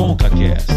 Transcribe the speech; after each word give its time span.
ConcaCast. 0.00 0.72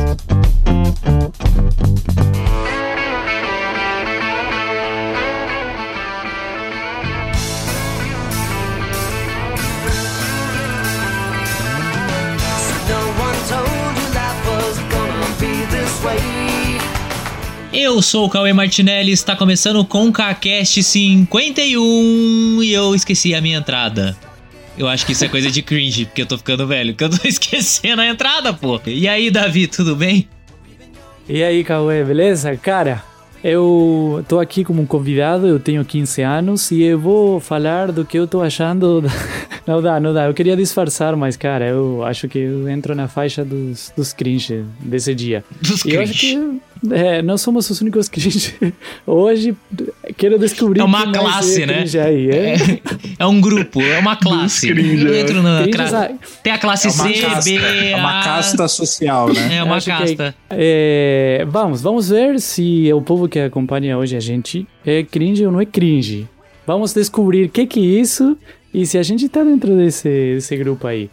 Eu 17.72 18.02
sou 18.02 18.26
o 18.26 18.30
Cauê 18.30 18.52
Martinelli, 18.52 19.14
está 19.14 19.38
começando 19.38 19.78
o 19.78 19.86
ConcaCast 19.86 20.84
51 20.84 22.62
e 22.62 22.74
eu 22.74 22.94
esqueci 22.94 23.34
a 23.34 23.40
minha 23.40 23.60
entrada. 23.60 24.18
Eu 24.78 24.88
acho 24.88 25.06
que 25.06 25.12
isso 25.12 25.24
é 25.24 25.30
coisa 25.30 25.52
de 25.52 25.62
cringe, 25.62 26.06
porque 26.06 26.24
eu 26.24 26.26
tô 26.26 26.38
ficando 26.38 26.66
velho, 26.66 26.96
que 26.96 27.04
eu 27.04 27.10
tô 27.10 27.20
esquecendo 27.28 28.02
a 28.02 28.08
entrada, 28.08 28.54
pô. 28.54 28.80
E 28.86 29.08
aí, 29.08 29.30
Davi, 29.30 29.68
tudo 29.68 29.96
bem? 29.96 30.28
E 31.30 31.44
aí, 31.44 31.64
Cauê, 31.64 32.04
beleza? 32.04 32.56
Cara, 32.58 33.04
eu 33.44 34.24
tô 34.28 34.40
aqui 34.40 34.64
como 34.64 34.86
convidado, 34.88 35.46
eu 35.48 35.60
tenho 35.60 35.84
15 35.84 36.22
anos 36.22 36.72
e 36.72 36.82
eu 36.82 36.98
vou 36.98 37.40
falar 37.40 37.92
do 37.92 38.04
que 38.04 38.18
eu 38.18 38.26
tô 38.28 38.42
achando. 38.42 39.04
Não 39.66 39.82
dá, 39.82 39.98
não 39.98 40.14
dá. 40.14 40.26
Eu 40.26 40.34
queria 40.34 40.58
disfarçar, 40.58 41.16
mas, 41.16 41.38
cara, 41.38 41.66
eu 41.70 42.04
acho 42.04 42.28
que 42.28 42.38
eu 42.38 42.68
entro 42.68 42.94
na 42.94 43.08
faixa 43.08 43.46
dos, 43.46 43.94
dos 43.96 44.12
cringe 44.12 44.66
desse 44.78 45.16
dia. 45.16 45.42
Dos 45.62 45.86
E 45.86 45.94
eu 45.94 46.02
acho 46.02 46.12
que 46.12 46.60
é, 46.92 47.22
nós 47.22 47.42
somos 47.42 47.70
os 47.70 47.80
únicos 47.82 48.10
cringe. 48.10 48.56
Hoje, 49.06 49.56
quero 50.18 50.38
descobrir. 50.40 50.80
É 50.82 50.84
uma 50.84 51.12
classe, 51.12 51.64
é 51.64 51.66
né? 51.66 51.84
Aí, 52.06 52.30
é. 52.30 52.56
É 53.20 53.26
um 53.26 53.40
grupo, 53.40 53.82
é 53.82 54.00
uma 54.00 54.16
classe. 54.16 54.70
Eu 54.70 55.16
entro 55.16 55.42
na 55.42 55.68
cra- 55.68 55.88
sabe? 55.88 56.16
Tem 56.44 56.54
a 56.54 56.58
classe 56.58 56.88
É 56.88 56.92
C, 56.92 57.14
casta, 57.22 57.50
B, 57.50 57.56
é 57.58 57.96
uma 57.96 58.20
A. 58.20 58.24
casta 58.24 58.68
social, 58.68 59.32
né? 59.34 59.58
É 59.58 59.64
uma 59.64 59.76
Acho 59.78 59.86
que- 59.86 59.98
casta. 60.16 60.36
É, 60.50 61.46
vamos, 61.50 61.82
vamos 61.82 62.10
ver 62.10 62.40
se 62.40 62.92
o 62.94 63.02
povo 63.02 63.28
que 63.28 63.40
acompanha 63.40 63.98
hoje 63.98 64.16
a 64.16 64.20
gente 64.20 64.68
é 64.86 65.04
cringe 65.04 65.46
ou 65.46 65.52
não 65.52 65.62
é 65.62 65.66
cringe. 65.66 66.28
Vamos 66.66 66.94
descobrir 66.94 67.46
o 67.46 67.50
que, 67.50 67.66
que 67.66 67.80
é 67.80 68.00
isso 68.02 68.38
e 68.74 68.86
se 68.86 68.98
a 68.98 69.04
gente 69.04 69.28
tá 69.30 69.44
dentro 69.44 69.76
desse, 69.76 70.08
desse 70.36 70.56
grupo 70.58 70.88
aí. 70.88 71.10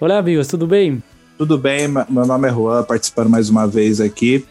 Olá, 0.00 0.18
amigos, 0.18 0.46
tudo 0.48 0.66
bem? 0.66 1.02
Tudo 1.38 1.56
bem, 1.58 1.88
meu 1.88 2.26
nome 2.26 2.48
é 2.48 2.52
Juan, 2.52 2.82
participando 2.84 3.28
mais 3.30 3.48
uma 3.48 3.66
vez 3.66 4.00
aqui. 4.00 4.44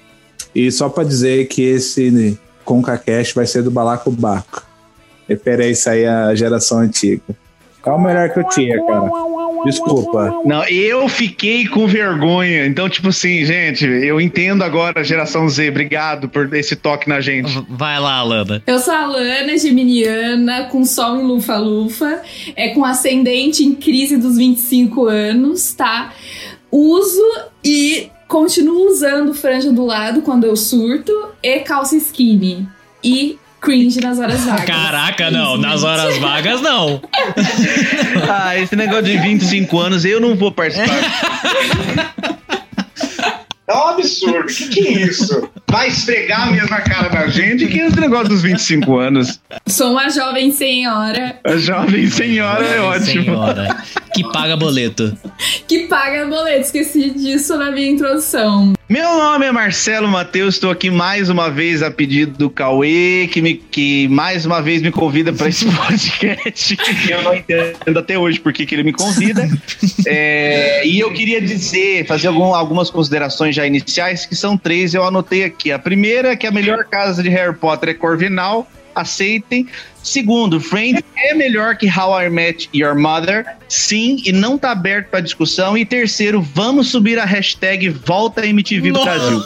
E 0.54 0.72
só 0.72 0.90
pra 0.90 1.04
dizer 1.04 1.48
que 1.48 1.62
esse 1.62 2.38
ConcaCast 2.64 3.36
vai 3.36 3.46
ser 3.46 3.64
do 3.64 3.72
Balacobaco. 3.72 4.66
Referência 5.28 5.94
aí 5.94 6.06
à 6.06 6.34
geração 6.36 6.80
antiga. 6.80 7.22
É 7.86 7.90
o 7.90 8.00
melhor 8.00 8.30
que 8.30 8.40
eu 8.40 8.48
tinha, 8.50 8.78
cara. 8.86 9.10
Desculpa. 9.66 10.42
Não, 10.46 10.64
eu 10.68 11.08
fiquei 11.08 11.68
com 11.68 11.88
vergonha. 11.88 12.66
Então, 12.66 12.90
tipo 12.90 13.10
assim, 13.10 13.44
gente, 13.46 13.86
eu 13.86 14.20
entendo 14.20 14.64
agora 14.64 15.00
a 15.00 15.04
geração 15.04 15.48
Z. 15.48 15.70
Obrigado 15.70 16.30
por 16.30 16.54
esse 16.54 16.76
toque 16.76 17.10
na 17.10 17.22
gente. 17.22 17.64
Vai 17.70 18.00
lá, 18.00 18.16
Alana. 18.16 18.62
Eu 18.66 18.80
sou 18.80 18.94
a 18.94 19.06
Lana, 19.06 19.58
geminiana, 19.58 20.66
com 20.66 20.84
sol 20.86 21.18
em 21.18 21.24
lufa-lufa, 21.24 22.22
é 22.56 22.70
com 22.70 22.84
ascendente 22.86 23.64
em 23.64 23.74
crise 23.74 24.18
dos 24.18 24.38
25 24.38 25.06
anos, 25.06 25.74
tá? 25.74 26.14
Uso 26.72 27.22
e 27.64 28.10
continuo 28.32 28.88
usando 28.88 29.34
franja 29.34 29.74
do 29.74 29.86
lado 29.86 30.22
quando 30.22 30.46
eu 30.46 30.56
surto 30.56 31.12
e 31.44 31.60
calça 31.60 31.98
skinny. 31.98 32.66
E 33.04 33.38
cringe 33.60 34.00
nas 34.00 34.20
horas 34.20 34.40
vagas. 34.46 34.66
Caraca, 34.66 35.30
não. 35.30 35.58
Nas 35.58 35.84
horas 35.84 36.18
vagas, 36.18 36.62
não. 36.62 37.02
Ah, 38.30 38.58
esse 38.58 38.76
negócio 38.76 39.04
de 39.04 39.18
25 39.18 39.78
anos 39.80 40.06
eu 40.06 40.20
não 40.22 40.36
vou 40.36 40.52
participar. 40.52 40.88
É 43.72 43.74
um 43.74 43.88
absurdo. 43.88 44.40
O 44.40 44.46
que, 44.46 44.68
que 44.68 44.88
é 44.88 44.92
isso? 45.04 45.50
Vai 45.70 45.88
esfregar 45.88 46.50
a 46.50 46.52
mesma 46.52 46.82
cara 46.82 47.08
da 47.08 47.28
gente 47.28 47.68
que 47.68 47.80
esse 47.80 47.98
negócio 47.98 48.28
dos 48.28 48.42
25 48.42 48.98
anos. 48.98 49.40
Sou 49.66 49.92
uma 49.94 50.10
jovem 50.10 50.52
senhora 50.52 51.40
A 51.46 51.56
jovem 51.56 52.10
senhora 52.10 52.66
é 52.66 52.82
ótimo. 52.82 53.24
Senhora, 53.24 53.78
que 54.14 54.30
paga 54.34 54.58
boleto. 54.58 55.18
que 55.70 55.88
paga 55.88 56.26
boleto. 56.26 56.60
Esqueci 56.66 57.12
disso 57.12 57.56
na 57.58 57.72
minha 57.72 57.90
introdução. 57.92 58.74
Meu 58.92 59.08
nome 59.18 59.46
é 59.46 59.52
Marcelo 59.54 60.06
Matheus, 60.06 60.56
estou 60.56 60.70
aqui 60.70 60.90
mais 60.90 61.30
uma 61.30 61.50
vez 61.50 61.82
a 61.82 61.90
pedido 61.90 62.38
do 62.38 62.50
Cauê, 62.50 63.30
que, 63.32 63.42
me, 63.42 63.54
que 63.54 64.06
mais 64.10 64.46
uma 64.46 64.62
vez 64.62 64.82
me 64.82 64.92
convida 64.92 65.32
para 65.32 65.48
esse 65.48 65.64
podcast. 65.72 66.78
Eu 67.10 67.22
não 67.22 67.34
entendo 67.34 67.98
até 67.98 68.20
hoje 68.20 68.38
por 68.38 68.52
que 68.52 68.66
que 68.66 68.76
ele 68.76 68.84
me 68.84 68.92
convida. 68.92 69.48
É, 70.06 70.86
e 70.86 71.00
eu 71.00 71.14
queria 71.14 71.40
dizer, 71.40 72.06
fazer 72.06 72.28
algum- 72.28 72.54
algumas 72.54 72.90
considerações 72.90 73.56
já 73.56 73.66
iniciais, 73.66 74.26
que 74.26 74.36
são 74.36 74.58
três, 74.58 74.94
eu 74.94 75.06
anotei 75.06 75.46
aqui. 75.46 75.72
A 75.72 75.80
primeira 75.80 76.34
é 76.34 76.36
que 76.36 76.46
a 76.46 76.52
melhor 76.52 76.84
casa 76.84 77.24
de 77.24 77.30
Harry 77.30 77.56
Potter 77.56 77.92
é 77.92 77.94
Corvinal, 77.94 78.70
aceitem. 78.94 79.68
Segundo, 80.04 80.60
Friends 80.60 81.04
é 81.16 81.34
melhor 81.36 81.78
que 81.78 81.88
How 81.88 82.22
I 82.24 82.30
Met 82.30 82.70
Your 82.74 82.96
Mother, 82.98 83.46
sim, 83.70 84.18
e 84.26 84.32
não 84.32 84.58
tá 84.58 84.72
aberto 84.72 85.10
para 85.10 85.20
discussão. 85.20 85.78
E 85.78 85.86
terceiro, 85.86 86.42
vamos 86.42 86.88
subir 86.88 87.20
a 87.20 87.26
hashtag 87.26 87.90
Volta 87.90 88.46
MTV 88.46 88.92
Brasil. 88.92 89.44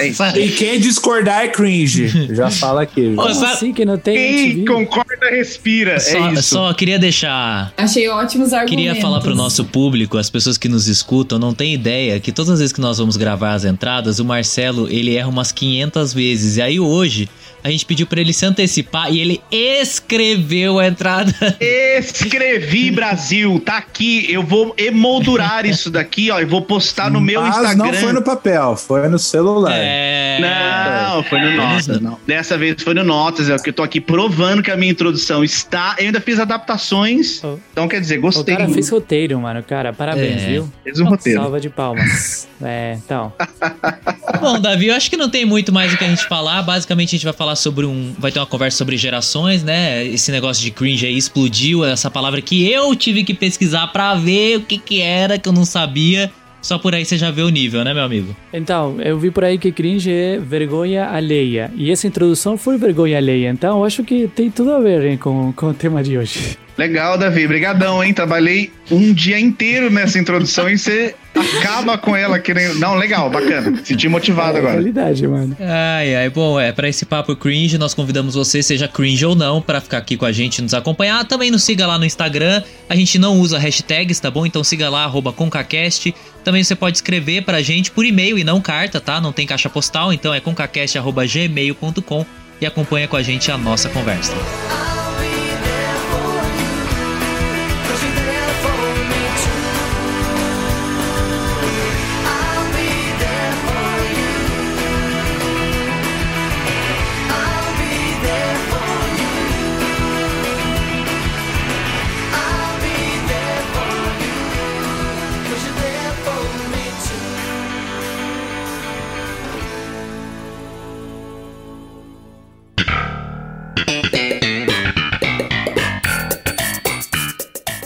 É 0.00 0.06
isso. 0.08 0.22
Nossa. 0.22 0.38
E 0.38 0.48
quem 0.50 0.78
discordar 0.78 1.42
é 1.42 1.48
cringe. 1.48 2.34
Já 2.34 2.50
fala 2.50 2.82
aqui. 2.82 3.14
Sabe- 3.34 3.52
assim 3.52 3.72
que 3.72 3.84
não 3.84 3.98
tem 3.98 4.14
Quem 4.14 4.44
MTV? 4.52 4.64
concorda, 4.66 5.30
respira. 5.30 5.98
Só, 5.98 6.28
é 6.28 6.32
isso. 6.34 6.42
só 6.42 6.72
queria 6.72 6.98
deixar. 6.98 7.72
Achei 7.76 8.08
ótimos 8.08 8.52
argumentos. 8.52 8.86
Queria 8.92 9.02
falar 9.02 9.20
pro 9.20 9.34
nosso 9.34 9.64
público, 9.64 10.16
as 10.18 10.30
pessoas 10.30 10.56
que 10.56 10.68
nos 10.68 10.86
escutam, 10.86 11.38
não 11.38 11.52
tem 11.52 11.74
ideia 11.74 12.18
que 12.20 12.30
todas 12.30 12.50
as 12.52 12.58
vezes 12.60 12.72
que 12.72 12.80
nós 12.80 12.98
vamos 12.98 13.16
gravar 13.16 13.54
as 13.54 13.64
entradas, 13.64 14.18
o 14.20 14.24
Marcelo, 14.24 14.88
ele 14.88 15.16
erra 15.16 15.28
umas 15.28 15.50
500 15.50 16.14
vezes. 16.14 16.56
E 16.58 16.62
aí 16.62 16.78
hoje, 16.80 17.28
a 17.62 17.70
gente 17.70 17.84
pediu 17.84 18.06
pra 18.06 18.20
ele 18.20 18.32
se 18.32 18.46
antecipar 18.46 19.12
e 19.12 19.20
ele 19.20 19.40
escreveu 19.80 20.78
a 20.78 20.86
entrada. 20.86 21.32
Escrevi 21.60 22.90
Brasil, 22.90 23.60
tá 23.64 23.76
aqui. 23.78 24.26
Eu 24.32 24.42
vou 24.42 24.74
emoldurar 24.76 25.66
isso 25.66 25.90
daqui, 25.90 26.30
ó. 26.30 26.40
E 26.40 26.44
vou 26.44 26.62
postar 26.62 27.10
no 27.10 27.20
meu 27.20 27.40
Mas 27.42 27.56
Instagram. 27.56 27.84
não 27.84 27.92
foi 27.94 28.12
no 28.12 28.22
papel, 28.22 28.76
foi 28.76 29.08
no 29.08 29.18
celular. 29.18 29.72
É. 29.74 30.38
Não, 30.40 31.22
foi 31.24 31.40
no 31.40 31.56
Notas. 31.56 32.00
Não. 32.00 32.18
Dessa 32.26 32.56
vez 32.56 32.82
foi 32.82 32.94
no 32.94 33.04
Notas, 33.04 33.48
é 33.48 33.54
o 33.54 33.62
que 33.62 33.70
eu 33.70 33.74
tô 33.74 33.82
aqui 33.82 34.00
provando 34.00 34.62
que 34.62 34.70
a 34.70 34.76
minha 34.76 34.90
introdução 34.92 35.42
está. 35.44 35.96
Eu 35.98 36.06
ainda 36.06 36.20
fiz 36.20 36.38
adaptações. 36.38 37.42
Oh. 37.44 37.56
Então, 37.72 37.88
quer 37.88 38.00
dizer, 38.00 38.18
O 38.18 38.22
gostei. 38.22 38.54
cara 38.54 38.64
muito. 38.64 38.74
fez 38.74 38.88
roteiro, 38.90 39.38
mano. 39.40 39.62
Cara, 39.62 39.92
parabéns, 39.92 40.42
É. 40.42 40.46
viu? 40.46 40.72
Fez 40.84 41.00
um 41.00 41.04
roteiro. 41.06 41.40
Salva 41.40 41.60
de 41.60 41.68
palmas. 41.70 42.48
É, 42.62 42.98
então. 43.04 43.32
Bom, 44.40 44.58
Davi, 44.60 44.88
eu 44.88 44.94
acho 44.94 45.10
que 45.10 45.16
não 45.16 45.28
tem 45.28 45.44
muito 45.44 45.72
mais 45.72 45.92
o 45.92 45.96
que 45.98 46.04
a 46.04 46.08
gente 46.08 46.26
falar. 46.26 46.62
Basicamente, 46.62 47.08
a 47.08 47.12
gente 47.18 47.24
vai 47.24 47.32
falar 47.32 47.56
sobre 47.56 47.84
um. 47.86 48.14
Vai 48.18 48.30
ter 48.32 48.38
uma 48.38 48.46
conversa 48.46 48.78
sobre 48.78 48.96
gerações, 48.96 49.62
né? 49.62 49.69
Esse 50.06 50.30
negócio 50.30 50.62
de 50.62 50.70
cringe 50.70 51.06
aí 51.06 51.16
explodiu, 51.16 51.84
essa 51.84 52.10
palavra 52.10 52.40
que 52.40 52.70
eu 52.70 52.94
tive 52.94 53.24
que 53.24 53.34
pesquisar 53.34 53.86
pra 53.88 54.14
ver 54.14 54.58
o 54.58 54.60
que 54.60 54.78
que 54.78 55.00
era, 55.00 55.38
que 55.38 55.48
eu 55.48 55.52
não 55.52 55.64
sabia. 55.64 56.30
Só 56.62 56.78
por 56.78 56.94
aí 56.94 57.04
você 57.04 57.16
já 57.16 57.30
vê 57.30 57.42
o 57.42 57.48
nível, 57.48 57.82
né, 57.82 57.94
meu 57.94 58.02
amigo? 58.02 58.36
Então, 58.52 59.00
eu 59.00 59.18
vi 59.18 59.30
por 59.30 59.44
aí 59.44 59.56
que 59.56 59.72
cringe 59.72 60.12
é 60.12 60.38
vergonha 60.38 61.08
alheia. 61.08 61.70
E 61.74 61.90
essa 61.90 62.06
introdução 62.06 62.58
foi 62.58 62.76
vergonha 62.76 63.16
alheia. 63.16 63.48
Então, 63.48 63.78
eu 63.78 63.84
acho 63.84 64.04
que 64.04 64.28
tem 64.28 64.50
tudo 64.50 64.72
a 64.72 64.80
ver 64.80 65.04
hein, 65.06 65.16
com, 65.16 65.52
com 65.52 65.70
o 65.70 65.74
tema 65.74 66.02
de 66.02 66.18
hoje. 66.18 66.58
Legal, 66.76 67.18
Davi. 67.18 67.46
Brigadão, 67.46 68.02
hein? 68.02 68.12
Trabalhei 68.12 68.70
um 68.90 69.12
dia 69.12 69.38
inteiro 69.38 69.90
nessa 69.90 70.18
introdução 70.18 70.68
e 70.68 70.78
você 70.78 71.14
acaba 71.40 71.98
com 71.98 72.14
ela 72.14 72.38
querendo. 72.38 72.78
Não, 72.78 72.94
legal, 72.94 73.30
bacana. 73.30 73.80
Senti 73.84 74.08
motivado 74.08 74.56
é 74.56 74.60
agora. 74.60 74.74
realidade, 74.74 75.26
mano. 75.26 75.56
Ai, 75.60 76.14
ai, 76.14 76.30
bom, 76.30 76.58
é, 76.58 76.72
pra 76.72 76.88
esse 76.88 77.04
papo 77.04 77.34
cringe, 77.34 77.78
nós 77.78 77.94
convidamos 77.94 78.34
você, 78.34 78.62
seja 78.62 78.86
cringe 78.86 79.24
ou 79.24 79.34
não, 79.34 79.60
pra 79.60 79.80
ficar 79.80 79.98
aqui 79.98 80.16
com 80.16 80.24
a 80.24 80.32
gente 80.32 80.58
e 80.58 80.62
nos 80.62 80.74
acompanhar. 80.74 81.24
Também 81.24 81.50
nos 81.50 81.62
siga 81.62 81.86
lá 81.86 81.98
no 81.98 82.04
Instagram, 82.04 82.62
a 82.88 82.94
gente 82.94 83.18
não 83.18 83.38
usa 83.38 83.58
hashtags, 83.58 84.20
tá 84.20 84.30
bom? 84.30 84.46
Então 84.46 84.62
siga 84.62 84.88
lá, 84.88 85.04
arroba 85.04 85.32
concacast. 85.32 86.14
Também 86.44 86.64
você 86.64 86.74
pode 86.74 86.96
escrever 86.96 87.42
pra 87.42 87.62
gente 87.62 87.90
por 87.90 88.04
e-mail 88.04 88.38
e 88.38 88.44
não 88.44 88.60
carta, 88.60 89.00
tá? 89.00 89.20
Não 89.20 89.32
tem 89.32 89.46
caixa 89.46 89.68
postal, 89.68 90.12
então 90.12 90.32
é 90.32 90.40
concacast.gmail.com 90.40 92.26
e 92.60 92.66
acompanha 92.66 93.08
com 93.08 93.16
a 93.16 93.22
gente 93.22 93.50
a 93.50 93.56
nossa 93.56 93.88
conversa. 93.88 94.32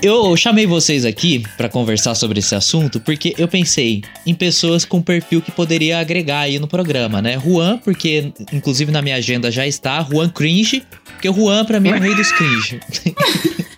Eu 0.05 0.37
chamei 0.37 0.67
vocês 0.67 1.07
aqui 1.07 1.43
pra 1.57 1.67
conversar 1.67 2.15
sobre 2.15 2.39
esse 2.39 2.55
assunto 2.55 3.01
porque 3.01 3.35
eu 3.39 3.49
pensei 3.49 4.03
em 4.27 4.35
pessoas 4.35 4.85
com 4.85 5.01
perfil 5.01 5.41
que 5.41 5.51
poderia 5.51 5.99
agregar 5.99 6.41
aí 6.41 6.59
no 6.59 6.69
programa, 6.69 7.23
né? 7.23 7.41
Juan, 7.41 7.79
porque 7.79 8.31
inclusive 8.53 8.93
na 8.93 9.01
minha 9.01 9.17
agenda 9.17 9.51
já 9.51 9.67
está, 9.67 10.03
Juan 10.03 10.29
Cringe, 10.29 10.83
porque 11.07 11.27
o 11.27 11.33
Juan 11.33 11.65
pra 11.65 11.81
mim 11.81 11.89
é 11.89 11.95
o 11.95 12.01
rei 12.01 12.15
dos 12.15 12.31
cringe. 12.33 12.81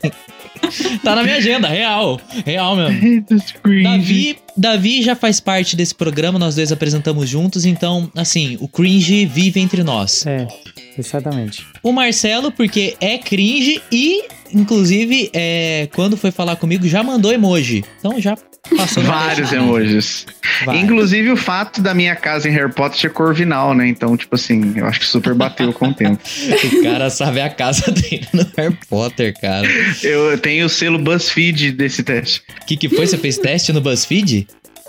tá 1.04 1.14
na 1.14 1.22
minha 1.22 1.36
agenda, 1.36 1.68
real. 1.68 2.20
Real 2.44 2.74
mesmo. 2.74 3.24
Davi, 3.84 4.36
Davi 4.56 5.02
já 5.02 5.14
faz 5.14 5.38
parte 5.38 5.76
desse 5.76 5.94
programa, 5.94 6.40
nós 6.40 6.56
dois 6.56 6.72
apresentamos 6.72 7.28
juntos, 7.28 7.64
então, 7.64 8.10
assim, 8.16 8.58
o 8.60 8.66
cringe 8.66 9.26
vive 9.26 9.60
entre 9.60 9.84
nós. 9.84 10.26
É, 10.26 10.48
exatamente. 10.98 11.66
O 11.82 11.92
Marcelo, 11.92 12.50
porque 12.52 12.96
é 13.00 13.18
cringe 13.18 13.82
e, 13.90 14.24
inclusive, 14.52 15.30
é, 15.32 15.88
quando 15.94 16.16
foi 16.16 16.30
falar 16.30 16.56
comigo, 16.56 16.86
já 16.86 17.02
mandou 17.02 17.32
emoji. 17.32 17.84
Então 17.98 18.20
já 18.20 18.36
passou 18.76 19.02
Vários 19.02 19.52
emojis. 19.52 20.26
Vai. 20.64 20.78
Inclusive 20.78 21.30
o 21.30 21.36
fato 21.36 21.80
da 21.80 21.94
minha 21.94 22.16
casa 22.16 22.48
em 22.48 22.52
Harry 22.52 22.72
Potter 22.72 22.98
ser 22.98 23.12
corvinal, 23.12 23.74
né? 23.74 23.86
Então, 23.86 24.16
tipo 24.16 24.34
assim, 24.34 24.72
eu 24.76 24.86
acho 24.86 25.00
que 25.00 25.06
super 25.06 25.34
bateu 25.34 25.72
com 25.72 25.88
o 25.88 25.94
tempo. 25.94 26.20
O 26.76 26.82
cara 26.82 27.10
sabe 27.10 27.40
a 27.40 27.48
casa 27.50 27.90
dele 27.90 28.26
no 28.32 28.46
Harry 28.56 28.76
Potter, 28.88 29.34
cara. 29.40 29.66
Eu 30.02 30.38
tenho 30.38 30.66
o 30.66 30.68
selo 30.68 30.98
BuzzFeed 30.98 31.72
desse 31.72 32.02
teste. 32.02 32.42
O 32.62 32.66
que, 32.66 32.76
que 32.76 32.88
foi? 32.88 33.06
Você 33.06 33.18
fez 33.18 33.38
teste 33.38 33.72
no 33.72 33.80
BuzzFeed? 33.80 34.46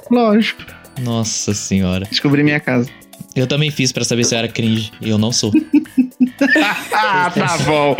Lógico. 0.10 0.64
Nossa 1.02 1.54
senhora. 1.54 2.08
Descobri 2.10 2.44
minha 2.44 2.60
casa. 2.60 2.90
Eu 3.38 3.46
também 3.48 3.70
fiz 3.70 3.92
pra 3.92 4.04
saber 4.04 4.24
se 4.24 4.34
eu 4.34 4.40
era 4.40 4.48
cringe. 4.48 4.92
E 5.00 5.10
eu 5.10 5.18
não 5.18 5.32
sou. 5.32 5.52
ah, 6.94 7.32
tá 7.34 7.58
bom. 7.60 7.96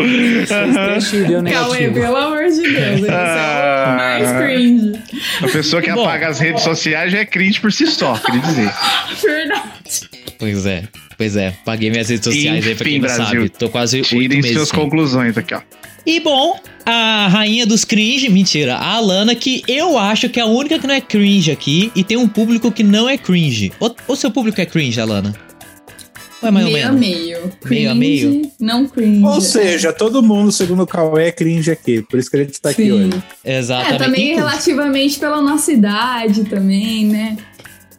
Cauê, 1.52 1.90
pelo 1.90 2.16
amor 2.16 2.44
de 2.48 2.60
Deus, 2.60 3.00
esse 3.00 3.08
é 3.08 3.84
o 3.86 3.96
mais 3.96 4.30
cringe. 4.42 4.92
A 5.42 5.48
pessoa 5.48 5.80
que 5.80 5.92
Bom. 5.92 6.02
apaga 6.04 6.28
as 6.28 6.40
redes 6.40 6.62
sociais 6.62 7.12
já 7.12 7.18
é 7.18 7.24
cringe 7.24 7.60
por 7.60 7.72
si 7.72 7.86
só, 7.86 8.14
queria 8.18 8.40
dizer. 8.40 8.72
Verdade. 9.22 9.64
Pois 10.38 10.66
é. 10.66 10.82
Pois 11.16 11.36
é. 11.36 11.52
Paguei 11.64 11.90
minhas 11.90 12.08
redes 12.08 12.24
sociais 12.24 12.66
aí 12.66 12.74
pra 12.74 12.84
quem 12.84 12.96
Enfim, 12.96 13.06
não 13.06 13.16
Brasil. 13.16 13.40
sabe. 13.40 13.48
Tô 13.50 13.68
quase 13.68 14.02
Tirem 14.02 14.42
suas 14.42 14.68
sem. 14.68 14.78
conclusões 14.78 15.36
aqui, 15.36 15.54
ó. 15.54 15.60
E 16.06 16.20
bom, 16.20 16.58
a 16.90 17.28
rainha 17.28 17.66
dos 17.66 17.84
cringe, 17.84 18.28
mentira, 18.30 18.76
a 18.76 18.94
Alana, 18.94 19.34
que 19.34 19.62
eu 19.68 19.98
acho 19.98 20.28
que 20.28 20.40
é 20.40 20.42
a 20.42 20.46
única 20.46 20.78
que 20.78 20.86
não 20.86 20.94
é 20.94 21.00
cringe 21.00 21.50
aqui 21.50 21.92
e 21.94 22.02
tem 22.02 22.16
um 22.16 22.26
público 22.28 22.72
que 22.72 22.82
não 22.82 23.08
é 23.08 23.18
cringe. 23.18 23.70
O, 23.78 23.90
o 24.12 24.16
seu 24.16 24.30
público 24.30 24.60
é 24.60 24.64
cringe, 24.66 25.00
Alana? 25.00 25.34
Ou 26.40 26.48
é 26.48 26.50
mais 26.52 26.66
ou 26.66 26.72
meio 26.72 26.86
a 26.88 26.92
menos? 26.92 27.00
meio. 27.00 27.38
Meio 27.64 27.90
a 27.90 27.94
Cringe, 27.94 28.26
meio? 28.26 28.52
Não 28.60 28.86
cringe. 28.86 29.24
Ou 29.24 29.40
seja, 29.40 29.92
todo 29.92 30.22
mundo, 30.22 30.50
segundo 30.52 30.84
o 30.84 30.86
Cauê, 30.86 31.26
é 31.28 31.32
cringe 31.32 31.70
aqui. 31.70 32.00
Por 32.00 32.18
isso 32.18 32.30
que 32.30 32.36
a 32.36 32.44
gente 32.44 32.60
tá 32.60 32.70
aqui 32.70 32.90
hoje. 32.92 33.10
É, 33.44 33.58
Exatamente. 33.58 33.98
também 33.98 34.24
Inclu- 34.30 34.38
relativamente 34.46 35.18
pela 35.18 35.42
nossa 35.42 35.72
idade 35.72 36.44
também, 36.44 37.04
né? 37.06 37.36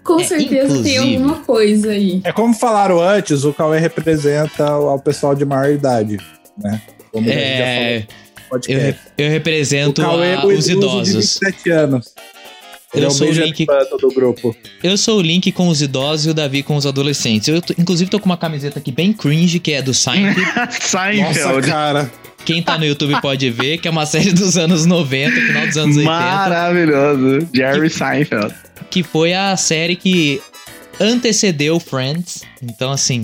Com 0.04 0.20
É, 0.22 0.24
certeza 0.24 0.82
tem 0.82 0.96
inclusive- 0.96 1.16
alguma 1.16 1.36
coisa 1.42 1.92
aí. 1.92 2.22
É 2.24 2.32
como 2.32 2.54
falaram 2.54 3.02
antes, 3.02 3.44
o 3.44 3.54
Cauê 3.54 3.78
representa 3.78 4.74
o 4.78 4.96
o 4.96 5.00
pessoal 5.00 5.36
de 5.36 5.44
maior 5.46 5.70
idade, 5.70 6.18
né? 6.58 6.82
Como 7.12 7.30
a 7.30 7.34
gente 7.34 7.58
já 7.58 7.66
falou 7.76 8.04
Eu, 8.50 8.60
podcast. 8.60 8.86
re- 9.18 9.25
eu 9.25 9.30
represento 9.30 10.01
a- 10.01 10.46
os 10.46 10.68
idoso 10.68 11.04
de 11.04 11.10
idosos. 11.12 11.40
27 11.42 11.69
anos. 11.72 12.13
Ele 12.92 13.06
Eu 13.06 13.10
é 13.10 13.12
sou 13.12 13.28
o 13.28 13.31
Link- 13.31 13.66
do 14.01 14.07
grupo. 14.10 14.56
Eu 14.81 14.98
sou 14.98 15.19
o 15.19 15.22
Link 15.22 15.51
com 15.51 15.68
os 15.68 15.80
idosos 15.80 16.25
e 16.25 16.30
o 16.31 16.34
Davi 16.34 16.63
com 16.63 16.75
os 16.75 16.88
adolescentes. 16.88 17.48
Eu, 17.48 17.62
tô- 17.62 17.75
inclusive, 17.78 18.10
tô 18.10 18.19
com 18.19 18.25
uma 18.25 18.38
camiseta 18.38 18.80
aqui 18.80 18.92
bem 18.92 19.13
cringe, 19.13 19.60
que 19.60 19.74
é 19.74 19.81
do 19.81 19.94
Seinfeld. 19.94 20.42
Nossa, 20.57 20.81
Seinfeld. 20.81 21.68
cara. 21.68 22.12
Quem 22.46 22.63
tá 22.63 22.80
no 22.80 22.86
YouTube 22.86 23.22
pode 23.22 23.48
ver, 23.51 23.78
que 23.78 23.88
é 23.88 23.92
uma 23.92 24.07
série 24.07 24.31
dos 24.31 24.57
anos 24.57 24.88
90, 24.88 25.36
final 25.40 25.68
dos 25.68 25.78
anos 25.78 25.98
80. 25.98 26.12
Maravilhoso. 26.12 27.48
Jerry 27.54 27.90
Seinfeld. 27.92 28.56
que 28.90 29.04
foi 29.04 29.34
a 29.34 29.56
série 29.56 29.95
que 29.95 30.42
antecedeu 31.00 31.80
Friends. 31.80 32.42
Então, 32.62 32.92
assim. 32.92 33.24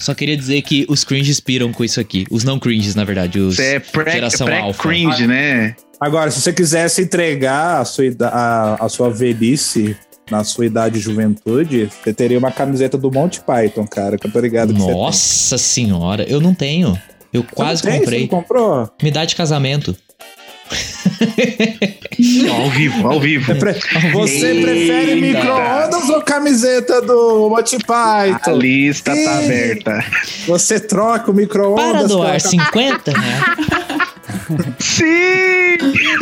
Só 0.00 0.14
queria 0.14 0.36
dizer 0.36 0.62
que 0.62 0.86
os 0.88 1.02
cringes 1.02 1.40
piram 1.40 1.72
com 1.72 1.82
isso 1.82 1.98
aqui. 1.98 2.24
Os 2.30 2.44
não 2.44 2.58
cringes, 2.60 2.94
na 2.94 3.02
verdade. 3.02 3.40
Os... 3.40 3.56
Você 3.56 3.74
é 3.74 3.80
pré- 3.80 4.12
Geração 4.12 4.46
alfa. 4.46 4.82
pré-cringe, 4.84 5.26
né? 5.26 5.74
Agora, 6.00 6.30
se 6.30 6.40
você 6.40 6.52
quisesse 6.52 7.02
entregar 7.02 7.80
a 7.80 7.84
sua, 7.84 8.04
a, 8.22 8.84
a 8.84 8.88
sua 8.88 9.10
velhice 9.10 9.96
na 10.30 10.44
sua 10.44 10.66
idade 10.66 10.98
e 10.98 11.00
juventude, 11.00 11.90
você 11.90 12.14
teria 12.14 12.38
uma 12.38 12.52
camiseta 12.52 12.96
do 12.96 13.10
Monty 13.10 13.40
Python, 13.40 13.84
cara, 13.88 14.16
que 14.16 14.28
eu 14.28 14.30
tô 14.30 14.38
ligado 14.38 14.72
que 14.72 14.78
você 14.78 14.86
tem. 14.86 14.94
Nossa 14.94 15.58
senhora, 15.58 16.22
eu 16.28 16.40
não 16.40 16.54
tenho. 16.54 16.96
Eu 17.32 17.42
Você 17.42 17.54
quase 17.56 17.84
não 17.84 17.90
tem? 17.90 17.98
Você 17.98 18.04
comprei. 18.04 18.20
não 18.20 18.28
comprou? 18.28 18.90
Me 19.02 19.10
dá 19.10 19.24
de 19.24 19.34
casamento. 19.34 19.96
Ao 22.50 22.70
vivo, 22.70 23.08
ao 23.08 23.20
vivo. 23.20 23.52
Você 24.12 24.46
Eita. 24.48 24.60
prefere 24.62 25.20
micro-ondas 25.20 26.08
ou 26.10 26.20
camiseta 26.22 27.00
do 27.00 27.48
Monty 27.48 27.76
A 27.76 28.32
Python? 28.34 28.56
lista 28.58 29.14
tá 29.14 29.38
aberta. 29.38 30.04
Você 30.46 30.80
troca 30.80 31.30
o 31.30 31.34
micro-ondas 31.34 31.92
Para 31.92 32.02
doar 32.08 32.26
pela 32.28 32.40
50 32.40 33.12
reais. 33.12 33.44
Sim! 34.78 35.04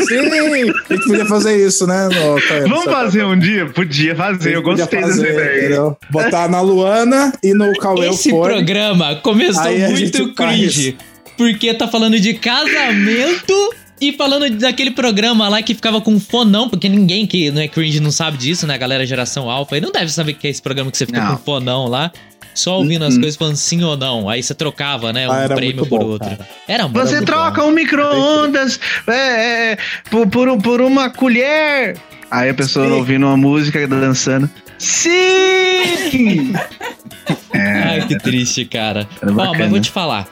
Sim! 0.07 0.71
A 0.91 0.95
gente 0.95 1.07
podia 1.07 1.27
fazer 1.27 1.67
isso, 1.67 1.87
né? 1.87 2.09
no- 2.09 2.69
Vamos 2.69 2.85
fazer 2.85 3.25
um 3.25 3.39
dia? 3.39 3.67
Podia 3.67 4.15
fazer, 4.15 4.55
eu 4.57 4.63
Podia 4.63 4.85
gostei 4.85 5.01
fazer, 5.01 5.23
dessa 5.23 5.33
ideia. 5.41 5.59
entendeu? 5.61 5.97
Botar 6.11 6.49
na 6.49 6.61
Luana 6.61 7.33
e 7.43 7.55
no 7.55 7.73
Cauê 7.79 8.09
o 8.09 8.11
Esse 8.13 8.31
fone. 8.31 8.53
programa 8.55 9.17
começou 9.23 9.63
Aí 9.63 9.83
a 9.85 9.89
muito 9.89 9.99
gente 10.19 10.35
faz. 10.35 10.51
cringe. 10.57 10.97
Porque 11.39 11.73
tá 11.75 11.87
falando 11.89 12.19
de 12.21 12.35
casamento 12.35 13.75
e 14.01 14.13
falando 14.13 14.49
daquele 14.59 14.91
programa 14.91 15.49
lá 15.49 15.63
que 15.63 15.75
ficava 15.75 16.01
com 16.01 16.19
fonão, 16.21 16.69
porque 16.69 16.89
ninguém 16.89 17.27
que 17.27 17.51
não 17.51 17.63
é 17.63 17.69
cringe 17.69 17.99
não 18.01 18.11
sabe 18.11 18.37
disso, 18.37 18.67
né? 18.67 18.75
A 18.75 18.79
galera 18.79 19.07
geração 19.07 19.49
alfa. 19.51 19.77
E 19.77 19.81
não 19.81 19.91
deve 19.91 20.11
saber 20.13 20.35
que 20.35 20.47
é 20.47 20.51
esse 20.51 20.61
programa 20.63 20.91
que 20.91 20.97
você 20.99 21.07
fica 21.07 21.21
Não. 21.23 21.37
com 21.37 21.43
fonão 21.45 21.87
lá. 21.87 22.11
Só 22.55 22.79
ouvindo 22.79 23.05
as 23.05 23.19
coisas 23.19 23.37
falando 23.37 23.57
sim 23.57 23.83
ou 23.85 23.97
não. 23.99 24.29
Aí 24.31 24.43
você 24.43 24.55
trocava, 24.55 25.13
né? 25.13 25.29
Um 25.29 25.33
Ah, 25.33 25.47
prêmio 25.49 25.87
por 25.87 25.99
bom, 26.01 26.07
outro. 26.07 26.29
cara. 26.31 26.49
Era 26.67 26.85
muito 26.89 26.99
Você 27.07 27.19
bom. 27.21 27.27
troca 27.27 27.63
um 27.65 27.71
micro-ondas 27.71 28.81
é, 29.07 29.73
é, 29.73 29.79
por, 30.11 30.27
por, 30.27 30.57
por 30.63 30.81
uma 30.81 31.11
colher. 31.11 31.99
Aí 32.31 32.49
a 32.49 32.55
pessoa 32.55 32.87
Sim. 32.87 32.93
ouvindo 32.93 33.27
uma 33.27 33.37
música, 33.37 33.87
dançando. 33.87 34.49
Sim! 34.79 36.53
Ai, 37.55 38.07
que 38.07 38.19
triste, 38.19 38.65
cara. 38.65 39.07
Ó, 39.23 39.55
mas 39.57 39.69
vou 39.71 39.81
te 39.81 39.91
falar. 39.91 40.27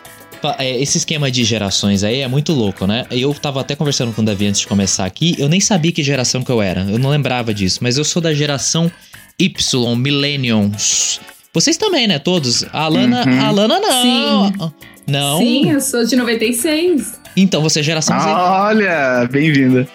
É, 0.58 0.80
Esse 0.80 0.98
esquema 0.98 1.30
de 1.30 1.44
gerações 1.44 2.02
aí 2.04 2.20
é 2.20 2.28
muito 2.28 2.52
louco, 2.52 2.86
né? 2.86 3.06
Eu 3.10 3.32
tava 3.34 3.60
até 3.60 3.74
conversando 3.74 4.12
com 4.12 4.22
o 4.22 4.24
Davi 4.24 4.46
antes 4.46 4.60
de 4.62 4.66
começar 4.66 5.04
aqui. 5.04 5.34
Eu 5.38 5.48
nem 5.48 5.60
sabia 5.60 5.92
que 5.92 6.02
geração 6.02 6.42
que 6.42 6.50
eu 6.50 6.60
era. 6.60 6.82
Eu 6.82 6.98
não 6.98 7.10
lembrava 7.10 7.52
disso. 7.54 7.78
Mas 7.82 7.96
eu 7.98 8.04
sou 8.04 8.20
da 8.20 8.32
geração 8.34 8.90
Y, 9.38 9.96
Millennials. 9.96 11.20
Vocês 11.52 11.76
também, 11.76 12.06
né? 12.06 12.18
Todos. 12.18 12.64
A 12.72 12.82
Alana, 12.82 13.24
Uhum. 13.26 13.40
a 13.40 13.46
Alana 13.46 13.78
não. 13.80 14.02
Sim. 14.02 14.72
Não. 15.06 15.38
Sim, 15.38 15.70
eu 15.70 15.80
sou 15.80 16.04
de 16.04 16.16
96. 16.16 17.20
Então 17.36 17.60
você 17.62 17.80
é 17.80 17.82
geração 17.82 18.18
Z. 18.18 18.28
Olha, 18.28 19.28
bem-vinda. 19.30 19.86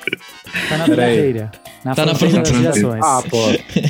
Tá 0.68 0.78
na 0.78 0.86
fronteira. 0.86 1.52
Na 1.84 1.96
Tá 1.96 2.06
na 2.06 2.16
fronteira 2.16 2.44
das 2.44 2.50
fronteira. 2.50 2.74
gerações. 2.76 3.04
Ah, 3.04 3.24
pô. 3.30 3.89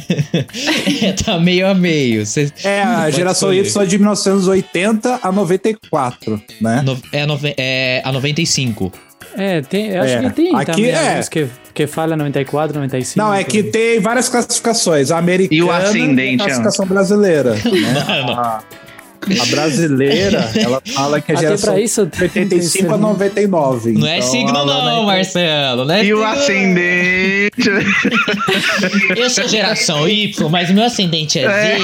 É, 1.02 1.12
tá 1.24 1.40
meio 1.40 1.68
a 1.68 1.74
meio. 1.74 2.26
Cê- 2.26 2.52
É, 2.64 2.82
a 2.84 3.02
Pode 3.04 3.16
geração 3.16 3.54
escolher. 3.54 3.84
Y 3.84 3.84
é 3.84 3.86
de 3.90 3.98
1980 3.98 5.20
a 5.24 5.32
94, 5.32 6.42
né? 6.62 6.82
no- 6.86 7.00
é, 7.12 7.22
a 7.22 7.28
nove- 7.28 7.56
é 7.58 8.02
a 8.04 8.12
95. 8.12 8.92
É, 9.38 9.62
tem, 9.62 9.96
acho 9.96 10.14
É, 10.14 10.22
que 10.24 10.30
tem 10.32 10.56
aqui 10.56 10.66
também 10.66 10.90
é. 10.92 11.22
que, 11.30 11.48
que 11.74 11.86
fala 11.88 12.18
94, 12.18 12.76
95. 12.76 13.18
Não, 13.24 13.34
é 13.34 13.44
que 13.44 13.62
tem 13.64 14.00
várias 14.00 14.28
classificações. 14.28 15.12
A 15.12 15.18
americana 15.20 15.56
E 15.56 15.62
o 15.64 15.72
ascendente, 15.72 16.42
a 16.42 16.46
classificação 16.46 16.86
brasileira. 16.88 17.54
né? 17.64 18.22
Mano. 18.26 18.32
A, 18.40 18.64
a 19.42 19.46
brasileira, 19.48 20.50
ela 20.56 20.82
fala 20.94 21.22
que 21.22 21.32
é 21.32 21.36
Até 21.36 21.44
geração 21.46 21.74
pra 21.74 21.82
isso... 21.82 22.06
de 22.06 22.22
85 22.24 22.94
a 22.94 22.98
99. 22.98 23.92
Não 23.94 24.08
é 24.08 24.18
Então, 24.18 24.30
signo, 24.30 24.50
ela 24.58 24.84
não, 24.84 25.06
Marcelo. 25.06 25.86
Não 25.86 25.94
é 25.96 26.06
E 26.06 26.14
o 26.14 26.18
signo, 26.18 26.32
ascendente. 26.32 27.70
Eu 29.16 29.30
sou 29.30 29.48
geração 29.48 30.08
Y, 30.08 30.50
mas 30.50 30.70
o 30.70 30.74
meu 30.74 30.84
ascendente 30.84 31.40
é 31.40 31.44
É. 31.44 31.78
Z. 31.78 31.84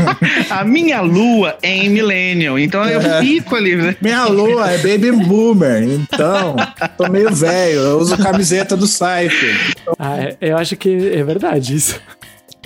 A 0.50 0.64
minha 0.64 1.00
lua 1.02 1.56
é 1.62 1.70
em 1.76 1.88
Millennium, 1.90 2.58
então 2.58 2.82
eu 2.84 3.00
É. 3.00 3.20
fico 3.20 3.54
ali. 3.54 3.76
né? 3.76 3.94
Minha 4.00 4.24
lua 4.26 4.70
é 4.70 4.78
baby 4.78 5.12
boomer, 5.12 5.82
então 5.82 6.56
tô 6.96 7.08
meio 7.10 7.30
velho. 7.34 7.80
Eu 7.80 7.98
uso 7.98 8.16
camiseta 8.16 8.76
do 8.76 8.86
Cypher. 8.86 9.74
Ah, 9.98 10.16
é- 10.18 10.36
eu 10.40 10.56
acho 10.56 10.76
que 10.76 10.88
é 11.14 11.22
verdade 11.22 11.74
isso. 11.76 12.00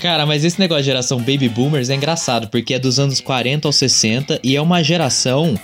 Cara, 0.05 0.27
mas 0.27 0.45
esse 0.45 0.61
negócio 0.61 0.83
de 0.83 0.87
geração 0.91 1.17
Baby 1.17 1.49
Boomers 1.49 1.89
é 1.89 1.95
engraçado, 1.95 2.49
porque 2.49 2.75
é 2.75 2.79
dos 2.79 2.99
anos 2.99 3.23
40 3.23 3.67
aos 3.67 3.77
60 3.77 4.39
e 4.45 4.55
é 4.55 4.61
uma 4.61 4.83
geração 4.85 5.59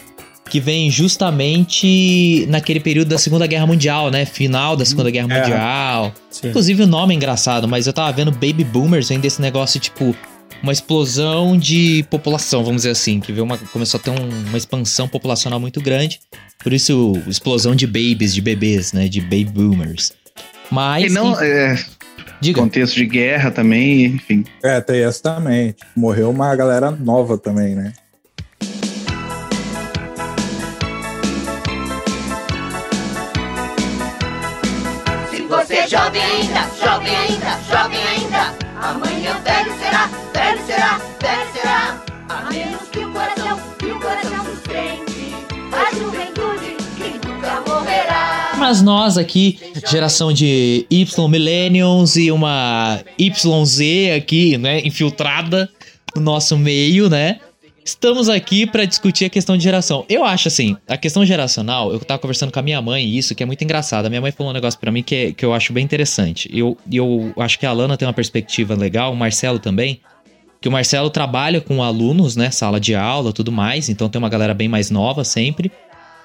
que 0.49 0.59
vem 0.59 0.91
justamente 0.91 2.47
naquele 2.49 2.81
período 2.81 3.09
da 3.09 3.19
Segunda 3.19 3.47
Guerra 3.47 3.67
Mundial, 3.67 4.11
né? 4.11 4.25
Final 4.25 4.77
da 4.77 4.85
Segunda 4.87 5.11
Guerra 5.11 5.29
É. 5.31 5.41
Mundial. 5.43 6.15
Sim. 6.31 6.49
Inclusive 6.49 6.85
o 6.85 6.87
nome 6.87 7.13
é 7.13 7.17
engraçado, 7.19 7.69
mas 7.69 7.87
eu 7.87 7.93
tava 7.93 8.11
vendo 8.13 8.31
Baby 8.33 8.65
Boomers, 8.65 9.11
vem 9.11 9.21
desse 9.21 9.43
negócio 9.43 9.79
tipo 9.79 10.17
uma 10.63 10.73
explosão 10.73 11.59
de 11.59 12.03
população, 12.09 12.65
vamos 12.65 12.81
dizer 12.81 12.93
assim, 12.93 13.21
que 13.21 13.33
veio 13.33 13.45
uma, 13.45 13.59
começou 13.59 14.01
a 14.01 14.03
ter 14.03 14.09
um, 14.09 14.27
uma 14.49 14.57
expansão 14.57 15.07
populacional 15.07 15.61
muito 15.61 15.83
grande. 15.83 16.19
Por 16.65 16.73
isso, 16.73 17.13
explosão 17.29 17.75
de 17.75 17.87
babies, 17.87 18.33
de 18.33 18.41
bebês, 18.41 18.95
né? 18.95 19.07
De 19.07 19.21
baby 19.21 19.45
boomers. 19.45 20.15
Mas. 20.71 21.13
E 21.13 21.15
não, 21.15 21.39
é, 21.39 21.77
diga. 22.41 22.61
contexto 22.61 22.95
de 22.95 23.07
guerra 23.07 23.51
também, 23.51 24.07
enfim. 24.07 24.45
É, 24.63 24.81
tem 24.81 25.03
essa 25.03 25.23
também. 25.23 25.75
Morreu 25.95 26.31
uma 26.31 26.55
galera 26.57 26.91
nova 26.91 27.37
também, 27.37 27.75
né? 27.75 27.93
Se 35.31 35.43
você 35.43 35.75
é 35.77 35.89
jovem 35.89 36.23
ainda, 36.23 36.67
jovem 36.83 37.17
ainda, 37.17 37.59
jovem 37.69 38.03
ainda, 38.03 38.55
amanhã 38.81 39.41
velho 39.45 39.73
será, 39.79 40.09
velho 40.33 40.67
será, 40.67 41.01
velho 41.21 41.53
será. 41.53 42.01
A 42.29 42.51
menos 42.51 42.89
que 42.91 43.01
o 43.01 43.13
coração, 43.13 43.61
que 43.79 43.87
o 43.87 44.01
coração 44.01 44.45
sustente 44.45 45.35
a 45.73 45.95
juventude. 45.95 46.30
Mas 48.61 48.83
nós 48.83 49.17
aqui, 49.17 49.59
geração 49.91 50.33
de 50.33 50.87
Y 50.91 51.29
Millennials 51.29 52.17
e 52.17 52.31
uma 52.31 53.01
YZ 53.19 53.81
aqui, 54.17 54.59
né, 54.59 54.81
infiltrada 54.85 55.69
no 56.15 56.21
nosso 56.21 56.57
meio, 56.59 57.09
né? 57.09 57.41
Estamos 57.83 58.29
aqui 58.29 58.67
pra 58.67 58.85
discutir 58.85 59.25
a 59.25 59.31
questão 59.31 59.57
de 59.57 59.63
geração. 59.65 60.05
Eu 60.09 60.25
acho 60.25 60.47
assim, 60.49 60.77
a 60.87 60.97
questão 60.99 61.25
geracional, 61.25 61.91
eu 61.91 61.99
tava 62.01 62.19
conversando 62.21 62.53
com 62.53 62.59
a 62.59 62.63
minha 62.63 62.81
mãe 62.83 63.09
isso, 63.17 63.35
que 63.35 63.43
é 63.43 63.47
muito 63.47 63.65
engraçado. 63.65 64.05
A 64.05 64.09
minha 64.11 64.21
mãe 64.21 64.31
falou 64.31 64.51
um 64.53 64.55
negócio 64.55 64.79
pra 64.79 64.93
mim 64.93 65.03
que, 65.03 65.15
é- 65.15 65.33
que 65.33 65.45
eu 65.45 65.55
acho 65.55 65.73
bem 65.73 65.83
interessante. 65.83 66.49
Eu, 66.53 66.77
eu 66.93 67.33
acho 67.39 67.59
que 67.59 67.65
a 67.65 67.71
Alana 67.71 67.97
tem 67.97 68.07
uma 68.07 68.13
perspectiva 68.15 68.75
legal, 68.75 69.13
o 69.13 69.17
Marcelo 69.17 69.59
também. 69.59 70.01
Que 70.61 70.69
o 70.69 70.73
Marcelo 70.73 71.09
trabalha 71.09 71.63
com 71.63 71.83
alunos, 71.83 72.37
né? 72.37 72.51
Sala 72.51 72.79
de 72.79 72.95
aula, 72.95 73.33
tudo 73.33 73.51
mais. 73.51 73.89
Então 73.89 74.11
tem 74.11 74.19
uma 74.19 74.29
galera 74.29 74.53
bem 74.53 74.69
mais 74.69 74.91
nova 74.91 75.25
sempre. 75.25 75.73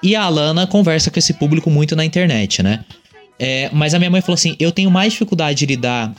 E 0.01 0.15
a 0.15 0.23
Alana 0.23 0.67
conversa 0.67 1.09
com 1.09 1.19
esse 1.19 1.33
público 1.33 1.69
muito 1.69 1.95
na 1.95 2.05
internet, 2.05 2.61
né? 2.61 2.83
É, 3.39 3.69
mas 3.73 3.93
a 3.93 3.99
minha 3.99 4.09
mãe 4.09 4.21
falou 4.21 4.35
assim: 4.35 4.55
eu 4.59 4.71
tenho 4.71 4.89
mais 4.89 5.13
dificuldade 5.13 5.59
de 5.59 5.65
lidar 5.65 6.13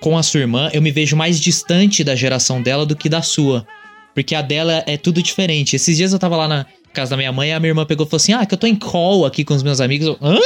com 0.00 0.16
a 0.16 0.22
sua 0.22 0.40
irmã, 0.40 0.70
eu 0.72 0.80
me 0.80 0.90
vejo 0.90 1.16
mais 1.16 1.40
distante 1.40 2.02
da 2.02 2.14
geração 2.14 2.62
dela 2.62 2.86
do 2.86 2.96
que 2.96 3.08
da 3.08 3.22
sua. 3.22 3.66
Porque 4.14 4.34
a 4.34 4.42
dela 4.42 4.82
é 4.86 4.96
tudo 4.96 5.22
diferente. 5.22 5.76
Esses 5.76 5.96
dias 5.96 6.12
eu 6.12 6.18
tava 6.18 6.36
lá 6.36 6.48
na 6.48 6.66
casa 6.92 7.10
da 7.10 7.16
minha 7.16 7.32
mãe 7.32 7.50
e 7.50 7.52
a 7.52 7.60
minha 7.60 7.70
irmã 7.70 7.84
pegou 7.84 8.06
e 8.06 8.08
falou 8.08 8.16
assim: 8.16 8.32
Ah, 8.32 8.44
que 8.46 8.54
eu 8.54 8.58
tô 8.58 8.66
em 8.66 8.76
call 8.76 9.24
aqui 9.24 9.44
com 9.44 9.54
os 9.54 9.62
meus 9.62 9.80
amigos. 9.80 10.06
Eu, 10.06 10.18
Hã? 10.20 10.38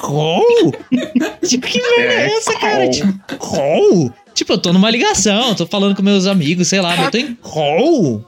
Call? 0.00 0.44
tipo, 1.46 1.66
que 1.66 1.80
merda 1.80 2.12
é 2.12 2.36
essa, 2.36 2.58
cara? 2.58 2.84
call. 2.84 2.90
Tipo, 2.90 3.36
call? 3.38 4.12
Tipo, 4.34 4.52
eu 4.52 4.58
tô 4.58 4.72
numa 4.72 4.90
ligação, 4.90 5.54
tô 5.54 5.66
falando 5.66 5.96
com 5.96 6.02
meus 6.02 6.26
amigos, 6.26 6.68
sei 6.68 6.80
lá, 6.80 6.94
mas 6.94 7.06
eu 7.06 7.10
tô 7.10 7.18
em 7.18 7.34
call? 7.36 8.24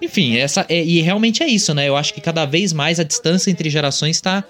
Enfim, 0.00 0.36
essa 0.36 0.64
é, 0.68 0.82
e 0.82 1.00
realmente 1.00 1.42
é 1.42 1.46
isso, 1.46 1.74
né? 1.74 1.88
Eu 1.88 1.96
acho 1.96 2.14
que 2.14 2.20
cada 2.20 2.44
vez 2.44 2.72
mais 2.72 2.98
a 2.98 3.02
distância 3.02 3.50
entre 3.50 3.68
gerações 3.70 4.20
tá. 4.20 4.44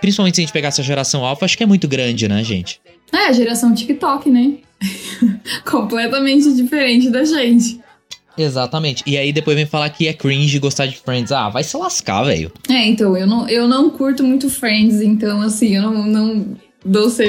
Principalmente 0.00 0.36
se 0.36 0.40
a 0.40 0.44
gente 0.44 0.52
pegar 0.52 0.68
essa 0.68 0.82
geração 0.82 1.24
alfa, 1.24 1.44
acho 1.44 1.56
que 1.56 1.62
é 1.62 1.66
muito 1.66 1.86
grande, 1.86 2.28
né, 2.28 2.42
gente? 2.42 2.80
É, 3.12 3.26
a 3.26 3.32
geração 3.32 3.74
TikTok, 3.74 4.30
né? 4.30 4.54
Completamente 5.64 6.52
diferente 6.54 7.10
da 7.10 7.24
gente. 7.24 7.80
Exatamente. 8.36 9.02
E 9.04 9.18
aí 9.18 9.32
depois 9.32 9.56
vem 9.56 9.66
falar 9.66 9.90
que 9.90 10.06
é 10.06 10.12
cringe 10.12 10.58
gostar 10.58 10.86
de 10.86 10.96
Friends. 10.96 11.32
Ah, 11.32 11.48
vai 11.48 11.64
se 11.64 11.76
lascar, 11.76 12.22
velho. 12.22 12.52
É, 12.68 12.86
então, 12.86 13.16
eu 13.16 13.26
não, 13.26 13.48
eu 13.48 13.66
não 13.66 13.90
curto 13.90 14.22
muito 14.22 14.48
Friends, 14.48 15.00
então, 15.00 15.40
assim, 15.40 15.74
eu 15.74 15.82
não, 15.82 16.06
não 16.06 16.56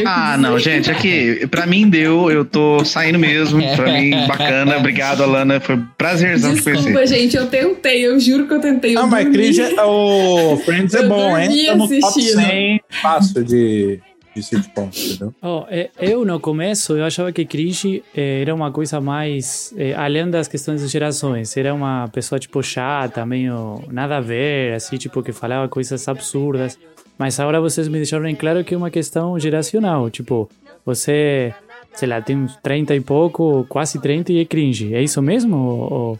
Ah, 0.05 0.37
não, 0.37 0.59
gente, 0.59 0.91
aqui, 0.91 1.47
pra 1.47 1.65
mim 1.65 1.89
deu, 1.89 2.29
eu 2.29 2.45
tô 2.45 2.85
saindo 2.85 3.17
mesmo. 3.17 3.59
Pra 3.75 3.91
mim, 3.91 4.11
bacana. 4.27 4.77
Obrigado, 4.77 5.23
Alana. 5.23 5.59
Foi 5.59 5.75
um 5.75 5.85
prazerzão 5.97 6.53
te 6.53 6.61
conhecer. 6.61 6.83
Desculpa, 6.83 7.07
gente, 7.07 7.35
eu 7.35 7.47
tentei, 7.47 8.05
eu 8.05 8.19
juro 8.19 8.47
que 8.47 8.53
eu 8.53 8.61
tentei. 8.61 8.91
Eu 8.91 9.01
Não, 9.01 9.07
mas. 9.09 9.27
Cringe, 9.29 9.61
é- 9.61 9.83
o 9.83 10.57
Friends 10.57 10.93
é 10.93 10.99
Eu 11.03 11.09
bom, 11.09 11.37
hein? 11.37 11.65
Tá 11.65 11.75
no 11.75 11.87
top 11.87 12.05
assistindo. 12.05 12.41
100 12.41 12.81
fácil 13.01 13.43
de, 13.43 13.99
de 14.35 14.43
sitcom, 14.43 14.89
entendeu? 14.95 15.33
Oh, 15.41 15.63
é, 15.69 15.89
eu 15.99 16.23
no 16.23 16.39
começo 16.39 16.95
eu 16.95 17.03
achava 17.03 17.31
que 17.31 17.43
cringe 17.43 18.03
eh, 18.15 18.41
era 18.41 18.53
uma 18.53 18.71
coisa 18.71 19.01
mais 19.01 19.73
eh, 19.77 19.93
além 19.95 20.29
das 20.29 20.47
questões 20.47 20.81
de 20.81 20.87
gerações. 20.87 21.57
Era 21.57 21.73
uma 21.73 22.07
pessoa 22.09 22.37
tipo 22.39 22.61
chata, 22.61 23.25
meio 23.25 23.83
nada 23.91 24.17
a 24.17 24.21
ver, 24.21 24.73
assim 24.75 24.97
tipo 24.97 25.23
que 25.23 25.31
falava 25.31 25.67
coisas 25.67 26.07
absurdas. 26.07 26.77
Mas 27.19 27.37
agora 27.39 27.59
vocês 27.61 27.87
me 27.89 27.97
deixaram 27.97 28.25
em 28.27 28.35
claro 28.35 28.63
que 28.63 28.73
é 28.73 28.77
uma 28.77 28.89
questão 28.89 29.37
geracional. 29.37 30.09
Tipo, 30.09 30.49
você, 30.85 31.53
sei 31.93 32.07
lá, 32.07 32.21
tem 32.21 32.37
uns 32.37 32.55
30 32.63 32.95
e 32.95 33.01
pouco, 33.01 33.65
quase 33.67 33.99
30 33.99 34.31
e 34.31 34.39
é 34.39 34.45
cringe. 34.45 34.95
É 34.95 35.03
isso 35.03 35.21
mesmo? 35.21 35.57
Ou, 35.57 36.19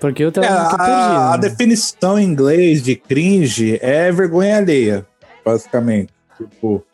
Porque 0.00 0.22
eu 0.24 0.32
tava 0.32 0.46
É, 0.46 0.50
a, 0.50 0.68
perdido. 0.70 0.84
a 1.32 1.36
definição 1.36 2.18
em 2.18 2.24
inglês 2.24 2.82
de 2.82 2.96
cringe 2.96 3.78
é 3.80 4.10
vergonha 4.10 4.56
alheia, 4.58 5.06
basicamente. 5.44 6.12
Tipo, 6.36 6.84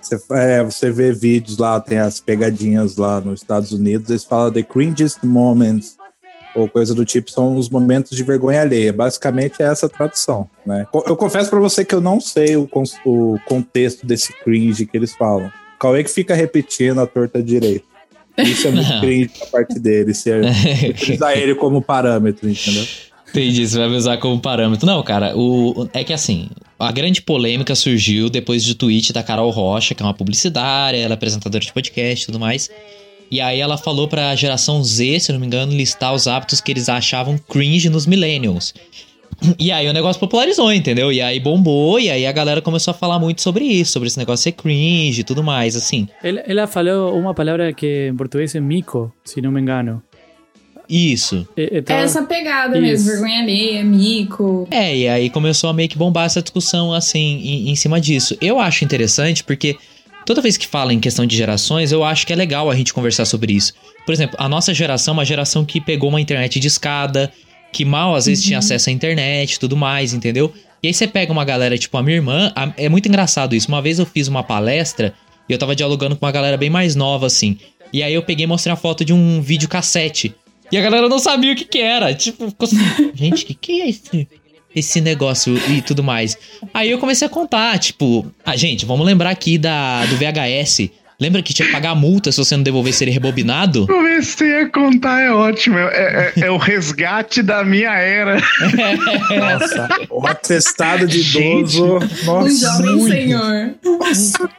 você, 0.00 0.18
é, 0.32 0.62
você 0.64 0.90
vê 0.90 1.12
vídeos 1.12 1.58
lá, 1.58 1.78
tem 1.80 1.98
as 1.98 2.20
pegadinhas 2.20 2.96
lá 2.96 3.20
nos 3.20 3.40
Estados 3.40 3.72
Unidos, 3.72 4.08
eles 4.10 4.24
falam 4.24 4.50
the 4.52 4.62
cringiest 4.62 5.24
moments, 5.24 5.96
ou 6.54 6.68
coisa 6.68 6.94
do 6.94 7.04
tipo, 7.04 7.30
são 7.30 7.56
os 7.56 7.68
momentos 7.68 8.16
de 8.16 8.22
vergonha 8.22 8.60
alheia. 8.60 8.92
Basicamente 8.92 9.62
é 9.62 9.66
essa 9.66 9.86
a 9.86 9.88
tradução, 9.88 10.48
né? 10.66 10.86
Eu 11.06 11.16
confesso 11.16 11.50
pra 11.50 11.60
você 11.60 11.84
que 11.84 11.94
eu 11.94 12.00
não 12.00 12.20
sei 12.20 12.56
o, 12.56 12.68
o 13.04 13.38
contexto 13.46 14.06
desse 14.06 14.32
cringe 14.44 14.86
que 14.86 14.96
eles 14.96 15.14
falam. 15.14 15.50
Cauê 15.78 16.04
que 16.04 16.10
fica 16.10 16.34
repetindo 16.34 17.00
a 17.00 17.06
torta 17.06 17.42
direita. 17.42 17.84
Isso 18.38 18.68
é 18.68 18.70
muito 18.70 18.88
cringe 19.00 19.30
da 19.38 19.46
parte 19.46 19.78
dele, 19.78 20.14
se 20.14 20.30
é- 20.30 20.90
utilizar 20.90 21.36
ele 21.36 21.54
como 21.54 21.82
parâmetro, 21.82 22.48
entendeu? 22.48 22.84
Entendi, 23.28 23.66
você 23.66 23.78
vai 23.78 23.88
me 23.88 23.96
usar 23.96 24.18
como 24.18 24.38
parâmetro. 24.38 24.86
Não, 24.86 25.02
cara, 25.02 25.34
o, 25.34 25.88
é 25.94 26.04
que 26.04 26.12
assim, 26.12 26.50
a 26.78 26.92
grande 26.92 27.22
polêmica 27.22 27.74
surgiu 27.74 28.28
depois 28.28 28.64
do 28.66 28.74
tweet 28.74 29.10
da 29.10 29.22
Carol 29.22 29.50
Rocha, 29.50 29.94
que 29.94 30.02
é 30.02 30.06
uma 30.06 30.12
publicitária, 30.12 30.98
ela 30.98 31.14
é 31.14 31.16
apresentadora 31.16 31.64
de 31.64 31.72
podcast 31.72 32.24
e 32.24 32.26
tudo 32.26 32.38
mais. 32.38 32.70
E 33.32 33.40
aí 33.40 33.60
ela 33.60 33.78
falou 33.78 34.06
pra 34.06 34.36
geração 34.36 34.84
Z, 34.84 35.18
se 35.20 35.32
não 35.32 35.40
me 35.40 35.46
engano, 35.46 35.72
listar 35.72 36.12
os 36.12 36.26
hábitos 36.26 36.60
que 36.60 36.70
eles 36.70 36.86
achavam 36.90 37.38
cringe 37.48 37.88
nos 37.88 38.04
millennials. 38.04 38.74
E 39.58 39.72
aí 39.72 39.88
o 39.88 39.92
negócio 39.94 40.20
popularizou, 40.20 40.70
entendeu? 40.70 41.10
E 41.10 41.22
aí 41.22 41.40
bombou, 41.40 41.98
e 41.98 42.10
aí 42.10 42.26
a 42.26 42.30
galera 42.30 42.60
começou 42.60 42.90
a 42.92 42.94
falar 42.94 43.18
muito 43.18 43.40
sobre 43.40 43.64
isso, 43.64 43.92
sobre 43.92 44.08
esse 44.08 44.18
negócio 44.18 44.42
ser 44.44 44.52
cringe 44.52 45.22
e 45.22 45.24
tudo 45.24 45.42
mais, 45.42 45.74
assim. 45.74 46.06
Ela, 46.22 46.40
ela 46.40 46.66
falou 46.66 47.18
uma 47.18 47.32
palavra 47.32 47.72
que 47.72 48.08
em 48.12 48.14
português 48.14 48.54
é 48.54 48.60
mico, 48.60 49.10
se 49.24 49.40
não 49.40 49.50
me 49.50 49.62
engano. 49.62 50.02
Isso. 50.86 51.48
E- 51.56 51.70
É 51.72 51.78
então- 51.78 51.96
essa 51.96 52.22
pegada 52.24 52.76
Isso. 52.76 52.82
mesmo, 52.86 53.10
vergonha 53.12 53.40
alheia, 53.40 53.82
mico. 53.82 54.68
É, 54.70 54.94
e 54.94 55.08
aí 55.08 55.30
começou 55.30 55.70
a 55.70 55.72
meio 55.72 55.88
que 55.88 55.96
bombar 55.96 56.26
essa 56.26 56.42
discussão, 56.42 56.92
assim, 56.92 57.40
em, 57.42 57.70
em 57.70 57.74
cima 57.76 57.98
disso. 57.98 58.36
Eu 58.42 58.60
acho 58.60 58.84
interessante 58.84 59.42
porque 59.42 59.76
toda 60.24 60.40
vez 60.42 60.56
que 60.56 60.66
fala 60.66 60.92
em 60.92 61.00
questão 61.00 61.26
de 61.26 61.36
gerações, 61.36 61.92
eu 61.92 62.02
acho 62.04 62.26
que 62.26 62.32
é 62.32 62.36
legal 62.36 62.70
a 62.70 62.74
gente 62.74 62.92
conversar 62.94 63.24
sobre 63.24 63.52
isso. 63.52 63.72
Por 64.06 64.12
exemplo, 64.12 64.36
a 64.38 64.48
nossa 64.48 64.72
geração 64.74 65.12
é 65.12 65.16
uma 65.18 65.24
geração 65.24 65.64
que 65.64 65.80
pegou 65.80 66.08
uma 66.08 66.20
internet 66.20 66.58
de 66.60 66.66
escada, 66.68 67.32
que 67.72 67.84
mal 67.84 68.14
às 68.14 68.26
vezes 68.26 68.44
tinha 68.44 68.58
acesso 68.58 68.90
à 68.90 68.92
internet 68.92 69.54
e 69.54 69.58
tudo 69.58 69.76
mais, 69.76 70.12
entendeu? 70.12 70.52
E 70.82 70.88
aí 70.88 70.94
você 70.94 71.06
pega 71.06 71.32
uma 71.32 71.44
galera, 71.44 71.78
tipo 71.78 71.96
a 71.96 72.02
minha 72.02 72.16
irmã, 72.16 72.52
a- 72.56 72.72
é 72.76 72.88
muito 72.88 73.08
engraçado 73.08 73.54
isso. 73.54 73.68
Uma 73.68 73.80
vez 73.80 73.98
eu 73.98 74.06
fiz 74.06 74.28
uma 74.28 74.42
palestra 74.42 75.14
e 75.48 75.52
eu 75.52 75.58
tava 75.58 75.74
dialogando 75.76 76.16
com 76.16 76.26
uma 76.26 76.32
galera 76.32 76.56
bem 76.56 76.68
mais 76.70 76.94
nova, 76.96 77.26
assim. 77.26 77.56
E 77.92 78.02
aí 78.02 78.12
eu 78.14 78.22
peguei 78.22 78.44
e 78.44 78.46
mostrei 78.46 78.72
a 78.72 78.76
foto 78.76 79.04
de 79.04 79.12
um 79.12 79.40
vídeo 79.40 79.68
cassete. 79.68 80.34
E 80.70 80.76
a 80.76 80.80
galera 80.82 81.08
não 81.08 81.18
sabia 81.18 81.52
o 81.52 81.56
que 81.56 81.64
que 81.66 81.78
era. 81.78 82.12
Tipo, 82.14 82.48
ficou 82.48 82.66
assim, 82.66 82.78
gente, 83.14 83.44
o 83.44 83.46
que 83.46 83.54
que 83.54 83.80
é 83.82 83.88
esse, 83.90 84.26
esse 84.74 85.00
negócio 85.00 85.56
e 85.70 85.82
tudo 85.82 86.02
mais? 86.02 86.36
Aí 86.72 86.90
eu 86.90 86.98
comecei 86.98 87.26
a 87.26 87.30
contar, 87.30 87.78
tipo... 87.78 88.26
Ah, 88.44 88.56
gente, 88.56 88.84
vamos 88.84 89.06
lembrar 89.06 89.30
aqui 89.30 89.58
da, 89.58 90.04
do 90.06 90.16
VHS. 90.16 90.90
Lembra 91.20 91.42
que 91.42 91.52
tinha 91.54 91.66
que 91.66 91.72
pagar 91.72 91.90
a 91.90 91.94
multa 91.94 92.32
se 92.32 92.38
você 92.38 92.56
não 92.56 92.62
devolvesse 92.64 93.04
ele 93.04 93.10
rebobinado? 93.10 93.86
Comecei 93.92 94.60
a 94.62 94.68
contar, 94.70 95.20
é 95.22 95.30
ótimo. 95.30 95.78
É, 95.78 96.32
é- 96.36 96.40
é 96.46 96.50
o 96.50 96.56
resgate 96.56 97.42
da 97.42 97.64
minha 97.64 97.90
era. 97.92 98.36
Nossa, 99.38 99.88
o 100.10 100.26
atestado 100.26 101.06
de 101.06 101.20
Gente. 101.22 101.76
idoso. 101.76 101.98
Um 101.98 102.24
Nossa, 102.26 102.66
jovem 102.66 102.96
muito. 102.96 103.12
senhor. 103.12 103.74
Nossa. 103.84 104.50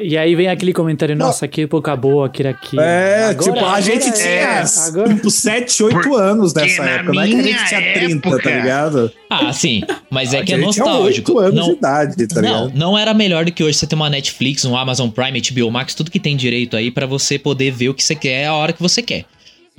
E, 0.00 0.08
e 0.10 0.18
aí 0.18 0.34
vem 0.34 0.48
aquele 0.48 0.72
comentário, 0.72 1.16
nossa, 1.16 1.46
que 1.48 1.62
época 1.62 1.94
boa 1.96 2.28
que 2.28 2.42
era 2.42 2.50
aqui. 2.50 2.78
É, 2.78 3.26
Agora- 3.30 3.52
tipo, 3.52 3.64
a 3.64 3.80
gente 3.80 4.02
agora 4.08 4.16
tinha 4.16 4.28
é, 4.30 4.64
agora- 4.88 5.14
tipo 5.14 5.30
7, 5.30 5.82
8 5.84 6.14
anos 6.16 6.54
nessa 6.54 6.82
época. 6.82 7.12
Não 7.14 7.22
é 7.22 7.26
que 7.28 7.34
a 7.36 7.42
gente 7.42 7.64
tinha 7.68 7.92
30, 7.94 8.28
época- 8.28 8.42
tá 8.42 8.50
ligado? 8.50 9.12
Ah, 9.30 9.52
sim. 9.52 9.82
Mas 10.10 10.34
é 10.34 10.38
A 10.40 10.44
que 10.44 10.52
é 10.52 10.56
nostálgico. 10.56 11.32
8 11.32 11.38
anos 11.40 11.54
Não, 11.54 11.68
de 11.72 11.78
idade, 11.78 12.26
tá 12.26 12.42
não, 12.42 12.64
ligado? 12.64 12.78
não 12.78 12.98
era 12.98 13.14
melhor 13.14 13.44
do 13.44 13.52
que 13.52 13.62
hoje 13.62 13.78
você 13.78 13.86
ter 13.86 13.94
uma 13.94 14.10
Netflix, 14.10 14.64
um 14.64 14.76
Amazon 14.76 15.08
Prime, 15.08 15.40
HBO 15.40 15.69
Max, 15.70 15.94
tudo 15.94 16.10
que 16.10 16.20
tem 16.20 16.36
direito 16.36 16.76
aí 16.76 16.90
pra 16.90 17.06
você 17.06 17.38
poder 17.38 17.70
ver 17.70 17.88
o 17.88 17.94
que 17.94 18.02
você 18.02 18.14
quer 18.14 18.46
a 18.46 18.54
hora 18.54 18.72
que 18.72 18.82
você 18.82 19.02
quer. 19.02 19.24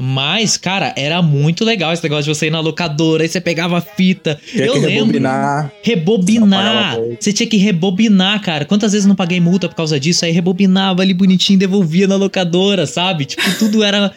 Mas, 0.04 0.58
cara, 0.58 0.94
era 0.98 1.22
muito 1.22 1.64
legal 1.64 1.94
esse 1.94 2.02
negócio 2.02 2.24
de 2.24 2.36
você 2.36 2.48
ir 2.48 2.50
na 2.50 2.60
locadora, 2.60 3.22
aí 3.22 3.30
você 3.30 3.40
pegava 3.40 3.78
a 3.78 3.82
fita. 3.82 4.40
Tinha 4.50 4.66
eu 4.66 4.74
que 4.74 4.80
lembro. 4.80 5.06
rebobinar. 5.06 5.72
Rebobinar. 5.84 6.98
Você 7.20 7.32
tinha 7.32 7.46
que 7.46 7.58
rebobinar, 7.58 8.42
cara. 8.42 8.66
Quantas 8.66 8.94
vezes 8.94 9.06
eu 9.06 9.10
não 9.10 9.16
paguei 9.16 9.40
multa 9.40 9.70
por 9.70 9.76
causa 9.76 10.00
disso? 10.00 10.26
Aí 10.26 10.32
rebobinava 10.32 11.04
ali 11.04 11.14
bonitinho, 11.14 11.60
devolvia 11.60 12.08
na 12.08 12.16
locadora, 12.16 12.88
sabe? 12.88 13.26
Tipo, 13.26 13.44
tudo 13.60 13.84
era. 13.84 14.12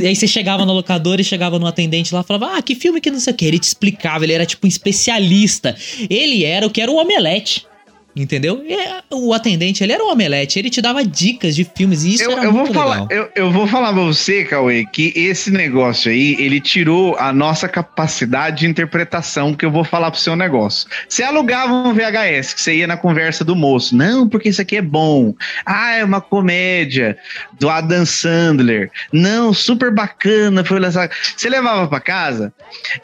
E 0.00 0.06
aí 0.06 0.16
você 0.16 0.26
chegava 0.26 0.66
no 0.66 0.72
locador 0.72 1.20
e 1.20 1.24
chegava 1.24 1.60
no 1.60 1.66
atendente 1.66 2.12
lá, 2.12 2.24
falava, 2.24 2.56
ah, 2.56 2.62
que 2.62 2.74
filme 2.74 3.00
que 3.00 3.10
não 3.10 3.20
sei 3.20 3.32
o 3.32 3.36
que. 3.36 3.44
Ele 3.44 3.58
te 3.60 3.68
explicava, 3.68 4.24
ele 4.24 4.32
era 4.32 4.44
tipo 4.44 4.66
um 4.66 4.68
especialista. 4.68 5.76
Ele 6.08 6.42
era 6.42 6.66
o 6.66 6.70
que 6.70 6.80
era 6.80 6.90
o 6.90 6.96
omelete. 6.96 7.69
Entendeu? 8.14 8.64
E 8.66 8.76
o 9.14 9.32
atendente, 9.32 9.84
ele 9.84 9.92
era 9.92 10.04
um 10.04 10.10
omelete, 10.10 10.58
ele 10.58 10.68
te 10.68 10.82
dava 10.82 11.04
dicas 11.04 11.54
de 11.54 11.64
filmes 11.64 12.02
e 12.02 12.14
isso 12.14 12.24
eu, 12.24 12.32
era 12.32 12.44
eu 12.44 12.52
vou 12.52 12.66
falar, 12.66 13.06
eu, 13.08 13.28
eu 13.36 13.50
vou 13.52 13.66
falar 13.68 13.92
pra 13.92 14.02
você, 14.02 14.44
Cauê, 14.44 14.84
que 14.84 15.12
esse 15.14 15.50
negócio 15.50 16.10
aí, 16.10 16.36
ele 16.38 16.60
tirou 16.60 17.16
a 17.16 17.32
nossa 17.32 17.68
capacidade 17.68 18.60
de 18.60 18.66
interpretação, 18.66 19.54
que 19.54 19.64
eu 19.64 19.70
vou 19.70 19.84
falar 19.84 20.10
pro 20.10 20.20
seu 20.20 20.34
negócio. 20.34 20.88
Você 21.08 21.22
alugava 21.22 21.72
um 21.72 21.94
VHS, 21.94 22.54
que 22.54 22.62
você 22.62 22.74
ia 22.76 22.86
na 22.86 22.96
conversa 22.96 23.44
do 23.44 23.54
moço. 23.54 23.96
Não, 23.96 24.28
porque 24.28 24.48
isso 24.48 24.60
aqui 24.60 24.76
é 24.76 24.82
bom. 24.82 25.34
Ah, 25.64 25.94
é 25.94 26.04
uma 26.04 26.20
comédia 26.20 27.16
do 27.58 27.68
Adam 27.68 28.04
Sandler. 28.04 28.90
Não, 29.12 29.52
super 29.52 29.92
bacana. 29.92 30.64
Foi 30.64 30.80
lançado. 30.80 31.10
Você 31.36 31.48
levava 31.48 31.86
pra 31.86 32.00
casa 32.00 32.52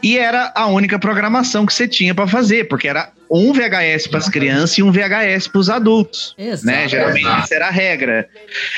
e 0.03 0.19
era 0.19 0.53
a 0.55 0.67
única 0.67 0.99
programação 0.99 1.67
que 1.67 1.73
você 1.73 1.87
tinha 1.87 2.15
pra 2.15 2.27
fazer, 2.27 2.69
porque 2.69 2.89
era 2.89 3.11
um 3.31 3.53
VHS 3.53 4.07
para 4.07 4.19
as 4.19 4.29
crianças 4.29 4.79
e 4.79 4.83
um 4.83 4.91
VHS 4.91 5.49
para 5.49 5.61
os 5.61 5.71
adultos. 5.71 6.35
Exato. 6.39 6.67
Né? 6.67 6.89
Geralmente 6.89 7.27
essa 7.27 7.55
era 7.55 7.69
a 7.69 7.71
regra. 7.71 8.29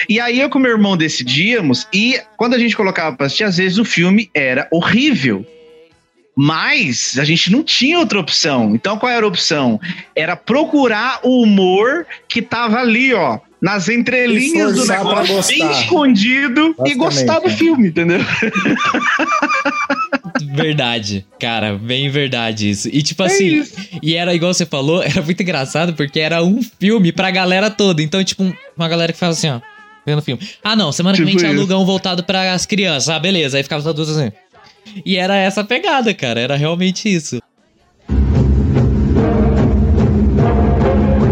E 0.09 0.21
aí 0.21 0.41
eu 0.41 0.49
com 0.49 0.59
meu 0.59 0.71
irmão 0.71 0.97
decidíamos, 0.97 1.87
e 1.93 2.21
quando 2.37 2.55
a 2.55 2.59
gente 2.59 2.77
colocava 2.77 3.17
para 3.17 3.27
assistir, 3.27 3.45
às 3.45 3.57
vezes 3.57 3.79
o 3.79 3.85
filme 3.85 4.31
era 4.35 4.69
horrível. 4.71 5.47
Mas 6.41 7.19
a 7.19 7.25
gente 7.25 7.51
não 7.51 7.65
tinha 7.65 7.99
outra 7.99 8.21
opção. 8.21 8.75
Então 8.75 8.97
qual 8.97 9.11
era 9.11 9.25
a 9.25 9.29
opção? 9.29 9.81
Era 10.15 10.37
procurar 10.37 11.19
o 11.25 11.43
humor 11.43 12.07
que 12.29 12.41
tava 12.41 12.79
ali, 12.79 13.13
ó. 13.13 13.41
Nas 13.61 13.89
entrelinhas 13.89 14.77
do 14.77 14.87
negócio, 14.87 15.43
bem 15.49 15.69
escondido, 15.73 16.77
e 16.87 16.95
gostar 16.95 17.41
do 17.41 17.49
né? 17.49 17.57
filme, 17.57 17.89
entendeu? 17.89 18.21
Verdade, 20.45 21.25
cara, 21.41 21.77
bem 21.77 22.09
verdade 22.11 22.71
isso. 22.71 22.89
E 22.93 23.03
tipo 23.03 23.23
assim, 23.23 23.61
isso. 23.61 23.75
e 24.03 24.15
era 24.15 24.35
igual 24.35 24.53
você 24.55 24.67
falou, 24.67 25.03
era 25.05 25.23
muito 25.23 25.43
engraçado 25.43 25.95
porque 25.95 26.21
era 26.21 26.43
um 26.43 26.61
filme 26.63 27.13
pra 27.13 27.31
galera 27.31 27.71
toda. 27.71 28.03
Então, 28.03 28.23
tipo, 28.25 28.43
um- 28.45 28.53
uma 28.77 28.89
galera 28.89 29.13
que 29.13 29.19
fala 29.19 29.33
assim, 29.33 29.49
ó, 29.49 29.61
vendo 30.07 30.23
filme. 30.23 30.43
Ah, 30.63 30.75
não, 30.77 30.91
semana 30.93 31.17
que 31.17 31.23
vem 31.25 31.33
a 31.33 31.37
Tipo 31.37 31.41
gente 31.47 31.53
isso. 31.53 31.61
aluga 31.61 31.79
um 31.79 31.85
voltado 31.85 32.23
para 32.25 32.53
as 32.53 32.65
crianças. 32.67 33.09
Ah, 33.09 33.19
beleza. 33.19 33.57
Aí 33.57 33.63
ficava 33.63 33.89
adultos 33.89 34.17
assim. 34.17 34.33
E 35.05 35.17
era 35.17 35.37
essa 35.37 35.63
pegada, 35.63 36.15
cara, 36.15 36.41
era 36.41 36.57
realmente 36.57 37.09
isso. 37.13 37.41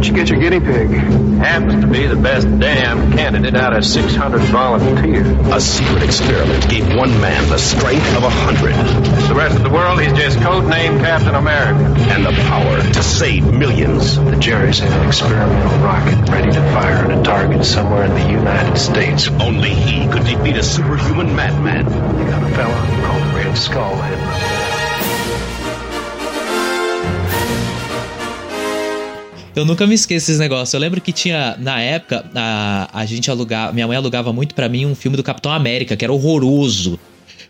You 0.06 0.14
get 0.14 0.28
your 0.28 0.38
guinea 0.38 0.60
pig? 0.60 0.90
happens 1.36 1.82
to 1.82 1.86
be 1.86 2.06
the 2.06 2.16
best 2.16 2.46
damn 2.58 3.12
candidate 3.12 3.54
out 3.54 3.76
of 3.76 3.84
600 3.84 4.40
volunteers. 4.42 5.26
A 5.52 5.60
secret 5.60 6.02
experiment 6.02 6.68
gave 6.68 6.86
one 6.96 7.10
man 7.20 7.48
the 7.48 7.58
strength 7.58 8.16
of 8.16 8.24
a 8.24 8.30
hundred 8.30 8.74
The 9.28 9.34
rest 9.34 9.56
of 9.56 9.62
the 9.62 9.70
world, 9.70 10.00
he's 10.00 10.12
just 10.12 10.38
codenamed 10.38 11.00
Captain 11.00 11.34
America. 11.34 11.84
and 12.10 12.24
the 12.24 12.32
power 12.32 12.80
to 12.80 13.02
save 13.02 13.52
millions. 13.52 14.16
The 14.16 14.36
Jerry's 14.36 14.78
had 14.78 14.92
an 14.92 15.06
experimental 15.06 15.78
rocket 15.78 16.28
ready 16.30 16.52
to 16.52 16.60
fire 16.72 17.10
at 17.10 17.18
a 17.18 17.22
target 17.22 17.64
somewhere 17.64 18.04
in 18.04 18.14
the 18.14 18.30
United 18.30 18.78
States. 18.78 19.28
Only 19.28 19.70
he 19.70 20.08
could 20.08 20.24
defeat 20.24 20.56
a 20.56 20.62
superhuman 20.62 21.34
madman. 21.34 21.84
They 21.84 22.30
got 22.30 22.42
a 22.42 22.54
fella 22.54 23.06
called 23.06 23.34
Red 23.34 23.56
Skull 23.56 23.96
heading 23.96 24.75
Eu 29.56 29.64
nunca 29.64 29.86
me 29.86 29.94
esqueço 29.94 30.26
desses 30.26 30.38
negócios. 30.38 30.74
Eu 30.74 30.80
lembro 30.80 31.00
que 31.00 31.10
tinha, 31.12 31.56
na 31.58 31.80
época, 31.80 32.24
a, 32.34 32.90
a 32.92 33.06
gente 33.06 33.30
alugava. 33.30 33.72
Minha 33.72 33.86
mãe 33.86 33.96
alugava 33.96 34.30
muito 34.30 34.54
pra 34.54 34.68
mim 34.68 34.84
um 34.84 34.94
filme 34.94 35.16
do 35.16 35.22
Capitão 35.22 35.50
América, 35.50 35.96
que 35.96 36.04
era 36.04 36.12
horroroso. 36.12 36.98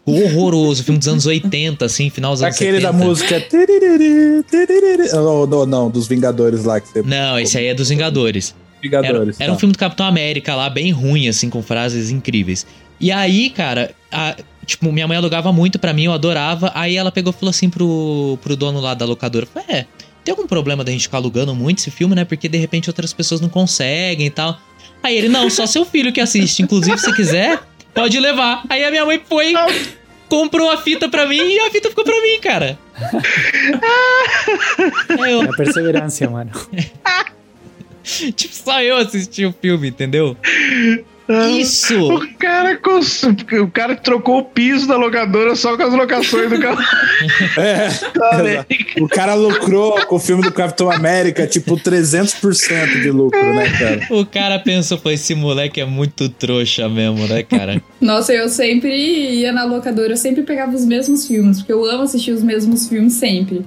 Horroroso, 0.06 0.84
filme 0.84 0.98
dos 0.98 1.08
anos 1.08 1.26
80, 1.26 1.84
assim, 1.84 2.08
final 2.08 2.30
dos 2.32 2.40
anos 2.42 2.54
Aquele 2.54 2.80
70. 2.80 2.92
da 2.92 3.04
música. 3.04 3.40
tiririri, 3.40 4.44
tiririri. 4.48 5.12
Não, 5.12 5.46
não, 5.48 5.66
não, 5.66 5.90
dos 5.90 6.06
Vingadores 6.06 6.62
lá 6.62 6.80
que 6.80 6.86
você. 6.88 7.02
Não, 7.02 7.36
esse 7.40 7.58
aí 7.58 7.66
é 7.66 7.74
dos 7.74 7.88
Vingadores. 7.88 8.54
Era, 8.80 8.80
Vingadores. 9.02 9.40
era 9.40 9.50
um 9.50 9.56
tá. 9.56 9.58
filme 9.60 9.72
do 9.72 9.78
Capitão 9.78 10.06
América 10.06 10.54
lá, 10.54 10.70
bem 10.70 10.92
ruim, 10.92 11.26
assim, 11.28 11.50
com 11.50 11.60
frases 11.60 12.10
incríveis. 12.10 12.64
E 13.00 13.10
aí, 13.10 13.50
cara, 13.50 13.90
a- 14.12 14.36
tipo, 14.64 14.92
minha 14.92 15.08
mãe 15.08 15.16
alugava 15.16 15.52
muito 15.52 15.76
pra 15.76 15.92
mim, 15.92 16.04
eu 16.04 16.12
adorava. 16.12 16.70
Aí 16.72 16.96
ela 16.96 17.10
pegou 17.10 17.32
e 17.32 17.36
falou 17.36 17.50
assim 17.50 17.68
pro, 17.68 18.38
pro 18.40 18.54
dono 18.54 18.78
lá 18.80 18.94
da 18.94 19.04
locadora: 19.04 19.44
falou, 19.44 19.66
É, 19.68 19.86
tem 20.26 20.32
algum 20.32 20.48
problema 20.48 20.82
da 20.82 20.90
gente 20.90 21.02
ficar 21.02 21.18
alugando 21.18 21.54
muito 21.54 21.78
esse 21.78 21.88
filme, 21.88 22.16
né? 22.16 22.24
Porque 22.24 22.48
de 22.48 22.58
repente 22.58 22.90
outras 22.90 23.12
pessoas 23.12 23.40
não 23.40 23.48
conseguem 23.48 24.26
e 24.26 24.30
tal. 24.30 24.58
Aí 25.00 25.16
ele, 25.16 25.28
não, 25.28 25.48
só 25.48 25.66
seu 25.66 25.84
filho 25.84 26.12
que 26.12 26.20
assiste. 26.20 26.64
Inclusive, 26.64 26.98
se 26.98 27.14
quiser, 27.14 27.62
pode 27.94 28.18
levar. 28.18 28.64
Aí 28.68 28.84
a 28.84 28.90
minha 28.90 29.06
mãe 29.06 29.22
foi, 29.24 29.54
comprou 30.28 30.68
a 30.68 30.78
fita 30.78 31.08
pra 31.08 31.28
mim 31.28 31.38
e 31.38 31.60
a 31.60 31.70
fita 31.70 31.90
ficou 31.90 32.02
pra 32.02 32.20
mim, 32.20 32.40
cara. 32.40 32.76
Eu, 35.28 35.42
A 35.42 35.56
perseverança, 35.56 36.28
mano. 36.28 36.50
tipo, 38.34 38.52
só 38.52 38.82
eu 38.82 38.96
assisti 38.96 39.46
o 39.46 39.52
filme, 39.52 39.88
entendeu? 39.88 40.36
Isso! 41.58 41.96
O 42.16 42.38
cara, 42.38 42.76
cons- 42.76 43.22
o 43.24 43.68
cara 43.68 43.96
trocou 43.96 44.38
o 44.38 44.44
piso 44.44 44.86
da 44.86 44.96
locadora 44.96 45.54
só 45.56 45.76
com 45.76 45.82
as 45.82 45.92
locações 45.92 46.48
do 46.50 46.60
carro. 46.60 46.78
É, 47.58 47.86
exato. 47.86 49.02
o 49.02 49.08
cara 49.08 49.34
lucrou 49.34 49.98
com 50.06 50.16
o 50.16 50.18
filme 50.18 50.42
do 50.42 50.52
Capitão 50.52 50.90
América, 50.90 51.46
tipo 51.46 51.76
300% 51.76 53.02
de 53.02 53.10
lucro, 53.10 53.42
né, 53.54 53.70
cara? 53.78 54.06
O 54.10 54.24
cara 54.26 54.58
pensou, 54.58 54.98
pô, 54.98 55.10
esse 55.10 55.34
moleque 55.34 55.80
é 55.80 55.84
muito 55.84 56.28
trouxa 56.28 56.88
mesmo, 56.88 57.26
né, 57.26 57.42
cara? 57.42 57.82
Nossa, 58.00 58.32
eu 58.32 58.48
sempre 58.48 58.90
ia 58.94 59.52
na 59.52 59.64
locadora, 59.64 60.12
eu 60.12 60.16
sempre 60.16 60.42
pegava 60.42 60.74
os 60.74 60.84
mesmos 60.84 61.26
filmes, 61.26 61.58
porque 61.58 61.72
eu 61.72 61.84
amo 61.84 62.02
assistir 62.02 62.32
os 62.32 62.42
mesmos 62.42 62.88
filmes 62.88 63.14
sempre. 63.14 63.64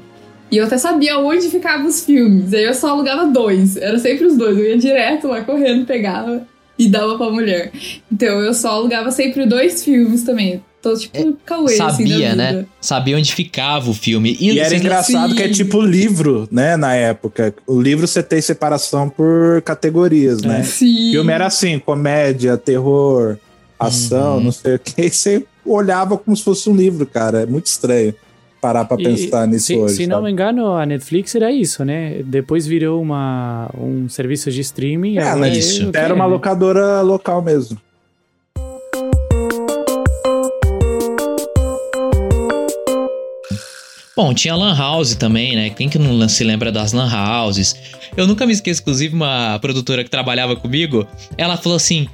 E 0.52 0.58
eu 0.58 0.66
até 0.66 0.78
sabia 0.78 1.18
onde 1.20 1.48
ficavam 1.50 1.86
os 1.88 2.04
filmes. 2.06 2.54
Aí 2.54 2.64
eu 2.64 2.74
só 2.74 2.90
alugava 2.90 3.26
dois. 3.28 3.78
Era 3.78 4.00
sempre 4.00 4.26
os 4.26 4.36
dois. 4.36 4.58
Eu 4.58 4.66
ia 4.66 4.78
direto 4.78 5.28
lá 5.28 5.42
correndo, 5.42 5.86
pegava 5.86 6.42
e 6.80 6.88
dava 6.88 7.18
pra 7.18 7.30
mulher. 7.30 7.72
Então 8.12 8.42
eu 8.42 8.54
só 8.54 8.70
alugava 8.70 9.12
sempre 9.12 9.46
dois 9.46 9.84
filmes 9.84 10.24
também. 10.24 10.64
Tô 10.82 10.96
tipo 10.98 11.38
Cauê, 11.46 11.74
assim, 11.74 11.78
Sabia, 12.06 12.18
vida. 12.32 12.36
né? 12.36 12.66
Sabia 12.80 13.18
onde 13.18 13.34
ficava 13.36 13.90
o 13.90 13.94
filme. 13.94 14.38
E 14.40 14.58
era 14.60 14.70
você- 14.70 14.78
engraçado 14.78 15.36
que 15.36 15.44
é 15.44 15.50
tipo 15.50 15.82
livro, 15.82 16.48
né, 16.50 16.78
na 16.78 16.96
época. 16.96 17.54
O 17.68 17.82
livro 17.82 18.08
você 18.08 18.24
tem 18.24 18.40
separação 18.42 19.10
por 19.10 19.62
categorias, 19.64 20.42
né? 20.42 20.64
Sim. 20.64 21.10
O 21.10 21.12
filme 21.12 21.34
era 21.34 21.48
assim, 21.48 21.78
comédia, 21.80 22.56
terror, 22.56 23.38
ação, 23.78 24.38
Uhum. 24.38 24.44
não 24.46 24.52
sei 24.54 24.76
o 24.76 24.80
que. 24.80 25.02
E 25.02 25.10
você 25.12 25.46
olhava 25.66 26.18
como 26.18 26.36
se 26.38 26.44
fosse 26.44 26.70
um 26.70 26.76
livro, 26.76 27.06
cara. 27.06 27.42
É 27.42 27.46
muito 27.46 27.66
estranho 27.66 28.16
parar 28.62 28.86
pra 28.86 28.98
E, 29.00 29.04
pensar 29.04 29.48
nisso 29.48 29.66
se, 29.68 29.76
hoje. 29.78 29.96
se 29.96 30.08
não 30.08 30.22
me 30.22 30.32
engano, 30.32 30.74
a 30.76 30.86
Netflix 30.86 31.34
era 31.36 31.52
isso, 31.52 31.84
né? 31.86 32.22
Depois 32.24 32.66
virou 32.68 33.02
uma, 33.02 33.70
um 33.78 34.08
serviço 34.10 34.52
de 34.52 34.62
streaming. 34.62 35.18
É, 35.18 35.36
mas 35.36 35.54
é 35.56 35.58
isso. 35.60 35.92
Era 35.94 36.14
uma 36.14 36.26
locadora 36.26 37.02
local 37.02 37.42
mesmo. 37.42 37.78
Bom, 44.16 44.34
tinha 44.34 44.54
Lan 44.54 44.76
House 44.76 45.16
também, 45.16 45.56
né? 45.56 45.70
Quem 45.70 45.88
que 45.88 45.98
não 45.98 46.28
se 46.28 46.44
lembra 46.44 46.72
das 46.74 46.92
Lan 46.92 47.10
Houses? 47.10 47.74
Eu 48.18 48.28
nunca 48.28 48.46
me 48.46 48.52
esqueço, 48.52 48.82
inclusive, 48.82 49.16
uma 49.16 49.58
produtora 49.60 50.04
que 50.04 50.10
trabalhava 50.10 50.58
comigo, 50.58 51.08
ela 51.38 51.56
falou 51.56 51.78
assim: 51.78 52.06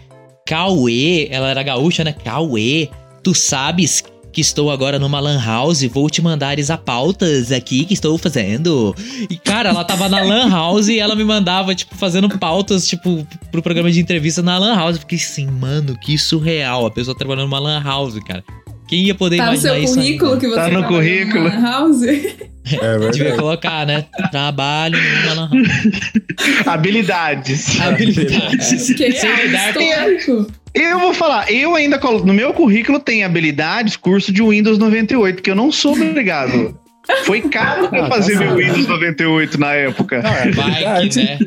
Cauê, 0.45 1.27
ela 1.31 1.49
era 1.49 1.63
gaúcha, 1.63 2.03
né? 2.03 2.13
Cauê, 2.13 2.89
tu 3.23 3.33
sabes 3.33 4.03
que 4.35 4.41
estou 4.41 4.69
agora 4.69 4.99
numa 4.99 5.17
Lan 5.21 5.41
House, 5.41 5.81
vou 5.85 6.09
te 6.09 6.21
mandar 6.21 6.59
as 6.59 6.67
pautas 6.83 7.53
aqui 7.53 7.85
que 7.85 7.93
estou 7.93 8.17
fazendo. 8.17 8.93
E, 9.29 9.37
cara, 9.37 9.69
ela 9.69 9.85
tava 9.85 10.09
na 10.09 10.21
Lan 10.21 10.49
House 10.49 10.89
e 10.89 10.99
ela 10.99 11.15
me 11.15 11.23
mandava, 11.23 11.73
tipo, 11.73 11.95
fazendo 11.95 12.27
pautas, 12.37 12.85
tipo, 12.85 13.25
pro 13.49 13.61
programa 13.61 13.89
de 13.89 14.01
entrevista 14.01 14.41
na 14.41 14.57
Lan 14.57 14.75
House. 14.75 14.95
Eu 14.95 14.99
fiquei 14.99 15.17
assim, 15.17 15.47
mano, 15.47 15.97
que 15.97 16.17
surreal. 16.17 16.85
A 16.85 16.91
pessoa 16.91 17.17
trabalhando 17.17 17.45
numa 17.45 17.59
Lan 17.59 17.81
House, 17.81 18.19
cara. 18.27 18.43
Quem 18.89 19.05
ia 19.05 19.15
poder 19.15 19.37
Tá 19.37 19.45
no 19.45 19.51
imaginar 19.53 19.73
seu 19.73 19.83
isso? 19.83 19.93
currículo 19.95 20.31
ainda? 20.33 20.41
que 20.41 20.47
você 20.49 20.55
Tá 20.55 20.63
no 20.65 20.69
trabalhou 20.79 20.99
currículo. 21.01 21.43
numa 21.49 21.69
House? 21.71 22.01
É 22.03 23.09
Devia 23.11 23.35
colocar, 23.37 23.85
né? 23.85 24.05
Trabalho 24.31 24.97
numa 25.01 25.33
lan 25.33 25.49
house. 25.49 26.67
Habilidades. 26.67 27.79
Habilidades. 27.79 28.93
Que 28.93 29.03
é 29.05 29.09
histórico. 29.09 30.47
Eu 30.75 30.99
vou 30.99 31.13
falar, 31.13 31.49
eu 31.51 31.73
ainda 31.75 31.97
colo- 31.97 32.25
no 32.25 32.33
meu 32.33 32.53
currículo 32.53 32.99
tem 32.99 33.23
habilidades, 33.23 33.95
curso 33.95 34.31
de 34.31 34.43
Windows 34.43 34.77
98, 34.77 35.41
que 35.41 35.49
eu 35.49 35.55
não 35.55 35.71
sou 35.71 35.93
obrigado. 35.93 36.77
Foi 37.23 37.39
caro 37.41 37.87
pra 37.87 38.05
Ah, 38.07 38.09
fazer 38.09 38.33
tá 38.33 38.39
meu. 38.39 38.55
Windows 38.55 38.87
98 38.87 39.59
na 39.59 39.73
época. 39.73 40.21
Vai 40.55 41.07
que, 41.09 41.15
né? 41.23 41.39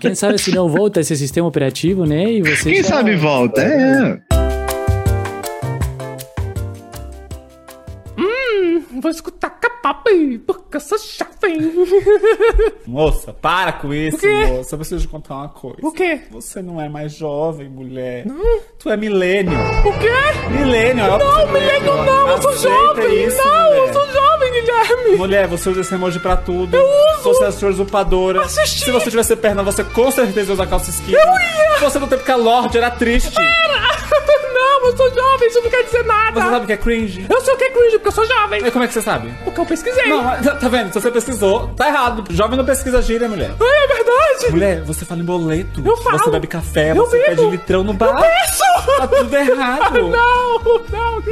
Quem 0.00 0.14
sabe 0.14 0.38
se 0.38 0.52
não 0.54 0.68
volta 0.68 1.00
esse 1.00 1.16
sistema 1.16 1.46
operativo, 1.48 2.06
né? 2.06 2.30
E 2.32 2.42
você 2.42 2.70
Quem 2.72 2.82
já- 2.82 2.88
sabe 2.90 3.16
volta. 3.16 3.60
É. 3.60 4.18
vou 9.04 9.10
escutar 9.10 9.50
K-pop, 9.50 10.38
porque 10.46 10.78
eu 10.78 10.80
sou 10.80 10.96
jovem. 10.98 11.58
Moça, 12.88 13.34
para 13.34 13.72
com 13.72 13.92
isso, 13.92 14.18
moça. 14.48 14.74
Eu 14.74 14.78
preciso 14.78 15.02
te 15.02 15.08
contar 15.08 15.34
uma 15.34 15.48
coisa. 15.50 15.76
O 15.82 15.92
quê? 15.92 16.22
Você 16.30 16.62
não 16.62 16.80
é 16.80 16.88
mais 16.88 17.12
jovem, 17.12 17.68
mulher. 17.68 18.24
Não. 18.24 18.60
Tu 18.78 18.88
é 18.88 18.96
milênio. 18.96 19.52
O 19.84 19.98
quê? 19.98 20.48
Milênio. 20.50 21.04
é 21.04 21.18
Não, 21.18 21.46
milênio 21.52 21.96
não, 22.04 22.28
eu 22.30 22.40
sou 22.42 22.50
Aceita 22.50 22.76
jovem. 23.02 23.24
isso, 23.26 23.36
não, 23.36 23.64
mulher. 23.64 23.78
eu 23.88 23.92
sou 23.92 24.06
jovem, 24.12 24.52
Guilherme. 24.52 25.16
Mulher, 25.18 25.46
você 25.48 25.68
usa 25.68 25.80
esse 25.82 25.94
emoji 25.94 26.18
pra 26.18 26.36
tudo. 26.38 26.74
Eu 26.74 26.84
uso. 26.84 27.22
Você 27.24 27.44
é 27.44 27.46
a 27.48 27.52
sua 27.52 27.68
usurpadora. 27.68 28.42
Assisti. 28.42 28.86
Se 28.86 28.90
você 28.90 29.10
tivesse 29.10 29.36
perna, 29.36 29.62
você 29.62 29.84
com 29.84 30.10
certeza 30.10 30.48
ia 30.50 30.54
usar 30.54 30.66
calça 30.66 30.88
skinny. 30.90 31.12
Eu 31.18 31.20
ia. 31.20 31.78
Você 31.80 31.98
não 31.98 32.08
tem 32.08 32.16
porque 32.18 32.32
a 32.32 32.36
Lorde 32.36 32.78
era 32.78 32.90
triste. 32.90 33.34
Não, 33.34 33.44
eu 34.86 34.96
sou 34.96 35.14
jovem, 35.14 35.48
isso 35.48 35.60
não 35.62 35.70
quer 35.70 35.82
dizer 35.84 36.04
nada. 36.04 36.40
Você 36.40 36.50
sabe 36.50 36.64
o 36.64 36.66
que 36.66 36.72
é 36.72 36.76
cringe? 36.76 37.26
Eu 37.28 37.40
sei 37.40 37.54
o 37.54 37.56
que 37.56 37.64
é 37.64 37.70
cringe, 37.70 37.90
porque 37.92 38.08
eu 38.08 38.12
sou 38.12 38.26
jovem. 38.26 38.66
E 38.66 38.70
como 38.70 38.84
é 38.84 38.88
que 38.88 38.94
você 38.94 39.02
sabe? 39.02 39.32
Porque 39.44 39.60
eu 39.60 39.66
pesquisei. 39.66 40.06
Não, 40.08 40.22
tá 40.58 40.68
vendo? 40.68 40.92
Se 40.92 41.00
você 41.00 41.10
pesquisou, 41.10 41.68
tá 41.76 41.88
errado. 41.88 42.24
Jovem 42.30 42.56
não 42.56 42.64
pesquisa 42.64 43.00
gíria, 43.02 43.28
mulher. 43.28 43.50
Ai, 43.60 43.84
é 43.84 43.86
verdade. 43.86 44.50
Mulher, 44.50 44.82
você 44.82 45.04
fala 45.04 45.20
em 45.20 45.24
boleto. 45.24 45.82
Eu 45.84 45.96
falo. 45.96 46.18
Você 46.18 46.30
bebe 46.30 46.46
café, 46.46 46.90
Eu 46.90 46.96
você 46.96 47.18
bebo. 47.18 47.36
pede 47.42 47.50
litrão 47.50 47.82
no 47.84 47.92
bar. 47.92 48.08
Eu 48.08 48.16
peço. 48.16 48.98
Tá 48.98 49.06
tudo 49.08 49.34
errado. 49.34 49.94
Não, 50.14 50.58
não, 50.90 51.22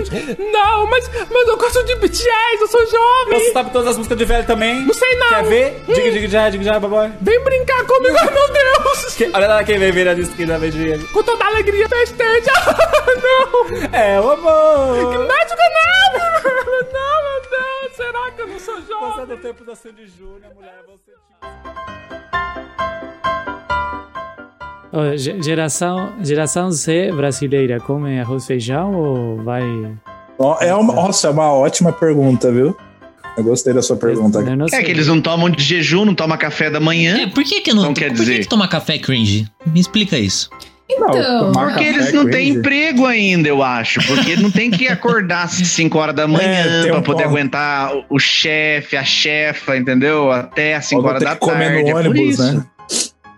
não, 0.53 0.87
mas, 0.87 1.11
mas 1.31 1.49
eu 1.49 1.57
gosto 1.57 1.83
de 1.85 1.95
BTS, 1.97 2.27
eu 2.61 2.67
sou 2.67 2.81
jovem. 2.87 3.38
Você 3.41 3.53
sabe 3.53 3.71
todas 3.71 3.88
as 3.88 3.97
músicas 3.97 4.19
de 4.19 4.25
velho 4.25 4.45
também? 4.47 4.81
Não 4.85 4.93
sei 4.95 5.17
não. 5.17 5.29
Quer 5.29 5.45
ver? 5.45 5.85
Diga, 5.87 6.11
diga, 6.11 6.29
já, 6.29 6.51
diga, 6.51 6.65
já, 6.65 6.81
baboy. 6.81 7.11
Vem 7.21 7.43
brincar 7.45 7.85
comigo, 7.85 8.17
ai 8.19 8.31
meu 8.31 8.49
Deus. 8.53 9.15
Que- 9.15 9.31
olha 9.33 9.47
lá 9.47 9.65
quem 9.65 9.79
vem 9.79 9.93
vir 9.93 10.09
a 10.09 10.12
esquina, 10.15 10.59
beijinho. 10.59 11.07
Com 11.09 11.23
toda 11.23 11.45
a 11.45 11.49
alegria, 11.49 11.88
festeja. 11.88 12.53
não. 13.23 13.41
É 13.92 14.20
o 14.20 14.31
amor. 14.31 15.12
Que 15.12 15.18
médico 15.18 15.62
não. 15.74 15.83
Não, 16.92 17.22
meu 17.22 17.40
Deus, 17.50 17.96
será 17.96 18.31
que 18.33 18.42
eu 18.42 18.46
não 18.48 18.59
sou 18.59 18.74
Você 18.76 18.83
é 18.83 18.87
jovem? 18.87 19.26
do 19.26 19.37
tempo 19.42 19.64
da 19.64 19.74
Sandy 19.74 20.07
Júnior, 20.07 20.52
mulher. 20.55 20.83
Você 20.87 21.12
ge- 25.16 25.42
geração, 25.42 26.12
geração 26.22 26.70
Z 26.70 27.12
brasileira 27.12 27.81
come 27.81 28.18
arroz 28.20 28.44
e 28.44 28.46
feijão 28.46 28.94
ou 28.94 29.42
vai. 29.42 29.62
É 30.61 30.74
uma, 30.74 30.92
nossa, 30.94 31.28
é 31.28 31.31
uma 31.31 31.52
ótima 31.52 31.92
pergunta, 31.92 32.50
viu? 32.52 32.76
Eu 33.37 33.44
gostei 33.44 33.72
da 33.72 33.81
sua 33.81 33.96
pergunta. 33.96 34.42
Não 34.42 34.66
É 34.66 34.83
que 34.83 34.90
eles 34.90 35.07
não 35.07 35.20
tomam 35.20 35.48
de 35.48 35.62
jejum, 35.62 36.05
não 36.05 36.14
tomam 36.14 36.37
café 36.37 36.68
da 36.68 36.78
manhã. 36.81 37.22
É, 37.22 37.26
por 37.28 37.42
que 37.44 37.61
que 37.62 37.72
não... 37.72 37.83
Então 37.83 37.94
quer 37.94 38.09
por 38.11 38.16
dizer- 38.18 38.35
que, 38.37 38.40
que 38.42 38.48
tomar 38.48 38.68
café 38.68 38.96
é 38.96 38.98
cringe? 38.98 39.46
Me 39.64 39.81
explica 39.81 40.18
isso. 40.18 40.50
Não, 40.98 41.09
Então, 41.09 41.52
tomar 41.52 41.66
Porque 41.68 41.85
eles 41.85 42.09
é 42.09 42.12
não 42.12 42.28
têm 42.31 42.48
emprego 42.50 43.07
ainda, 43.07 43.48
eu 43.48 43.62
acho. 43.62 44.00
Porque 44.07 44.37
não 44.37 44.50
tem 44.50 44.70
que 44.70 44.88
acordar 44.88 45.44
às 45.44 45.52
5 45.52 45.98
horas 45.98 46.14
da 46.14 46.26
manhã 46.28 46.48
É, 46.85 46.87
pra 46.88 46.98
um 46.98 47.02
poder 47.02 47.24
ponto. 47.24 47.33
aguentar 47.35 47.94
o- 47.94 48.05
o 48.11 48.18
chefe, 48.18 48.96
a 48.96 49.05
chefa, 49.05 49.76
entendeu? 49.76 50.31
Até 50.31 50.74
às 50.74 50.87
5 50.87 50.98
Ou 51.00 51.02
vou 51.02 51.11
horas 51.11 51.22
da 51.22 51.35
que 51.35 51.40
comer 51.40 51.72
tarde. 51.72 51.83
no 51.83 51.88
é 51.90 51.94
ônibus, 51.94 52.38
né? 52.38 52.64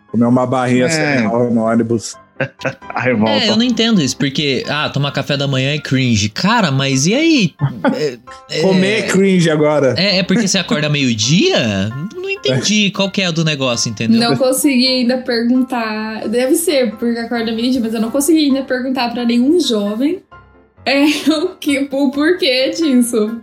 Comer 0.09 0.27
uma 0.27 0.47
barrinha 0.47 0.87
É. 0.87 0.89
cereal 0.89 1.51
no 1.51 1.63
ônibus. 1.65 2.17
A 2.89 3.01
revolta. 3.01 3.45
É, 3.45 3.51
eu 3.51 3.57
não 3.57 3.63
entendo 3.63 4.01
isso, 4.01 4.17
porque, 4.17 4.65
ah, 4.69 4.89
tomar 4.89 5.11
café 5.13 5.37
da 5.37 5.47
manhã 5.47 5.75
é 5.75 5.79
cringe. 5.79 6.29
Cara, 6.29 6.71
mas 6.71 7.07
e 7.07 7.15
aí? 7.15 7.55
É, 7.95 8.19
é- 8.51 8.61
Comer 8.61 9.07
cringe 9.09 9.51
agora. 9.51 9.95
É, 9.97 10.19
é 10.19 10.23
porque 10.23 10.47
você 10.47 10.59
acorda 10.59 10.89
meio-dia? 10.89 11.91
Não 12.15 12.31
entendi 12.31 12.91
qual 12.91 13.11
que 13.11 13.23
é 13.23 13.33
do 13.33 13.45
negócio, 13.45 13.91
entendeu? 13.91 14.21
Não 14.21 14.37
consegui 14.37 14.87
ainda 14.87 15.19
perguntar. 15.19 16.29
Deve 16.29 16.55
ser, 16.55 16.93
porque 16.97 17.19
acorda 17.19 17.55
vídeo, 17.55 17.81
mas 17.83 17.95
eu 17.95 18.01
não 18.01 18.11
consegui 18.11 18.47
ainda 18.47 18.63
perguntar 18.63 19.11
pra 19.13 19.25
nenhum 19.25 19.59
jovem 19.61 20.23
é, 20.85 21.05
o, 21.33 21.57
que, 21.57 21.89
o 21.91 22.11
porquê 22.11 22.71
disso. 22.71 23.41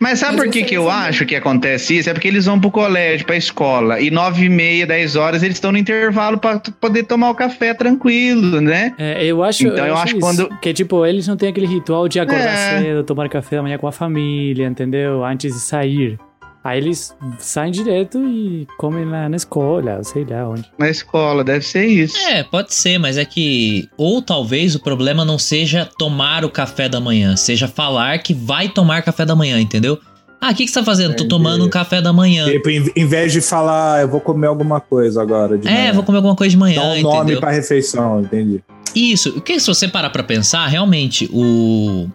Mas 0.00 0.18
sabe 0.18 0.36
Mas 0.36 0.44
por 0.46 0.52
que, 0.52 0.62
que 0.64 0.74
eu 0.76 0.90
acho 0.90 1.24
que 1.26 1.34
acontece 1.36 1.96
isso? 1.98 2.10
É 2.10 2.12
porque 2.12 2.28
eles 2.28 2.46
vão 2.46 2.58
pro 2.60 2.70
colégio, 2.70 3.26
pra 3.26 3.36
escola, 3.36 4.00
e 4.00 4.10
nove 4.10 4.46
e 4.46 4.48
meia, 4.48 4.86
dez 4.86 5.16
horas, 5.16 5.42
eles 5.42 5.56
estão 5.56 5.72
no 5.72 5.78
intervalo 5.78 6.38
pra 6.38 6.58
t- 6.58 6.70
poder 6.80 7.04
tomar 7.04 7.30
o 7.30 7.34
café 7.34 7.72
tranquilo, 7.74 8.60
né? 8.60 8.94
É, 8.98 9.24
eu 9.24 9.42
acho, 9.42 9.66
Então, 9.66 9.86
eu 9.86 9.96
acho 9.96 10.16
isso, 10.16 10.20
quando- 10.20 10.48
que 10.60 10.72
tipo 10.72 11.04
eles 11.06 11.26
não 11.28 11.36
têm 11.36 11.48
aquele 11.48 11.66
ritual 11.66 12.08
de 12.08 12.20
acordar 12.20 12.54
É. 12.56 12.80
cedo, 12.82 13.04
tomar 13.04 13.28
café 13.28 13.56
da 13.56 13.62
manhã 13.62 13.78
com 13.78 13.86
a 13.86 13.92
família, 13.92 14.66
entendeu? 14.66 15.24
Antes 15.24 15.52
de 15.54 15.60
sair. 15.60 16.18
Aí 16.64 16.78
eles 16.78 17.14
saem 17.38 17.70
direto 17.70 18.18
e 18.26 18.66
comem 18.78 19.04
lá 19.04 19.28
na 19.28 19.36
escola, 19.36 20.02
sei 20.02 20.24
lá 20.24 20.48
onde. 20.48 20.64
Na 20.78 20.88
escola, 20.88 21.44
deve 21.44 21.62
ser 21.62 21.84
isso. 21.84 22.16
É, 22.26 22.42
pode 22.42 22.72
ser, 22.74 22.96
mas 22.96 23.18
é 23.18 23.24
que. 23.26 23.86
Ou 23.98 24.22
talvez 24.22 24.74
o 24.74 24.80
problema 24.80 25.26
não 25.26 25.38
seja 25.38 25.86
tomar 25.98 26.42
o 26.42 26.48
café 26.48 26.88
da 26.88 26.98
manhã, 27.00 27.36
seja 27.36 27.68
falar 27.68 28.18
que 28.20 28.32
vai 28.32 28.70
tomar 28.70 29.02
café 29.02 29.26
da 29.26 29.36
manhã, 29.36 29.60
entendeu? 29.60 29.98
Ah, 30.40 30.50
o 30.52 30.54
que, 30.54 30.64
que 30.64 30.70
você 30.70 30.78
tá 30.78 30.84
fazendo? 30.84 31.08
Tô 31.10 31.24
Entendi. 31.24 31.28
tomando 31.28 31.64
um 31.66 31.70
café 31.70 32.00
da 32.02 32.12
manhã. 32.14 32.46
Tipo, 32.46 32.68
em, 32.70 33.06
vez 33.06 33.32
de 33.32 33.40
falar, 33.42 34.00
eu 34.02 34.08
vou 34.08 34.20
comer 34.20 34.46
alguma 34.46 34.80
coisa 34.80 35.20
agora. 35.22 35.56
De 35.58 35.68
É, 35.68 35.70
manhã. 35.72 35.92
vou 35.92 36.02
comer 36.02 36.16
alguma 36.16 36.34
coisa 36.36 36.50
de 36.50 36.56
manhã, 36.56 36.80
Dá 36.82 36.88
um 36.88 37.00
nome 37.02 37.16
entendeu? 37.18 37.40
pra 37.40 37.50
refeição, 37.50 38.20
entendi. 38.22 38.62
Isso, 38.94 39.30
o 39.36 39.40
que 39.40 39.58
se 39.60 39.66
você 39.66 39.86
parar 39.88 40.10
pra 40.10 40.22
pensar, 40.22 40.66
realmente, 40.66 41.28
o, 41.32 42.08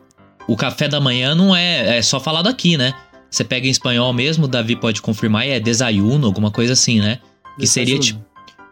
o 0.47 0.55
café 0.55 0.87
da 0.87 0.99
manhã 0.99 1.33
não 1.35 1.55
é, 1.55 1.97
é 1.97 2.01
só 2.01 2.19
falado 2.19 2.47
aqui, 2.47 2.77
né? 2.77 2.93
Você 3.29 3.43
pega 3.43 3.67
em 3.67 3.69
espanhol 3.69 4.11
mesmo, 4.11 4.45
o 4.45 4.47
Davi 4.47 4.75
pode 4.75 5.01
confirmar, 5.01 5.47
e 5.47 5.51
é 5.51 5.59
desayuno, 5.59 6.25
alguma 6.25 6.51
coisa 6.51 6.73
assim, 6.73 6.99
né? 6.99 7.19
Que 7.59 7.67
seria, 7.67 7.99
tipo, 7.99 8.19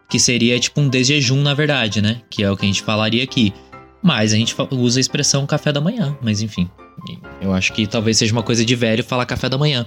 que 0.09 0.19
seria 0.19 0.59
tipo 0.59 0.79
um 0.79 0.87
desjejum, 0.87 1.41
na 1.41 1.53
verdade, 1.53 2.01
né? 2.01 2.21
Que 2.29 2.43
é 2.43 2.51
o 2.51 2.55
que 2.55 2.65
a 2.65 2.67
gente 2.67 2.81
falaria 2.81 3.23
aqui. 3.23 3.53
Mas 4.01 4.33
a 4.33 4.37
gente 4.37 4.55
usa 4.71 4.99
a 4.99 5.01
expressão 5.01 5.45
café 5.45 5.71
da 5.71 5.81
manhã, 5.81 6.15
mas 6.21 6.41
enfim. 6.41 6.69
Eu 7.41 7.53
acho 7.53 7.73
que 7.73 7.85
talvez 7.85 8.17
seja 8.17 8.33
uma 8.33 8.43
coisa 8.43 8.65
de 8.65 8.75
velho 8.75 9.03
falar 9.03 9.25
café 9.25 9.47
da 9.47 9.57
manhã. 9.57 9.85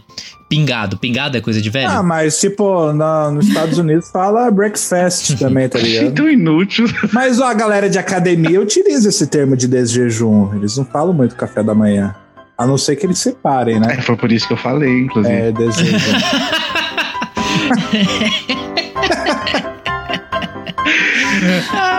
Pingado, 0.49 0.97
pingado 0.97 1.37
é 1.37 1.41
coisa 1.41 1.61
de 1.61 1.69
velho? 1.69 1.89
Ah, 1.89 2.03
mas 2.03 2.39
tipo, 2.39 2.93
na, 2.93 3.31
nos 3.31 3.49
Estados 3.49 3.79
Unidos 3.79 4.11
fala 4.11 4.51
breakfast 4.51 5.37
também, 5.39 5.69
tá 5.69 5.79
ligado? 5.79 6.15
Tão 6.15 6.31
inútil. 6.31 6.87
Mas 7.13 7.41
ó, 7.41 7.47
a 7.47 7.55
galera 7.55 7.91
de 7.91 7.99
academia 7.99 8.61
utiliza 8.61 9.09
esse 9.09 9.27
termo 9.27 9.57
de 9.57 9.67
desjejum. 9.67 10.55
Eles 10.55 10.77
não 10.77 10.85
falam 10.85 11.13
muito 11.13 11.35
café 11.35 11.63
da 11.63 11.75
manhã. 11.75 12.15
A 12.61 12.67
não 12.67 12.77
ser 12.77 12.95
que 12.95 13.07
eles 13.07 13.19
separem, 13.19 13.81
né? 13.81 13.97
É, 13.97 14.03
foi 14.03 14.17
por 14.17 14.31
isso 14.31 14.47
que 14.47 14.53
eu 14.53 14.57
falei, 14.59 15.01
inclusive. 15.01 15.35
É, 15.35 15.51
desjejum. 15.51 15.97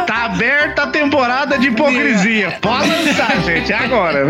Tá 0.05 0.25
aberta 0.25 0.83
a 0.83 0.87
temporada 0.87 1.57
de 1.57 1.69
hipocrisia. 1.69 2.59
Pode 2.61 2.89
lançar, 2.89 3.41
gente, 3.41 3.73
é 3.73 3.75
agora. 3.75 4.29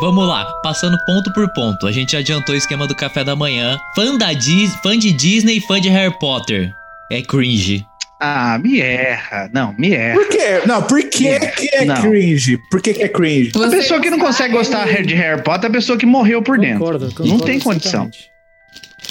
Vamos 0.00 0.28
lá, 0.28 0.46
passando 0.62 0.96
ponto 1.04 1.32
por 1.32 1.52
ponto. 1.52 1.86
A 1.86 1.90
gente 1.90 2.16
adiantou 2.16 2.54
o 2.54 2.58
esquema 2.58 2.86
do 2.86 2.94
café 2.94 3.24
da 3.24 3.34
manhã. 3.34 3.76
Fã, 3.96 4.16
da 4.16 4.32
Dis 4.32 4.72
fã 4.76 4.96
de 4.96 5.12
Disney, 5.12 5.60
fã 5.60 5.80
de 5.80 5.88
Harry 5.88 6.16
Potter. 6.20 6.72
É 7.10 7.20
cringe. 7.20 7.84
Ah, 8.20 8.58
me 8.62 8.80
erra. 8.80 9.50
Não, 9.52 9.74
me 9.76 9.92
erra. 9.92 10.14
Por 10.14 10.28
quê? 10.28 10.62
Não, 10.66 10.82
por 10.82 11.02
que, 11.02 11.38
que 11.40 11.74
é 11.74 11.84
Não. 11.84 12.00
cringe? 12.00 12.58
Por 12.70 12.80
que, 12.80 12.94
que 12.94 13.02
é 13.02 13.08
cringe? 13.08 13.52
A 13.56 13.70
pessoa 13.70 14.00
que 14.00 14.08
não 14.08 14.20
consegue 14.20 14.54
gostar 14.54 14.86
de 15.02 15.14
Harry 15.14 15.42
Potter 15.42 15.64
é 15.64 15.68
a 15.68 15.72
pessoa 15.72 15.98
que 15.98 16.06
morreu 16.06 16.42
por 16.42 16.58
dentro. 16.58 16.78
Concordo, 16.78 17.06
não 17.06 17.12
concordo 17.12 17.44
tem 17.44 17.58
condição. 17.58 18.10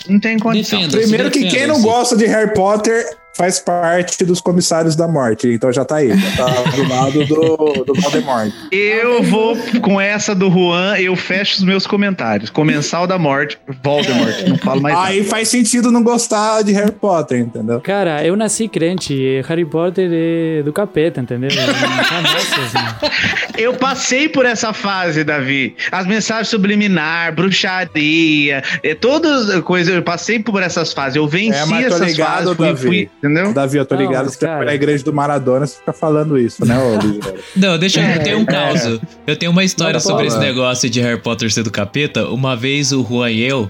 Não 0.07 0.19
tem 0.21 0.39
condição. 0.39 0.79
Defenda. 0.79 0.97
Primeiro 0.99 1.31
que 1.31 1.49
quem 1.49 1.67
não 1.67 1.81
gosta 1.81 2.15
de 2.15 2.25
Harry 2.27 2.53
Potter 2.53 3.05
faz 3.37 3.59
parte 3.59 4.25
dos 4.25 4.41
comissários 4.41 4.95
da 4.95 5.07
morte. 5.07 5.47
Então 5.47 5.71
já 5.71 5.85
tá 5.85 5.97
aí. 5.97 6.09
Já 6.17 6.45
tá 6.45 6.61
do 6.71 6.89
lado 6.89 7.25
do, 7.25 7.83
do 7.85 7.93
Voldemort. 8.01 8.51
Eu 8.71 9.21
vou 9.23 9.55
com 9.81 10.01
essa 10.01 10.33
do 10.33 10.49
Juan, 10.49 10.97
eu 10.97 11.15
fecho 11.15 11.57
os 11.57 11.63
meus 11.63 11.85
comentários. 11.85 12.49
Comensal 12.49 13.05
da 13.05 13.17
morte, 13.17 13.57
Voldemort. 13.83 14.41
Não 14.47 14.57
falo 14.57 14.81
mais 14.81 14.95
nada. 14.95 15.07
Aí 15.09 15.23
faz 15.23 15.49
sentido 15.49 15.91
não 15.91 16.03
gostar 16.03 16.63
de 16.63 16.71
Harry 16.73 16.91
Potter, 16.91 17.39
entendeu? 17.39 17.79
Cara, 17.81 18.25
eu 18.25 18.35
nasci 18.35 18.67
crente, 18.67 19.41
Harry 19.47 19.65
Potter 19.65 20.09
é 20.11 20.63
do 20.63 20.73
capeta, 20.73 21.21
entendeu? 21.21 21.49
Não 21.55 22.03
tá 22.03 22.37
assim. 22.37 23.37
Eu 23.57 23.73
passei 23.73 24.29
por 24.29 24.45
essa 24.45 24.71
fase, 24.71 25.23
Davi. 25.23 25.75
As 25.91 26.05
mensagens 26.05 26.47
subliminar, 26.47 27.33
bruxaria, 27.33 28.63
é, 28.83 28.93
todas 28.95 29.59
coisas. 29.61 29.93
Eu 29.95 30.03
passei 30.03 30.39
por 30.39 30.61
essas 30.61 30.93
fases. 30.93 31.15
Eu 31.15 31.27
venci 31.27 31.73
É, 31.73 31.83
essas 31.83 32.01
ligado, 32.11 32.55
fases. 32.55 32.55
Fui, 32.55 32.67
Davi. 32.67 32.87
fui, 32.87 33.09
entendeu? 33.29 33.53
Davi, 33.53 33.77
eu 33.77 33.85
tô 33.85 33.95
Não, 33.95 34.01
ligado 34.01 34.25
mas, 34.25 34.33
que 34.35 34.39
você 34.39 34.45
cara- 34.45 34.57
foi 34.57 34.65
na 34.65 34.73
igreja 34.75 35.03
do 35.03 35.13
Maradona, 35.13 35.65
você 35.67 35.77
fica 35.77 35.93
falando 35.93 36.37
isso, 36.37 36.65
né, 36.65 36.75
ô? 36.77 36.97
Não, 37.55 37.77
deixa 37.77 37.99
eu. 38.01 38.07
Eu 38.15 38.23
tenho 38.23 38.37
um 38.39 38.43
É. 38.43 38.45
caos. 38.45 38.99
Eu 39.25 39.35
tenho 39.35 39.51
uma 39.51 39.63
história 39.63 39.93
Não, 39.93 39.99
sobre 39.99 40.27
esse 40.27 40.39
negócio 40.39 40.89
de 40.89 40.99
Harry 41.01 41.19
Potter 41.21 41.51
ser 41.51 41.63
do 41.63 41.71
capeta. 41.71 42.27
Uma 42.29 42.55
vez 42.55 42.91
o 42.91 43.03
Juan 43.03 43.29
e 43.31 43.41
eu. 43.43 43.69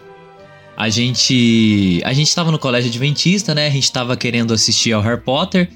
A 0.75 0.89
gente. 0.89 2.01
A 2.05 2.13
gente 2.13 2.33
tava 2.35 2.51
no 2.51 2.59
colégio 2.59 2.89
adventista, 2.89 3.55
né? 3.55 3.67
A 3.67 3.71
gente 3.71 3.91
tava 3.91 4.15
querendo 4.15 4.53
assistir 4.53 4.91
ao 4.93 5.01
Harry 5.01 5.19
Potter. 5.21 5.67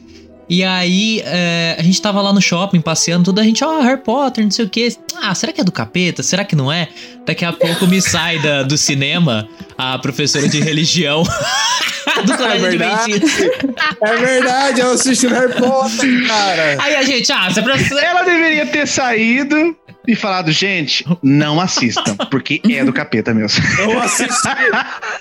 E 0.49 0.65
aí, 0.65 1.21
é, 1.23 1.77
a 1.79 1.81
gente 1.81 2.01
tava 2.01 2.21
lá 2.21 2.33
no 2.33 2.41
shopping 2.41 2.81
passeando, 2.81 3.23
tudo, 3.25 3.39
a 3.39 3.43
gente, 3.43 3.63
ó, 3.63 3.79
Harry 3.81 4.01
Potter, 4.01 4.43
não 4.43 4.51
sei 4.51 4.65
o 4.65 4.69
quê. 4.69 4.93
Ah, 5.23 5.33
será 5.33 5.53
que 5.53 5.61
é 5.61 5.63
do 5.63 5.71
capeta? 5.71 6.21
Será 6.21 6.43
que 6.43 6.57
não 6.57 6.69
é? 6.69 6.89
Daqui 7.25 7.45
a 7.45 7.53
pouco 7.53 7.87
me 7.87 8.01
sai 8.01 8.37
da, 8.39 8.61
do 8.61 8.77
cinema 8.77 9.47
a 9.77 9.97
professora 9.97 10.49
de 10.49 10.59
religião 10.59 11.23
do 12.23 12.37
colégio 12.37 12.61
verdade. 12.61 13.13
adventista. 13.13 13.75
É 14.01 14.15
verdade, 14.17 14.81
eu 14.81 14.91
assisti 14.91 15.27
o 15.27 15.29
Harry 15.29 15.53
Potter, 15.53 16.27
cara. 16.27 16.77
Aí 16.81 16.95
a 16.95 17.03
gente, 17.03 17.31
ah, 17.31 17.47
essa 17.47 17.61
professora. 17.61 18.01
Ela 18.01 18.23
deveria 18.23 18.65
ter 18.65 18.87
saído 18.87 19.75
e 20.07 20.15
falado, 20.15 20.51
gente, 20.51 21.05
não 21.21 21.59
assistam, 21.61 22.15
porque 22.29 22.61
é 22.69 22.83
do 22.83 22.91
capeta 22.91 23.33
mesmo. 23.33 23.63
Eu 23.79 23.99
assisti 23.99 24.49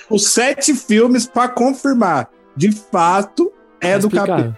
os 0.09 0.27
sete 0.27 0.73
filmes 0.73 1.25
pra 1.25 1.47
confirmar. 1.47 2.27
De 2.55 2.71
fato, 2.71 3.51
é 3.79 3.97
do 3.97 4.09
capeta. 4.09 4.57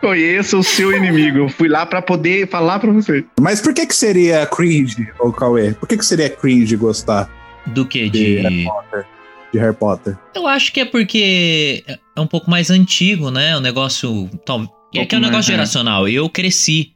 Conheça 0.00 0.56
o 0.58 0.62
seu 0.62 0.92
inimigo. 0.94 1.38
Eu 1.38 1.48
fui 1.48 1.68
lá 1.68 1.86
pra 1.86 2.02
poder 2.02 2.48
falar 2.48 2.78
pra 2.78 2.92
você. 2.92 3.24
Mas 3.40 3.60
por 3.60 3.72
que 3.72 3.86
que 3.86 3.94
seria 3.96 4.46
cringe, 4.46 5.08
ô 5.18 5.32
Cauê? 5.32 5.72
Por 5.72 5.88
que 5.88 5.96
que 5.96 6.04
seria 6.04 6.28
cringe 6.28 6.76
gostar 6.76 7.28
Do 7.66 7.86
que? 7.86 8.10
de 8.10 8.36
Harry 8.36 8.58
De. 8.58 8.64
Potter? 8.64 9.06
De 9.54 9.60
Harry 9.60 9.76
Potter? 9.76 10.18
Eu 10.34 10.48
acho 10.48 10.72
que 10.72 10.80
é 10.80 10.84
porque 10.84 11.84
é 12.16 12.20
um 12.20 12.26
pouco 12.26 12.50
mais 12.50 12.70
antigo, 12.70 13.30
né? 13.30 13.56
O 13.56 13.60
negócio. 13.60 14.28
Tal, 14.44 14.62
é 14.92 15.06
que 15.06 15.14
é 15.14 15.18
um 15.18 15.20
mais, 15.20 15.30
negócio 15.32 15.50
né? 15.52 15.56
geracional. 15.58 16.08
Eu 16.08 16.28
cresci. 16.28 16.90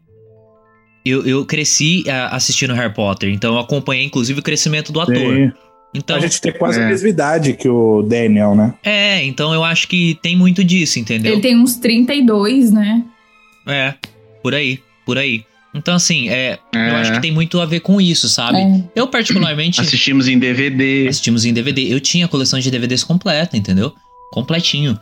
Eu, 1.06 1.24
eu 1.24 1.46
cresci 1.46 2.04
ah, 2.10 2.34
assistindo 2.34 2.74
Harry 2.74 2.92
Potter, 2.92 3.30
então 3.30 3.54
eu 3.54 3.60
acompanhei 3.60 4.04
inclusive 4.04 4.40
o 4.40 4.42
crescimento 4.42 4.90
do 4.92 5.00
ator. 5.00 5.14
Sim. 5.16 5.52
Então, 5.94 6.16
a 6.16 6.20
gente 6.20 6.40
tem 6.40 6.52
quase 6.52 6.80
a 6.80 6.82
É. 6.82 6.88
mesma 6.88 7.08
idade 7.08 7.54
que 7.54 7.68
o 7.68 8.02
Daniel, 8.02 8.54
né? 8.54 8.74
é, 8.84 9.24
então 9.24 9.54
eu 9.54 9.64
acho 9.64 9.88
que 9.88 10.18
tem 10.20 10.36
muito 10.36 10.62
disso, 10.62 10.98
entendeu? 10.98 11.32
Ele 11.32 11.40
tem 11.40 11.56
uns 11.56 11.76
32, 11.76 12.70
né? 12.72 13.04
É, 13.66 13.94
por 14.42 14.54
aí, 14.54 14.80
por 15.06 15.16
aí. 15.16 15.44
Então, 15.74 15.94
assim, 15.94 16.28
é, 16.28 16.58
eu 16.72 16.80
É. 16.80 16.90
acho 16.96 17.12
que 17.12 17.20
tem 17.20 17.30
muito 17.32 17.60
a 17.60 17.66
ver 17.66 17.80
com 17.80 18.00
isso, 18.00 18.28
sabe? 18.28 18.58
É. 18.58 18.82
Eu, 18.96 19.06
particularmente, 19.08 19.80
Assistimos 19.80 20.26
em 20.26 20.38
DVD. 20.38 21.06
assistimos 21.08 21.44
em 21.44 21.52
DVD. 21.52 21.92
Eu 21.92 22.00
tinha 22.00 22.24
a 22.24 22.28
coleção 22.28 22.58
de 22.58 22.70
DVDs 22.70 23.04
completa, 23.04 23.56
entendeu? 23.56 23.92
Completinho. 24.32 24.98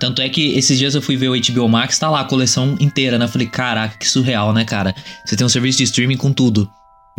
Tanto 0.00 0.20
é 0.20 0.28
que 0.28 0.56
esses 0.58 0.78
dias 0.78 0.94
eu 0.94 1.02
fui 1.02 1.16
ver 1.16 1.28
o 1.28 1.34
HBO 1.36 1.68
Max, 1.68 1.98
tá 1.98 2.10
lá 2.10 2.20
a 2.20 2.24
coleção 2.24 2.76
inteira, 2.80 3.18
né? 3.18 3.24
Eu 3.24 3.28
falei, 3.28 3.46
caraca, 3.46 3.96
que 3.96 4.08
surreal, 4.08 4.52
né, 4.52 4.64
cara? 4.64 4.94
Você 5.24 5.36
tem 5.36 5.46
um 5.46 5.48
serviço 5.48 5.78
de 5.78 5.84
streaming 5.84 6.16
com 6.16 6.32
tudo. 6.32 6.68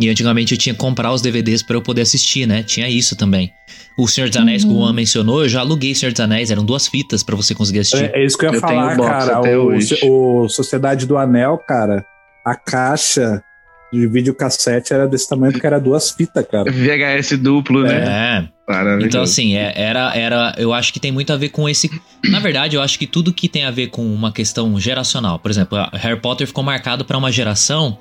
E 0.00 0.08
antigamente 0.10 0.52
eu 0.52 0.58
tinha 0.58 0.74
que 0.74 0.80
comprar 0.80 1.12
os 1.12 1.22
DVDs 1.22 1.62
pra 1.62 1.76
eu 1.76 1.82
poder 1.82 2.02
assistir, 2.02 2.46
né? 2.46 2.62
Tinha 2.64 2.88
isso 2.88 3.14
também. 3.16 3.50
O 3.96 4.08
Senhor 4.08 4.28
dos 4.28 4.36
Anéis, 4.36 4.64
que 4.64 4.70
o 4.70 4.74
Juan 4.74 4.92
mencionou, 4.92 5.42
eu 5.44 5.48
já 5.48 5.60
aluguei 5.60 5.94
Senhor 5.94 6.10
dos 6.12 6.20
Anéis, 6.20 6.50
eram 6.50 6.64
duas 6.64 6.88
fitas 6.88 7.22
pra 7.22 7.36
você 7.36 7.54
conseguir 7.54 7.78
assistir. 7.78 8.10
É, 8.12 8.20
é 8.20 8.26
isso 8.26 8.36
que 8.36 8.44
eu 8.44 8.50
ia 8.52 8.56
Eu 8.56 8.60
tenho 8.60 8.72
falar, 8.80 8.94
o 8.94 8.96
box 8.96 9.08
cara. 9.10 9.38
até 9.38 9.56
O, 9.56 9.62
hoje. 9.66 9.98
o 10.02 10.48
Sociedade 10.48 11.06
do 11.06 11.16
Anel, 11.16 11.58
cara, 11.58 12.04
a 12.44 12.54
caixa 12.54 13.42
de 13.92 14.06
videocassete 14.08 14.92
era 14.92 15.06
desse 15.06 15.28
tamanho 15.28 15.52
porque 15.52 15.66
era 15.66 15.78
duas 15.78 16.10
fitas, 16.10 16.44
cara. 16.50 16.70
VHS 16.70 17.38
duplo, 17.38 17.82
né? 17.84 18.48
É. 18.48 18.54
Maravilhoso. 18.72 19.06
Então, 19.06 19.22
assim, 19.22 19.54
é- 19.56 19.72
era, 19.76 20.12
era. 20.16 20.54
Eu 20.58 20.72
acho 20.72 20.92
que 20.92 20.98
tem 20.98 21.12
muito 21.12 21.32
a 21.32 21.36
ver 21.36 21.50
com 21.50 21.68
esse. 21.68 21.88
Na 22.28 22.40
verdade, 22.40 22.74
eu 22.76 22.82
acho 22.82 22.98
que 22.98 23.06
tudo 23.06 23.32
que 23.32 23.48
tem 23.48 23.64
a 23.64 23.70
ver 23.70 23.88
com 23.88 24.02
uma 24.04 24.32
questão 24.32 24.78
geracional. 24.80 25.38
Por 25.38 25.50
exemplo, 25.50 25.78
a 25.78 25.90
Harry 25.92 26.18
Potter 26.20 26.46
ficou 26.46 26.64
marcado 26.64 27.04
pra 27.04 27.16
uma 27.18 27.30
geração. 27.30 27.96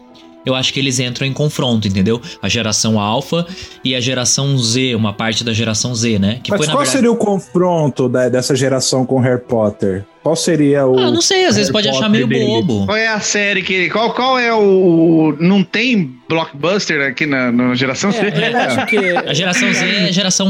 Eu 0.46 0.56
acho 0.56 0.74
que 0.74 0.80
eles 0.80 1.00
entram 1.00 1.26
em 1.28 1.32
confronto, 1.34 1.88
entendeu? 1.88 2.22
A 2.42 2.50
geração 2.50 3.00
alfa 3.00 3.46
e 3.84 3.96
a 3.96 4.02
geração 4.02 4.58
Z, 4.58 4.94
uma 4.96 5.14
parte 5.14 5.42
da 5.44 5.54
geração 5.54 5.94
Z, 5.96 6.18
né? 6.20 6.40
Que 6.44 6.50
Mas 6.52 6.58
foi, 6.58 6.68
na 6.68 6.74
qual 6.74 6.84
verdade. 6.84 6.98
seria 6.98 7.12
o 7.12 7.16
confronto 7.16 8.10
da- 8.10 8.28
dessa 8.30 8.54
geração 8.56 9.06
com 9.06 9.20
Harry 9.20 9.42
Potter? 9.42 10.04
Qual 10.24 10.36
seria 10.38 10.86
o. 10.88 10.98
Ah, 10.98 11.12
não 11.12 11.22
sei, 11.22 11.46
às 11.46 11.58
vezes 11.58 11.70
pode 11.72 11.90
achar 11.90 12.08
meio 12.10 12.26
dele? 12.26 12.46
bobo. 12.46 12.86
Qual 12.86 12.98
é 12.98 13.08
a 13.10 13.20
série 13.20 13.62
que. 13.62 13.90
Qual, 13.90 14.14
qual 14.14 14.40
é 14.40 14.54
o. 14.54 15.36
Não 15.38 15.64
tem 15.64 16.16
blockbuster 16.30 17.06
aqui 17.06 17.26
na, 17.26 17.52
na 17.52 17.76
geração? 17.76 18.10
É, 18.10 18.52
eu 18.52 18.58
acho 18.58 18.86
que 18.88 18.98
A 19.30 19.34
geração 19.34 19.72
Z 19.74 19.86
é 19.86 20.12
geração 20.14 20.48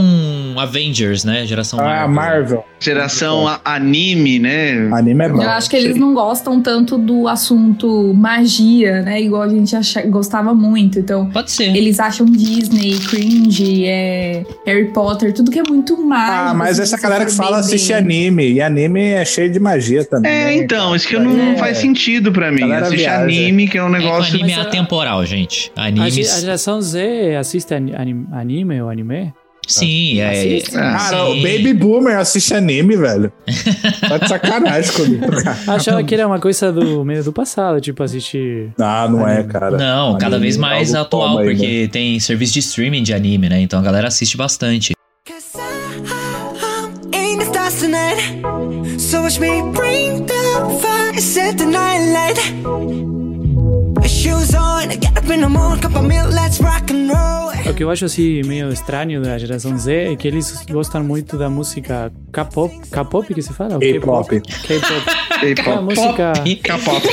Avengers, 0.58 1.24
né? 1.26 1.46
Geração 1.46 1.80
Ah, 1.80 2.08
Marvel. 2.08 2.10
Marvel. 2.14 2.66
Geração 2.80 3.48
a- 3.48 3.60
anime, 3.66 4.38
né? 4.40 4.90
Anime 4.94 5.24
é 5.26 5.30
bom. 5.30 5.42
Eu 5.42 5.50
acho 5.50 5.70
que 5.70 5.76
eles 5.76 5.98
não 5.98 6.14
gostam 6.14 6.62
tanto 6.62 6.98
do 6.98 7.28
assunto 7.28 8.14
magia, 8.14 9.02
né? 9.02 9.22
Igual 9.22 9.42
a 9.42 9.50
gente 9.50 9.76
acha- 9.76 10.04
gostava 10.04 10.54
muito. 10.54 11.00
Então, 11.00 11.30
Pode 11.32 11.52
ser. 11.52 11.76
eles 11.76 12.00
acham 12.00 12.26
Disney, 12.28 12.98
cringe, 13.10 13.86
é, 13.86 14.44
Harry 14.66 14.90
Potter, 14.94 15.34
tudo 15.34 15.50
que 15.50 15.60
é 15.60 15.64
muito 15.68 15.98
mágico. 15.98 16.50
Ah, 16.50 16.54
mas 16.54 16.78
essa 16.80 16.98
galera 16.98 17.26
que 17.26 17.32
fala 17.32 17.58
bem 17.58 17.60
assiste 17.62 17.92
anime. 17.94 18.54
E 18.54 18.62
anime 18.62 19.02
é 19.02 19.26
cheio 19.26 19.52
de 19.52 19.60
magia 19.64 20.06
também. 20.06 20.32
É, 20.32 20.46
né, 20.46 20.56
então, 20.58 20.96
isso 20.96 21.08
que 21.08 21.16
eu 21.16 21.22
não 21.22 21.54
É. 21.54 21.58
faz 21.58 21.78
sentido 21.80 22.32
pra 22.32 22.52
mim. 22.52 22.72
Assistir 22.72 22.98
viaja. 22.98 23.24
anime, 23.24 23.68
que 23.68 23.78
é 23.78 23.84
um 23.84 23.88
É 23.88 24.00
negócio. 24.00 24.34
anime 24.36 24.52
é 24.52 24.58
Mas, 24.58 24.66
ah, 24.66 24.68
atemporal, 24.70 25.26
gente. 25.26 25.72
a, 25.76 25.90
ge- 25.90 26.00
Animes. 26.00 26.34
a 26.38 26.40
geração 26.42 26.82
Z 26.82 27.36
assiste 27.40 27.74
ani- 27.74 27.96
anim- 27.96 28.28
anime 28.32 28.82
ou 28.82 28.90
anime? 28.90 29.34
Sim, 29.66 30.20
é. 30.20 30.32
Assiste. 30.32 30.72
Cara, 30.72 31.26
sim. 31.26 31.40
o 31.40 31.42
Baby 31.42 31.74
Boomer 31.74 32.18
assiste 32.18 32.54
anime, 32.54 32.98
velho. 32.98 33.32
Tá 34.10 34.18
de 34.18 34.28
sacanagem 34.28 34.92
comigo. 34.92 35.26
Achava 35.68 36.04
que 36.04 36.14
era 36.14 36.28
uma 36.28 36.38
coisa 36.38 36.70
do 36.70 37.06
meio 37.06 37.24
do 37.24 37.32
passado, 37.32 37.80
tipo 37.80 38.04
assistir. 38.04 38.72
Ah, 38.78 39.08
não 39.10 39.26
é, 39.26 39.42
cara. 39.44 39.72
Não, 39.78 40.18
cada 40.18 40.36
Anime 40.36 40.42
vez 40.42 40.58
mais 40.58 40.94
é 40.94 40.98
atual, 40.98 41.38
aí, 41.38 41.50
porque 41.50 41.82
né? 41.84 41.88
tem 41.88 42.20
serviço 42.20 42.52
de 42.54 42.60
streaming 42.60 43.04
de 43.04 43.14
anime, 43.14 43.48
né? 43.48 43.62
Então 43.62 43.80
a 43.80 43.82
galera 43.82 44.10
assiste 44.10 44.36
bastante. 44.36 44.92
Tonight. 47.84 48.20
So 48.98 49.22
watch 49.24 49.40
me 49.40 49.62
bring 49.74 50.26
the 50.26 50.44
fire, 50.82 51.20
set 51.20 51.58
the 51.58 51.66
night 51.66 52.02
light. 52.16 52.40
Shoes 54.08 54.56
on, 54.56 54.90
get 55.00 55.18
up 55.18 55.30
in 55.30 55.42
the 55.42 55.50
morning, 55.50 55.82
cup 55.82 55.96
of 55.96 56.06
milk, 56.06 56.32
let's 56.32 56.62
rock 56.62 56.92
and 56.92 57.12
roll. 57.12 57.52
O 57.70 57.74
que 57.74 57.84
eu 57.84 57.90
acho 57.90 58.06
assim 58.06 58.42
meio 58.44 58.70
estranho 58.72 59.22
da 59.22 59.38
geração 59.38 59.78
Z 59.78 60.14
é 60.14 60.16
que 60.16 60.28
eles 60.28 60.66
gostam 60.70 61.04
muito 61.04 61.38
da 61.38 61.50
música 61.50 62.12
K-pop, 62.32 62.74
K-pop 62.90 63.34
que 63.34 63.42
se 63.42 63.54
fala? 63.54 63.80
K-pop. 63.80 64.42
K-pop. 64.42 65.06
K-pop. 65.40 65.82
Música 65.84 66.34
K-pop. 66.62 67.04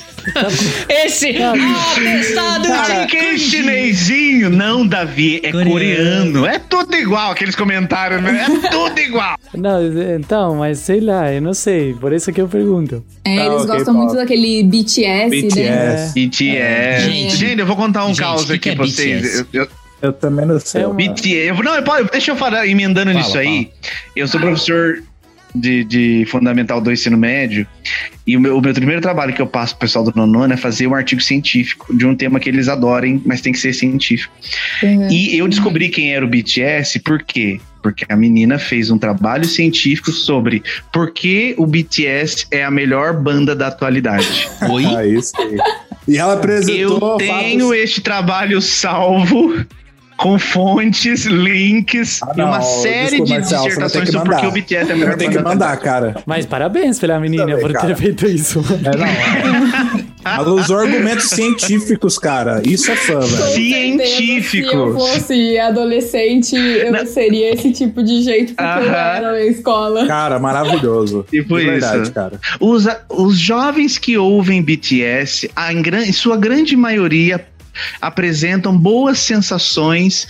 Esse 0.88 1.36
atestado 1.42 2.66
Cara, 2.68 3.06
que 3.06 3.38
chinesinho? 3.38 4.50
Não, 4.50 4.86
Davi, 4.86 5.40
é 5.42 5.52
Coreano. 5.52 5.70
coreano. 5.70 6.46
É 6.46 6.58
tudo 6.58 6.94
igual, 6.96 7.30
aqueles 7.32 7.54
comentários, 7.54 8.22
né? 8.22 8.46
É 8.64 8.68
tudo 8.70 8.98
igual. 8.98 9.36
Não, 9.54 9.80
então, 10.16 10.56
mas 10.56 10.80
sei 10.80 11.00
lá, 11.00 11.32
eu 11.32 11.40
não 11.40 11.54
sei, 11.54 11.94
por 11.94 12.12
isso 12.12 12.30
que 12.32 12.40
eu 12.40 12.48
pergunto. 12.48 13.02
É, 13.24 13.38
Ah, 13.38 13.46
eles 13.46 13.62
ok, 13.62 13.66
gostam 13.68 13.94
pop. 13.94 13.96
muito 14.04 14.14
daquele 14.16 14.62
BTS, 14.64 15.02
né? 15.02 15.28
BTS. 15.28 16.12
BTS. 16.14 17.04
Gente. 17.10 17.36
Gente, 17.36 17.60
eu 17.60 17.66
vou 17.66 17.76
contar 17.76 18.04
um 18.04 18.08
Gente, 18.08 18.20
caos 18.20 18.50
aqui 18.50 18.70
é 18.70 18.74
pra 18.74 18.84
vocês. 18.84 19.22
BTS? 19.22 19.46
Eu- 19.52 19.62
eu- 19.62 19.68
Eu 20.02 20.12
também 20.12 20.44
não 20.44 20.60
sei. 20.60 20.82
É 20.82 20.86
uma- 20.86 20.94
BTS. 20.94 21.62
Não, 21.62 21.74
eu 21.74 21.82
posso- 21.82 22.04
deixa 22.12 22.30
eu 22.32 22.36
falar, 22.36 22.66
emendando 22.66 23.10
Fala, 23.12 23.24
nisso 23.24 23.38
aí. 23.38 23.70
Eu 24.14 24.28
sou 24.28 24.38
professor 24.38 25.02
de, 25.60 25.84
de 25.84 26.26
Fundamental 26.26 26.80
do 26.80 26.92
Ensino 26.92 27.16
Médio. 27.16 27.66
E 28.26 28.36
o 28.36 28.40
meu, 28.40 28.58
o 28.58 28.60
meu 28.60 28.74
primeiro 28.74 29.00
trabalho 29.00 29.32
que 29.32 29.40
eu 29.40 29.46
passo 29.46 29.74
pro 29.74 29.86
pessoal 29.86 30.04
do 30.04 30.12
nono 30.14 30.40
ano 30.42 30.54
é 30.54 30.56
fazer 30.56 30.86
um 30.86 30.94
artigo 30.94 31.20
científico 31.20 31.96
de 31.96 32.04
um 32.06 32.14
tema 32.14 32.40
que 32.40 32.48
eles 32.48 32.68
adorem, 32.68 33.22
mas 33.24 33.40
tem 33.40 33.52
que 33.52 33.58
ser 33.58 33.72
científico. 33.72 34.32
Uhum. 34.82 35.08
E 35.10 35.38
eu 35.38 35.46
descobri 35.48 35.88
quem 35.88 36.12
era 36.14 36.24
o 36.24 36.28
BTS, 36.28 36.98
por 37.00 37.22
quê? 37.22 37.60
Porque 37.82 38.04
a 38.08 38.16
menina 38.16 38.58
fez 38.58 38.90
um 38.90 38.98
trabalho 38.98 39.44
científico 39.44 40.10
sobre 40.10 40.60
por 40.92 41.12
que 41.12 41.54
o 41.56 41.64
BTS 41.66 42.46
é 42.50 42.64
a 42.64 42.70
melhor 42.70 43.14
banda 43.14 43.54
da 43.54 43.68
atualidade. 43.68 44.48
Oi? 44.68 44.84
Ah, 44.86 45.06
isso 45.06 45.32
aí. 45.40 45.56
E 46.08 46.18
ela 46.18 46.34
apresentou 46.34 46.78
Eu 46.82 47.00
fatos- 47.00 47.26
tenho 47.26 47.74
este 47.74 48.00
trabalho 48.00 48.60
salvo 48.60 49.54
com 50.16 50.38
fontes, 50.38 51.24
links 51.26 52.20
Ah, 52.22 52.32
e 52.36 52.40
uma 52.40 52.58
não, 52.58 52.62
série 52.62 53.10
desculpa, 53.20 53.24
de 53.26 53.32
Marcelo, 53.38 53.64
dissertações 53.64 54.10
sobre 54.10 54.28
por 54.30 54.40
que 54.40 54.46
o 54.46 54.50
BTS 54.50 54.90
é 54.90 54.94
a 54.94 54.96
melhor 54.96 55.16
Tem 55.16 55.30
que 55.30 55.38
mandar, 55.38 55.76
cara. 55.78 56.16
Mas 56.24 56.46
parabéns 56.46 56.98
pela 56.98 57.20
menina 57.20 57.44
Também, 57.44 57.60
por 57.60 57.72
cara. 57.72 57.86
ter 57.88 57.96
feito 57.96 58.26
isso. 58.26 58.60
É, 58.82 58.96
não. 58.96 60.06
Ela 60.24 60.48
usou 60.50 60.78
argumentos 60.78 61.26
científicos, 61.30 62.18
cara. 62.18 62.60
Isso 62.64 62.90
é 62.90 62.96
fã, 62.96 63.20
velho. 63.20 63.26
Se 63.26 63.72
eu 63.72 64.06
científicos. 64.06 64.94
fosse 64.94 65.58
adolescente, 65.58 66.56
eu 66.56 67.06
seria 67.06 67.52
esse 67.54 67.70
tipo 67.72 68.02
de 68.02 68.22
jeito 68.22 68.54
porque 68.54 68.62
eu 68.86 68.88
Aham. 68.90 68.96
era 68.96 69.32
na 69.32 69.42
escola. 69.44 70.06
Cara, 70.06 70.38
maravilhoso. 70.38 71.24
Tipo 71.30 71.58
De 71.58 71.64
verdade, 71.66 72.02
isso. 72.02 72.12
cara. 72.12 72.40
Os, 72.58 72.86
os 73.10 73.38
jovens 73.38 73.98
que 73.98 74.16
ouvem 74.18 74.62
BTS, 74.62 75.50
a, 75.54 75.72
em, 75.72 75.82
em 76.06 76.12
sua 76.12 76.36
grande 76.36 76.76
maioria, 76.76 77.44
apresentam 78.00 78.76
boas 78.76 79.18
sensações 79.18 80.26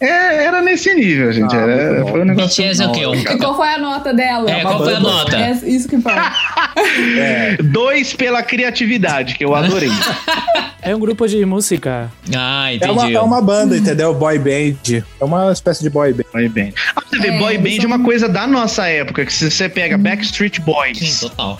É, 0.00 0.44
era 0.44 0.60
nesse 0.60 0.92
nível, 0.92 1.32
gente. 1.32 1.54
Ah, 1.54 1.60
era, 1.60 2.06
foi 2.06 2.20
um 2.20 2.24
negócio. 2.24 2.62
BTS 2.62 2.82
é 2.82 2.86
o 2.86 2.92
quê? 2.92 3.06
Um 3.06 3.14
E 3.14 3.38
qual 3.38 3.56
foi 3.56 3.68
a 3.68 3.78
nota 3.78 4.12
dela? 4.12 4.50
É, 4.50 4.60
qual 4.60 4.78
foi 4.84 4.94
a 4.94 5.00
nota? 5.00 5.36
É 5.36 5.52
isso 5.64 5.88
que 5.88 5.96
importa. 5.96 6.32
Dois 7.64 8.12
pela 8.12 8.42
criatividade, 8.42 9.34
que 9.34 9.44
eu 9.44 9.54
adorei. 9.54 9.88
É 10.82 10.94
um 10.94 10.98
grupo 10.98 11.26
de 11.26 11.44
música. 11.46 12.10
Ah, 12.36 12.70
É 12.74 12.90
uma, 12.90 13.02
entendi. 13.04 13.16
é 13.16 13.20
uma 13.20 13.40
banda, 13.40 13.76
entendeu? 13.76 14.12
Boy 14.14 14.38
band. 14.38 15.02
É 15.20 15.24
uma 15.24 15.50
espécie 15.52 15.82
de 15.82 15.88
boy 15.88 16.12
band. 16.12 16.24
boy 16.32 16.48
band. 16.48 16.72
Ah, 16.94 17.02
você 17.08 17.18
vê, 17.20 17.28
É, 17.28 17.38
boy 17.38 17.56
band 17.58 17.68
é 17.70 17.76
são- 17.76 17.86
uma 17.86 18.00
coisa 18.00 18.28
da 18.28 18.46
nossa 18.46 18.86
época, 18.86 19.24
que 19.24 19.32
se 19.32 19.50
você 19.50 19.68
pega 19.68 19.96
Backstreet 19.96 20.58
Boys. 20.60 20.98
Sim, 20.98 21.28
total. 21.28 21.58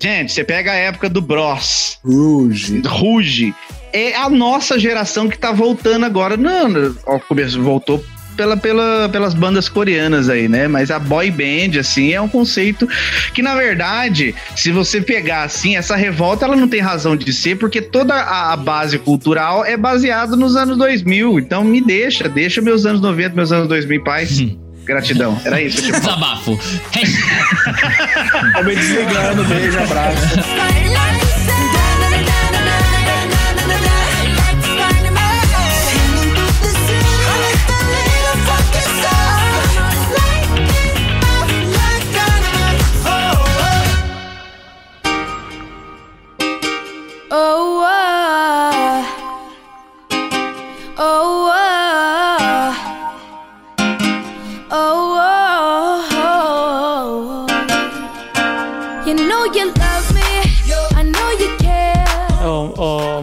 Gente, 0.00 0.32
você 0.32 0.44
pega 0.44 0.70
a 0.72 0.76
época 0.76 1.08
do 1.10 1.20
Bros, 1.20 1.98
Rouge. 2.04 2.80
Ruge. 2.86 3.54
É 3.92 4.14
a 4.16 4.28
nossa 4.28 4.78
geração 4.78 5.28
que 5.28 5.38
tá 5.38 5.52
voltando 5.52 6.04
agora. 6.04 6.36
Não, 6.36 6.94
começo 7.26 7.62
voltou 7.62 8.04
pela, 8.38 8.56
pela, 8.56 9.08
pelas 9.08 9.34
bandas 9.34 9.68
coreanas 9.68 10.28
aí, 10.28 10.48
né? 10.48 10.68
Mas 10.68 10.92
a 10.92 10.98
boy 11.00 11.28
band, 11.30 11.78
assim, 11.78 12.12
é 12.12 12.20
um 12.20 12.28
conceito 12.28 12.88
que, 13.34 13.42
na 13.42 13.56
verdade, 13.56 14.34
se 14.54 14.70
você 14.70 15.00
pegar, 15.00 15.42
assim, 15.42 15.76
essa 15.76 15.96
revolta, 15.96 16.44
ela 16.44 16.54
não 16.54 16.68
tem 16.68 16.80
razão 16.80 17.16
de 17.16 17.32
ser, 17.32 17.56
porque 17.56 17.82
toda 17.82 18.14
a, 18.14 18.52
a 18.52 18.56
base 18.56 18.96
cultural 18.98 19.64
é 19.64 19.76
baseada 19.76 20.36
nos 20.36 20.54
anos 20.54 20.78
2000. 20.78 21.40
Então, 21.40 21.64
me 21.64 21.80
deixa, 21.80 22.28
deixa 22.28 22.62
meus 22.62 22.86
anos 22.86 23.00
90, 23.00 23.34
meus 23.34 23.50
anos 23.50 23.66
2000 23.66 23.98
em 23.98 24.04
paz. 24.04 24.40
Gratidão. 24.84 25.38
Era 25.44 25.60
isso, 25.60 25.82
tipo. 25.82 25.98
Desabafo. 25.98 26.56
Tô 28.54 28.62
me 28.62 28.76
desligando. 28.76 29.44
Beijo, 29.44 29.78
abraço. 29.80 30.38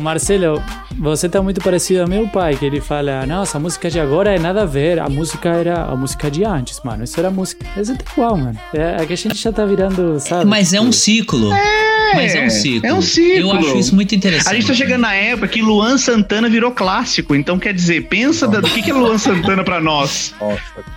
Marcelo, 0.06 0.62
você 1.00 1.28
tá 1.28 1.41
muito 1.41 1.60
parecido 1.62 2.04
ao 2.04 2.08
meu 2.08 2.28
pai, 2.28 2.56
que 2.56 2.63
ele 2.63 2.80
fala, 2.80 3.26
nossa, 3.26 3.58
a 3.58 3.60
música 3.60 3.89
de 3.89 4.00
agora 4.00 4.36
é 4.36 4.38
nada 4.38 4.62
a 4.62 4.65
ver, 4.65 5.00
a 5.00 5.10
música 5.10 5.50
era 5.50 5.84
a 5.84 5.96
música 5.96 6.30
de 6.30 6.44
antes, 6.44 6.80
mano. 6.84 7.04
Isso 7.04 7.20
era 7.20 7.32
música. 7.32 7.65
Isso 7.76 7.96
tá 7.98 8.06
igual, 8.13 8.38
mano. 8.38 8.58
É, 8.72 9.02
é 9.02 9.06
que 9.08 9.13
a 9.13 9.18
gente 9.18 9.36
já 9.36 9.52
tá 9.52 9.65
virando, 9.65 10.20
sabe? 10.20 10.46
Mas 10.46 10.74
é 10.74 10.80
um 10.80 10.91
ciclo. 10.91 11.50
Mas 12.13 12.36
é 12.36 12.46
um 12.46 12.50
ciclo. 12.52 12.88
É 12.88 12.94
um 12.94 13.02
ciclo. 13.02 13.50
Eu 13.50 13.52
acho 13.52 13.78
isso 13.78 13.96
muito 13.96 14.13
interessante. 14.13 14.48
A 14.52 14.54
gente 14.54 14.68
tá 14.68 14.74
chegando 14.76 15.02
na 15.02 15.15
época 15.15 15.48
que 15.48 15.62
Luan 15.62 15.98
Santana 15.98 16.48
virou 16.48 16.72
clássico. 16.72 17.34
Então, 17.34 17.58
quer 17.58 17.74
dizer, 17.74 18.08
pensa 18.08 18.48
do 18.48 18.62
que, 18.62 18.84
que 18.84 18.91
é 18.91 18.94
Luan 18.94 19.18
Santana 19.18 19.63
pra 19.63 19.82
nós. 19.82 20.36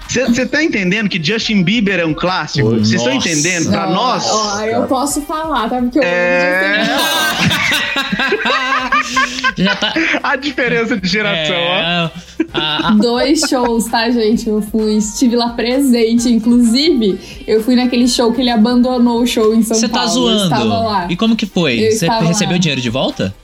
Você 0.06 0.44
tá 0.46 0.62
entendendo 0.62 1.08
que 1.08 1.22
Justin 1.22 1.62
Bieber 1.62 1.98
é 1.98 2.04
um 2.04 2.14
clássico? 2.14 2.68
Vocês 2.68 2.92
estão 2.92 3.14
entendendo? 3.14 3.70
Pra 3.70 3.88
nós. 3.88 4.26
Ó, 4.26 4.60
eu 4.60 4.82
posso 4.82 5.22
falar, 5.22 5.68
tá? 5.70 5.80
Porque 5.80 5.98
eu 5.98 6.02
É. 6.02 6.84
Já 9.56 9.74
tá. 9.76 9.92
A 10.22 10.36
diferença 10.36 10.96
de 10.96 11.08
geração, 11.08 11.56
ó. 11.56 11.76
É, 11.78 12.10
a- 12.54 12.88
a- 12.88 12.90
Dois 12.92 13.40
shows, 13.48 13.86
tá, 13.86 14.08
gente? 14.10 14.48
Eu 14.48 14.62
fui, 14.62 14.96
estive 14.96 15.36
lá 15.36 15.50
presente. 15.50 16.28
Inclusive, 16.28 17.18
eu 17.46 17.62
fui 17.62 17.74
naquele 17.74 18.06
show 18.08 18.32
que 18.32 18.40
ele 18.40 18.50
abandonou 18.50 19.20
o 19.22 19.26
show 19.26 19.54
em 19.54 19.62
São 19.62 19.76
Você 19.76 19.88
tá 19.88 20.00
Paulo. 20.04 20.08
Eu 20.30 20.38
zoando. 20.38 20.42
estava 20.44 20.64
lá. 20.78 21.06
E 21.10 21.16
como 21.16 21.34
que 21.36 21.46
foi? 21.46 21.78
Eu 21.88 21.92
Você 21.92 22.08
recebeu 22.08 22.52
lá. 22.54 22.58
dinheiro 22.58 22.80
de 22.80 22.90
volta? 22.90 23.34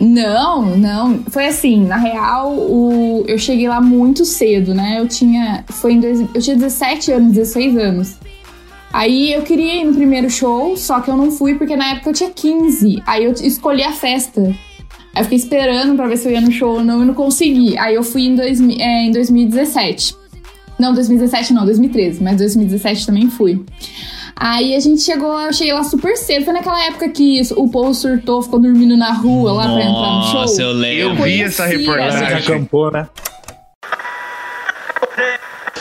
Não, 0.00 0.76
não. 0.76 1.22
Foi 1.28 1.46
assim, 1.46 1.84
na 1.84 1.96
real, 1.96 2.52
o... 2.54 3.22
eu 3.28 3.38
cheguei 3.38 3.68
lá 3.68 3.80
muito 3.82 4.24
cedo, 4.24 4.72
né? 4.74 4.96
Eu 4.98 5.06
tinha. 5.06 5.62
Foi 5.68 5.92
em 5.92 6.00
dois... 6.00 6.20
Eu 6.34 6.40
tinha 6.40 6.56
17 6.56 7.12
anos, 7.12 7.32
16 7.34 7.76
anos. 7.76 8.14
Aí 8.92 9.32
eu 9.32 9.42
queria 9.42 9.82
ir 9.82 9.84
no 9.84 9.94
primeiro 9.94 10.28
show, 10.28 10.76
só 10.76 11.00
que 11.00 11.10
eu 11.10 11.16
não 11.16 11.30
fui 11.30 11.54
porque 11.54 11.76
na 11.76 11.90
época 11.90 12.10
eu 12.10 12.14
tinha 12.14 12.30
15. 12.30 13.02
Aí 13.06 13.24
eu 13.24 13.32
escolhi 13.32 13.84
a 13.84 13.92
festa. 13.92 14.40
Aí 14.40 15.20
eu 15.20 15.24
fiquei 15.24 15.38
esperando 15.38 15.94
pra 15.94 16.06
ver 16.06 16.16
se 16.16 16.28
eu 16.28 16.32
ia 16.32 16.40
no 16.40 16.50
show 16.50 16.74
ou 16.76 16.84
não 16.84 17.02
e 17.02 17.06
não 17.06 17.14
consegui. 17.14 17.78
Aí 17.78 17.94
eu 17.94 18.02
fui 18.02 18.22
em, 18.22 18.34
dois, 18.34 18.60
é, 18.60 19.04
em 19.04 19.12
2017. 19.12 20.16
Não, 20.78 20.94
2017 20.94 21.52
não, 21.52 21.64
2013, 21.64 22.22
mas 22.22 22.36
2017 22.38 23.06
também 23.06 23.28
fui. 23.28 23.62
Aí 24.34 24.74
a 24.74 24.80
gente 24.80 25.02
chegou, 25.02 25.38
eu 25.38 25.52
cheguei 25.52 25.74
lá 25.74 25.84
super 25.84 26.16
cedo. 26.16 26.46
Foi 26.46 26.54
naquela 26.54 26.82
época 26.86 27.10
que 27.10 27.42
o 27.54 27.68
povo 27.68 27.92
surtou, 27.92 28.40
ficou 28.40 28.58
dormindo 28.58 28.96
na 28.96 29.12
rua 29.12 29.52
lá 29.52 29.64
pra 29.64 29.82
entrar 29.82 30.16
no 30.16 30.22
show. 30.22 30.40
Nossa, 30.40 30.62
eu 30.62 30.72
lembro. 30.72 31.18
Eu 31.18 31.22
vi 31.22 31.42
essa 31.42 31.66
reportagem. 31.66 32.40
Você 32.40 32.52
acampou, 32.52 32.90
né? 32.90 33.06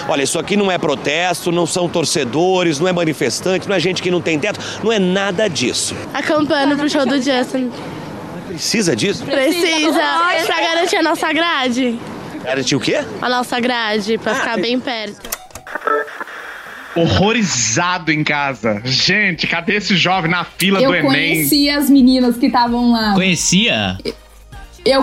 Olha, 0.10 0.24
isso 0.24 0.40
aqui 0.40 0.58
não 0.58 0.72
é 0.72 0.78
protesto, 0.80 1.52
não 1.52 1.68
são 1.68 1.88
torcedores, 1.88 2.80
não 2.80 2.88
é 2.88 2.92
manifestante, 2.92 3.70
não 3.70 3.76
é 3.76 3.80
gente 3.80 4.02
que 4.02 4.10
não 4.10 4.20
tem 4.20 4.40
teto, 4.40 4.60
não 4.84 4.92
é 4.92 4.98
nada 4.98 5.48
disso. 5.48 5.96
Acampando 6.12 6.76
pro 6.76 6.90
show 6.90 7.06
do 7.06 7.22
Justin. 7.22 7.72
Precisa 8.48 8.96
disso? 8.96 9.24
Precisa, 9.24 10.02
pra 10.48 10.62
garantir 10.62 10.96
a 10.96 11.04
nossa 11.04 11.32
grade. 11.32 12.00
Garantir 12.44 12.76
o 12.76 12.80
quê? 12.80 13.04
A 13.22 13.30
nossa 13.30 13.60
grade, 13.60 14.18
pra 14.18 14.34
ficar 14.34 14.58
bem 14.58 14.80
perto. 14.80 15.30
Horrorizado 16.96 18.12
em 18.12 18.24
casa. 18.24 18.82
Gente, 18.84 19.46
cadê 19.46 19.76
esse 19.76 19.96
jovem 19.96 20.32
na 20.32 20.44
fila 20.44 20.82
Eu 20.82 20.90
do 20.90 20.96
Enem? 20.96 21.12
conheci 21.12 21.70
as 21.70 21.88
meninas 21.88 22.36
que 22.36 22.48
estavam 22.48 22.92
lá. 22.92 23.14
Conhecia? 23.14 23.96
Eu 24.04 24.16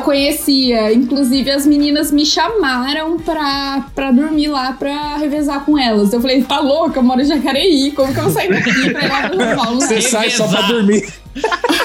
conhecia. 0.01 0.93
Inclusive, 0.93 1.51
as 1.51 1.67
meninas 1.67 2.11
me 2.11 2.25
chamaram 2.27 3.19
pra, 3.19 3.87
pra 3.95 4.11
dormir 4.11 4.49
lá, 4.49 4.73
pra 4.73 5.17
revezar 5.17 5.65
com 5.65 5.79
elas. 5.79 6.13
Eu 6.13 6.21
falei, 6.21 6.43
tá 6.43 6.61
louca, 6.61 6.99
eu 6.99 7.03
moro 7.03 7.21
em 7.21 7.25
Jacareí. 7.25 7.93
Como 7.93 8.13
que 8.13 8.19
eu 8.19 8.25
vou 8.25 8.33
sair 8.33 8.49
daqui 8.51 8.91
pra 8.91 9.05
ir 9.05 9.09
lá 9.11 9.29
pro 9.29 9.39
São 9.39 9.57
Paulo? 9.57 9.81
Você 9.81 10.01
sai 10.01 10.31
só 10.31 10.47
pra 10.49 10.63
dormir. 10.63 11.07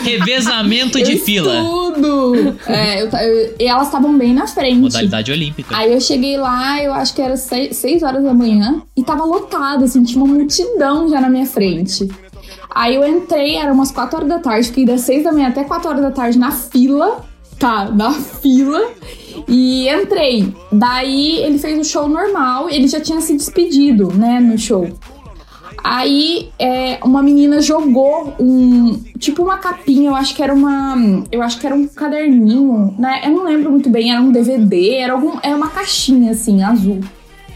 Revezamento 0.02 1.02
de 1.04 1.14
Eu 1.14 1.20
fila. 1.20 1.54
Tudo. 1.62 2.58
É, 2.68 3.02
eu, 3.02 3.08
eu- 3.10 3.56
e 3.60 3.66
elas 3.68 3.88
estavam 3.88 4.18
bem 4.18 4.34
na 4.34 4.48
frente. 4.48 4.78
Modalidade 4.80 5.32
olímpica. 5.32 5.76
Aí 5.78 5.92
eu 5.94 6.00
cheguei 6.02 6.38
lá, 6.38 6.82
eu 6.82 6.94
acho 6.94 7.14
que 7.14 7.22
era 7.22 7.36
6 7.38 8.02
horas 8.04 8.24
da 8.24 8.34
manhã, 8.34 8.82
e 8.96 9.04
tava 9.04 9.24
lotado, 9.26 9.84
assim, 9.84 10.04
tinha 10.04 10.24
uma 10.24 10.34
multidão 10.34 11.10
já 11.10 11.20
na 11.22 11.30
minha 11.30 11.46
frente. 11.46 12.08
Aí 12.74 12.96
eu 12.96 13.06
entrei, 13.06 13.58
era 13.58 13.72
umas 13.74 13.92
4 13.92 14.16
horas 14.18 14.30
da 14.30 14.40
tarde, 14.40 14.68
fiquei 14.68 14.86
das 14.86 15.02
6 15.02 15.26
da 15.26 15.32
manhã 15.34 15.50
até 15.50 15.64
4 15.64 15.90
horas 15.90 16.02
da 16.02 16.12
tarde 16.12 16.40
na 16.40 16.52
fila, 16.52 17.26
tá, 17.62 17.86
na 17.92 18.12
fila, 18.12 18.92
e 19.48 19.88
entrei. 19.88 20.52
Daí 20.72 21.38
ele 21.44 21.60
fez 21.60 21.80
o 21.80 21.90
show 21.90 22.10
normal, 22.10 22.68
ele 22.68 22.88
já 22.88 23.00
tinha 23.00 23.22
se 23.22 23.38
despedido, 23.38 24.12
né, 24.12 24.40
no 24.40 24.58
show. 24.58 24.90
Aí 25.84 26.50
é, 26.60 27.00
uma 27.04 27.24
menina 27.24 27.62
jogou 27.62 28.34
um. 28.40 29.02
Tipo 29.18 29.44
uma 29.44 29.58
capinha, 29.58 30.10
eu 30.10 30.16
acho 30.16 30.36
que 30.36 30.44
era 30.44 30.54
uma. 30.54 30.96
Eu 31.32 31.42
acho 31.42 31.60
que 31.60 31.66
era 31.66 31.76
um 31.76 31.88
caderninho, 31.88 32.94
né? 33.00 33.22
Eu 33.26 33.32
não 33.32 33.46
lembro 33.46 33.72
muito 33.72 33.90
bem, 33.90 34.12
era 34.12 34.22
um 34.22 34.32
DVD, 34.32 34.96
era, 34.96 35.14
algum, 35.14 35.40
era 35.42 35.56
uma 35.56 35.70
caixinha 35.70 36.32
assim, 36.32 36.62
azul. 36.62 37.00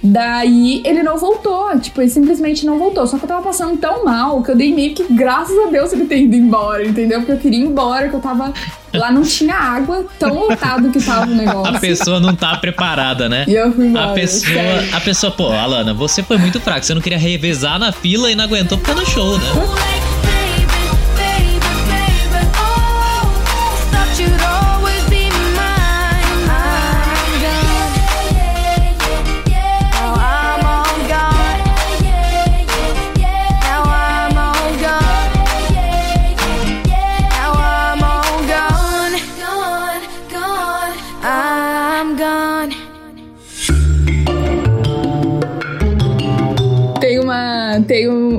Daí 0.05 0.83
ele 0.85 1.01
não 1.01 1.17
voltou, 1.17 1.77
tipo, 1.79 1.99
ele 1.99 2.09
simplesmente 2.09 2.65
não 2.65 2.77
voltou. 2.77 3.07
Só 3.07 3.17
que 3.17 3.23
eu 3.23 3.27
tava 3.27 3.41
passando 3.41 3.75
tão 3.77 4.05
mal 4.05 4.43
que 4.43 4.51
eu 4.51 4.55
dei 4.55 4.73
meio 4.73 4.93
que 4.93 5.03
graças 5.11 5.57
a 5.57 5.71
Deus 5.71 5.91
ele 5.93 6.05
ter 6.05 6.21
ido 6.21 6.35
embora, 6.35 6.85
entendeu? 6.85 7.19
Porque 7.19 7.31
eu 7.31 7.37
queria 7.37 7.59
ir 7.59 7.63
embora, 7.63 8.07
que 8.07 8.15
eu 8.15 8.19
tava. 8.19 8.53
Lá 8.93 9.11
não 9.11 9.23
tinha 9.23 9.55
água, 9.55 10.05
tão 10.17 10.33
lotado 10.33 10.89
que 10.89 11.03
tava 11.03 11.29
o 11.29 11.35
negócio. 11.35 11.75
A 11.75 11.79
pessoa 11.79 12.19
não 12.19 12.33
tá 12.33 12.55
preparada, 12.55 13.27
né? 13.27 13.43
E 13.47 13.53
eu 13.53 13.73
fui 13.73 13.87
embora. 13.87 14.11
A 14.11 14.13
pessoa, 14.13 14.53
sério. 14.53 14.95
a 14.95 15.01
pessoa, 15.01 15.31
pô, 15.31 15.51
Alana, 15.51 15.93
você 15.93 16.23
foi 16.23 16.37
muito 16.37 16.61
fraca. 16.61 16.83
Você 16.83 16.93
não 16.93 17.01
queria 17.01 17.17
revezar 17.17 17.77
na 17.77 17.91
fila 17.91 18.31
e 18.31 18.35
não 18.35 18.45
aguentou 18.45 18.77
ficar 18.77 18.93
no 18.93 19.05
show, 19.05 19.37
né? 19.37 19.94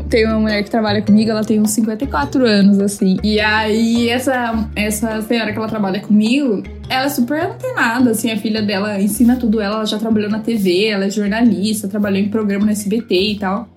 Tem, 0.06 0.22
tem 0.22 0.26
uma 0.26 0.38
mulher 0.38 0.62
que 0.62 0.70
trabalha 0.70 1.02
comigo, 1.02 1.30
ela 1.30 1.44
tem 1.44 1.60
uns 1.60 1.70
54 1.70 2.44
anos, 2.44 2.78
assim. 2.80 3.18
E 3.22 3.40
aí, 3.40 4.08
essa, 4.08 4.68
essa 4.74 5.22
senhora 5.22 5.52
que 5.52 5.58
ela 5.58 5.68
trabalha 5.68 6.00
comigo, 6.00 6.62
ela 6.88 7.06
é 7.06 7.08
super 7.08 7.40
antenada, 7.40 8.10
assim, 8.10 8.30
a 8.30 8.36
filha 8.36 8.62
dela 8.62 9.00
ensina 9.00 9.36
tudo 9.36 9.60
ela, 9.60 9.76
ela 9.76 9.84
já 9.84 9.98
trabalhou 9.98 10.30
na 10.30 10.40
TV, 10.40 10.86
ela 10.86 11.06
é 11.06 11.10
jornalista, 11.10 11.88
trabalhou 11.88 12.18
em 12.18 12.28
programa 12.28 12.66
no 12.66 12.72
SBT 12.72 13.14
e 13.14 13.38
tal. 13.38 13.68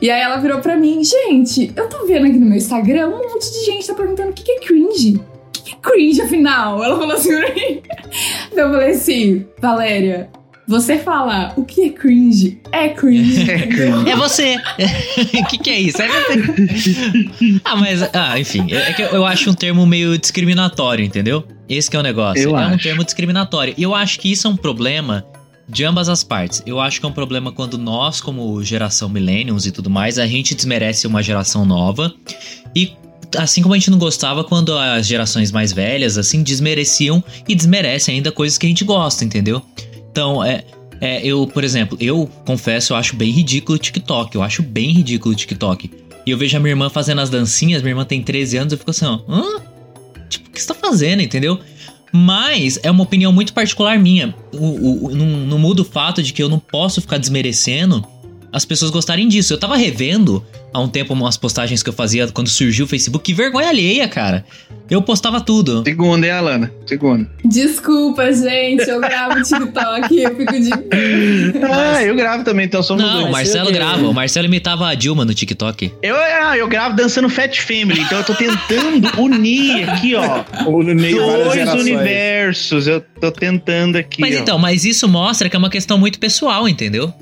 E 0.00 0.10
aí 0.10 0.20
ela 0.20 0.36
virou 0.36 0.60
pra 0.60 0.76
mim, 0.76 1.02
gente, 1.02 1.72
eu 1.74 1.88
tô 1.88 2.06
vendo 2.06 2.26
aqui 2.26 2.38
no 2.38 2.46
meu 2.46 2.56
Instagram 2.56 3.08
um 3.08 3.32
monte 3.32 3.50
de 3.50 3.64
gente 3.64 3.86
tá 3.86 3.94
perguntando 3.94 4.30
o 4.30 4.32
que 4.32 4.44
que 4.44 4.52
é 4.52 4.60
cringe. 4.60 5.16
O 5.16 5.50
que 5.50 5.62
que 5.62 5.72
é 5.72 5.76
cringe, 5.80 6.22
afinal? 6.22 6.82
Ela 6.84 6.96
falou 6.96 7.14
assim 7.14 7.36
pra 7.36 7.54
mim. 7.54 7.82
Então 8.50 8.66
eu 8.66 8.72
falei 8.72 8.90
assim, 8.90 9.46
Valéria, 9.60 10.30
você 10.68 10.98
fala 10.98 11.54
o 11.56 11.64
que 11.64 11.86
é 11.86 11.88
cringe? 11.88 12.60
É 12.70 12.90
cringe. 12.90 13.46
É 14.06 14.14
você. 14.14 14.56
O 14.56 15.46
que, 15.48 15.58
que 15.58 15.70
é 15.70 15.80
isso? 15.80 16.00
É 16.02 16.08
você. 16.08 17.60
ah, 17.64 17.76
mas, 17.76 18.02
ah, 18.12 18.38
enfim, 18.38 18.70
é 18.70 18.92
que 18.92 19.00
eu, 19.00 19.08
eu 19.08 19.24
acho 19.24 19.48
um 19.50 19.54
termo 19.54 19.86
meio 19.86 20.18
discriminatório, 20.18 21.02
entendeu? 21.02 21.42
Esse 21.66 21.90
que 21.90 21.96
é 21.96 22.00
o 22.00 22.02
negócio. 22.02 22.42
Eu 22.42 22.50
é 22.50 22.66
um 22.66 22.74
acho. 22.74 22.82
termo 22.82 23.02
discriminatório. 23.02 23.72
E 23.78 23.82
eu 23.82 23.94
acho 23.94 24.20
que 24.20 24.30
isso 24.30 24.46
é 24.46 24.50
um 24.50 24.56
problema 24.56 25.24
de 25.66 25.84
ambas 25.84 26.08
as 26.08 26.22
partes. 26.22 26.62
Eu 26.66 26.78
acho 26.78 27.00
que 27.00 27.06
é 27.06 27.08
um 27.08 27.12
problema 27.12 27.50
quando 27.50 27.78
nós, 27.78 28.20
como 28.20 28.62
geração 28.62 29.08
millennials 29.08 29.64
e 29.64 29.70
tudo 29.70 29.88
mais, 29.88 30.18
a 30.18 30.26
gente 30.26 30.54
desmerece 30.54 31.06
uma 31.06 31.22
geração 31.22 31.64
nova. 31.64 32.12
E 32.76 32.92
assim 33.36 33.62
como 33.62 33.74
a 33.74 33.78
gente 33.78 33.90
não 33.90 33.98
gostava 33.98 34.44
quando 34.44 34.76
as 34.76 35.06
gerações 35.06 35.50
mais 35.50 35.72
velhas, 35.72 36.16
assim, 36.16 36.42
desmereciam 36.42 37.22
e 37.46 37.54
desmerecem 37.54 38.16
ainda 38.16 38.32
coisas 38.32 38.56
que 38.56 38.66
a 38.66 38.68
gente 38.68 38.84
gosta, 38.84 39.24
entendeu? 39.24 39.62
Então, 40.18 40.42
é, 40.42 40.64
é, 41.00 41.24
eu, 41.24 41.46
por 41.46 41.62
exemplo, 41.62 41.96
eu 42.00 42.28
confesso, 42.44 42.92
eu 42.92 42.96
acho 42.96 43.14
bem 43.14 43.30
ridículo 43.30 43.76
o 43.76 43.78
TikTok. 43.78 44.34
Eu 44.34 44.42
acho 44.42 44.64
bem 44.64 44.90
ridículo 44.90 45.32
o 45.32 45.36
TikTok. 45.36 45.88
E 46.26 46.30
eu 46.32 46.36
vejo 46.36 46.56
a 46.56 46.60
minha 46.60 46.72
irmã 46.72 46.90
fazendo 46.90 47.20
as 47.20 47.30
dancinhas, 47.30 47.82
minha 47.82 47.92
irmã 47.92 48.04
tem 48.04 48.20
13 48.20 48.56
anos, 48.56 48.72
eu 48.72 48.78
fico 48.80 48.90
assim, 48.90 49.04
ó, 49.04 49.20
hã? 49.28 49.62
Tipo, 50.28 50.48
o 50.48 50.52
que 50.52 50.60
você 50.60 50.66
tá 50.66 50.74
fazendo, 50.74 51.22
entendeu? 51.22 51.60
Mas 52.12 52.80
é 52.82 52.90
uma 52.90 53.04
opinião 53.04 53.32
muito 53.32 53.52
particular 53.52 53.96
minha. 53.96 54.34
O, 54.52 55.06
o, 55.06 55.14
não, 55.14 55.24
não 55.24 55.56
muda 55.56 55.82
o 55.82 55.84
fato 55.84 56.20
de 56.20 56.32
que 56.32 56.42
eu 56.42 56.48
não 56.48 56.58
posso 56.58 57.00
ficar 57.00 57.18
desmerecendo 57.18 58.04
as 58.52 58.64
pessoas 58.64 58.90
gostarem 58.90 59.28
disso. 59.28 59.52
Eu 59.52 59.58
tava 59.58 59.76
revendo 59.76 60.44
há 60.72 60.80
um 60.80 60.88
tempo 60.88 61.12
umas 61.12 61.36
postagens 61.36 61.82
que 61.82 61.88
eu 61.88 61.92
fazia 61.92 62.28
quando 62.28 62.48
surgiu 62.48 62.84
o 62.84 62.88
Facebook. 62.88 63.24
Que 63.24 63.34
vergonha 63.34 63.68
alheia, 63.68 64.08
cara. 64.08 64.44
Eu 64.90 65.02
postava 65.02 65.40
tudo. 65.40 65.82
Segunda, 65.84 66.26
hein, 66.26 66.32
Alana? 66.32 66.72
Segunda. 66.86 67.28
Desculpa, 67.44 68.32
gente, 68.32 68.88
eu 68.88 69.00
gravo 69.00 69.42
TikTok, 69.42 70.22
eu 70.22 70.34
fico 70.36 70.52
de. 70.52 70.70
Ah, 71.70 72.02
eu 72.02 72.16
gravo 72.16 72.42
também, 72.42 72.64
então 72.64 72.82
somos 72.82 73.02
Não, 73.02 73.16
o 73.16 73.20
dois. 73.20 73.32
Marcelo 73.32 73.70
grava. 73.70 74.08
O 74.08 74.14
Marcelo 74.14 74.46
imitava 74.46 74.88
a 74.88 74.94
Dilma 74.94 75.24
no 75.24 75.34
TikTok. 75.34 75.92
Eu, 76.02 76.16
ah, 76.16 76.56
eu 76.56 76.66
gravo 76.68 76.96
dançando 76.96 77.28
Fat 77.28 77.58
Family, 77.60 78.00
então 78.00 78.18
eu 78.18 78.24
tô 78.24 78.34
tentando 78.34 79.08
unir 79.20 79.88
aqui, 79.90 80.14
ó. 80.14 80.44
Unir 80.66 81.16
dois 81.16 81.74
universos. 81.74 82.86
Eu 82.86 83.02
tô 83.20 83.30
tentando 83.30 83.96
aqui. 83.96 84.22
Mas 84.22 84.36
ó. 84.36 84.38
então, 84.38 84.58
mas 84.58 84.84
isso 84.86 85.06
mostra 85.06 85.50
que 85.50 85.56
é 85.56 85.58
uma 85.58 85.70
questão 85.70 85.98
muito 85.98 86.18
pessoal, 86.18 86.66
entendeu? 86.66 87.12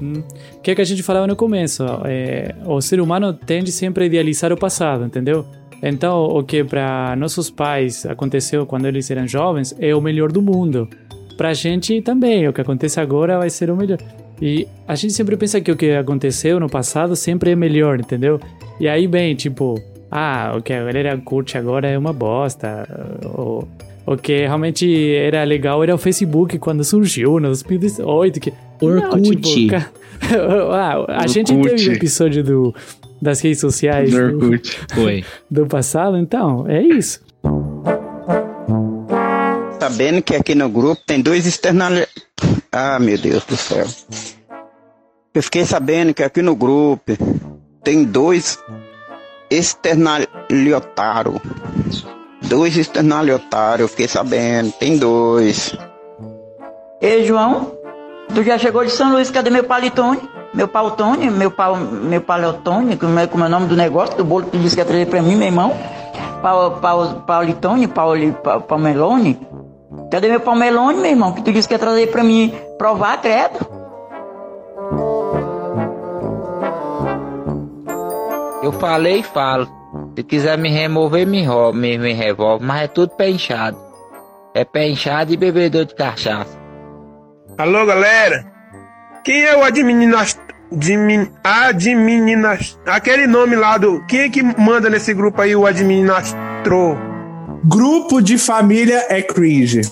O 0.00 0.60
que, 0.60 0.70
é 0.70 0.74
que 0.74 0.82
a 0.82 0.84
gente 0.84 1.02
falava 1.02 1.26
no 1.26 1.36
começo? 1.36 1.84
É, 2.04 2.54
o 2.64 2.80
ser 2.80 3.00
humano 3.00 3.32
tende 3.32 3.72
sempre 3.72 4.04
a 4.04 4.06
idealizar 4.06 4.52
o 4.52 4.56
passado, 4.56 5.04
entendeu? 5.04 5.46
Então, 5.82 6.24
o 6.24 6.42
que 6.42 6.64
para 6.64 7.14
nossos 7.16 7.50
pais 7.50 8.06
aconteceu 8.06 8.66
quando 8.66 8.86
eles 8.86 9.10
eram 9.10 9.26
jovens 9.26 9.74
é 9.78 9.94
o 9.94 10.00
melhor 10.00 10.32
do 10.32 10.40
mundo. 10.40 10.88
Pra 11.36 11.52
gente 11.52 12.00
também, 12.00 12.48
o 12.48 12.52
que 12.52 12.60
acontece 12.60 12.98
agora 12.98 13.38
vai 13.38 13.50
ser 13.50 13.70
o 13.70 13.76
melhor. 13.76 13.98
E 14.40 14.66
a 14.86 14.94
gente 14.94 15.12
sempre 15.12 15.36
pensa 15.36 15.60
que 15.60 15.70
o 15.70 15.76
que 15.76 15.92
aconteceu 15.92 16.58
no 16.60 16.68
passado 16.68 17.14
sempre 17.14 17.50
é 17.50 17.56
melhor, 17.56 18.00
entendeu? 18.00 18.40
E 18.80 18.88
aí, 18.88 19.06
bem, 19.06 19.34
tipo, 19.34 19.80
ah, 20.10 20.54
o 20.56 20.62
que 20.62 20.72
a 20.72 20.84
galera 20.84 21.16
curte 21.18 21.58
agora 21.58 21.88
é 21.88 21.98
uma 21.98 22.12
bosta. 22.12 22.86
O, 23.24 23.66
o 24.06 24.16
que 24.16 24.38
realmente 24.46 25.14
era 25.16 25.42
legal 25.44 25.82
era 25.82 25.94
o 25.94 25.98
Facebook 25.98 26.58
quando 26.58 26.84
surgiu, 26.84 27.40
no 27.40 27.48
2018. 27.48 28.40
Que, 28.40 28.52
Orkut. 28.80 29.10
Não, 29.10 29.20
tipo, 29.20 29.70
ca- 29.70 29.90
ah, 30.72 31.04
a 31.22 31.26
gente 31.26 31.52
Orkut. 31.52 31.74
teve 31.76 31.90
o 31.90 31.92
episódio 31.94 32.44
do, 32.44 32.74
das 33.20 33.40
redes 33.40 33.60
sociais 33.60 34.10
Do 34.10 34.30
do, 34.38 34.46
Orkut. 34.46 34.78
Foi. 34.94 35.24
do 35.50 35.66
passado, 35.66 36.16
então, 36.16 36.66
é 36.68 36.80
isso. 36.82 37.20
Sabendo 39.80 40.22
que 40.22 40.34
aqui 40.34 40.54
no 40.54 40.68
grupo 40.68 41.02
tem 41.06 41.20
dois 41.20 41.46
externali... 41.46 42.06
Ah, 42.72 42.98
meu 42.98 43.16
Deus 43.18 43.44
do 43.44 43.56
céu. 43.56 43.86
Eu 45.34 45.42
fiquei 45.42 45.64
sabendo 45.64 46.14
que 46.14 46.22
aqui 46.22 46.42
no 46.42 46.54
grupo 46.56 47.12
tem 47.84 48.04
dois 48.04 48.58
externaliotários. 49.50 51.40
Dois 52.48 52.76
externaliotários, 52.76 53.80
eu 53.80 53.88
fiquei 53.88 54.08
sabendo. 54.08 54.72
Tem 54.72 54.96
dois. 54.96 55.76
Ei, 57.00 57.24
João, 57.24 57.72
tu 58.34 58.42
já 58.42 58.56
chegou 58.56 58.84
de 58.84 58.90
São 58.90 59.12
Luís, 59.12 59.30
cadê 59.30 59.50
meu 59.50 59.64
palitone? 59.64 60.20
Meu 60.54 60.68
pautone, 60.68 61.28
meu, 61.28 61.50
pau, 61.50 61.76
meu 61.76 62.20
paleotone, 62.20 62.96
como 62.96 63.18
é, 63.18 63.26
como 63.26 63.44
é 63.44 63.46
o 63.46 63.50
nome 63.50 63.66
do 63.66 63.76
negócio, 63.76 64.16
do 64.16 64.24
bolo 64.24 64.44
que 64.44 64.52
tu 64.52 64.58
disse 64.58 64.74
que 64.74 64.80
ia 64.80 64.86
trazer 64.86 65.06
pra 65.06 65.20
mim, 65.20 65.36
meu 65.36 65.48
irmão? 65.48 65.76
Pau, 66.40 66.70
pau, 66.80 67.22
paulitone, 67.26 67.86
pauli, 67.88 68.32
pa, 68.32 68.60
palmelone? 68.60 69.38
Cadê 70.10 70.28
meu 70.28 70.40
palmelone, 70.40 70.98
meu 70.98 71.10
irmão, 71.10 71.32
que 71.32 71.42
tu 71.42 71.52
disse 71.52 71.68
que 71.68 71.74
ia 71.74 71.78
trazer 71.78 72.10
pra 72.10 72.24
mim 72.24 72.54
provar, 72.78 73.20
credo? 73.20 73.58
Eu 78.62 78.72
falei 78.72 79.18
e 79.18 79.22
falo. 79.22 79.75
Se 80.16 80.22
quiser 80.22 80.56
me 80.56 80.70
remover, 80.70 81.26
me, 81.26 81.46
me, 81.74 81.98
me 81.98 82.12
revolve, 82.14 82.64
mas 82.64 82.82
é 82.84 82.88
tudo 82.88 83.10
pé 83.10 83.28
inchado. 83.28 83.76
É 84.54 84.64
pé 84.64 84.88
inchado 84.88 85.32
e 85.32 85.36
bebedor 85.36 85.84
de 85.84 85.94
cachaça. 85.94 86.58
Alô, 87.58 87.84
galera. 87.84 88.46
Quem 89.24 89.42
é 89.44 89.56
o 89.56 89.62
adminas... 89.62 90.38
Admin... 90.72 91.30
Adminas... 91.44 92.78
Aquele 92.86 93.26
nome 93.26 93.56
lá 93.56 93.76
do... 93.76 94.04
Quem 94.06 94.20
é 94.20 94.28
que 94.30 94.42
manda 94.42 94.88
nesse 94.88 95.12
grupo 95.12 95.42
aí, 95.42 95.54
o 95.54 95.66
administro? 95.66 96.96
Grupo 97.64 98.22
de 98.22 98.38
família 98.38 99.04
é 99.10 99.20
cringe. 99.20 99.82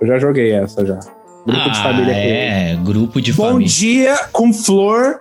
Eu 0.00 0.06
já 0.06 0.18
joguei 0.18 0.52
essa 0.52 0.86
já. 0.86 0.98
Grupo 1.46 1.70
de 1.70 1.78
Ah, 1.78 1.82
família 1.82 2.12
é 2.12 2.22
cringe. 2.22 2.34
é, 2.34 2.76
grupo 2.82 3.20
de 3.20 3.32
Bom 3.34 3.48
família. 3.52 3.68
dia 3.68 4.16
com 4.32 4.52
flor, 4.54 5.20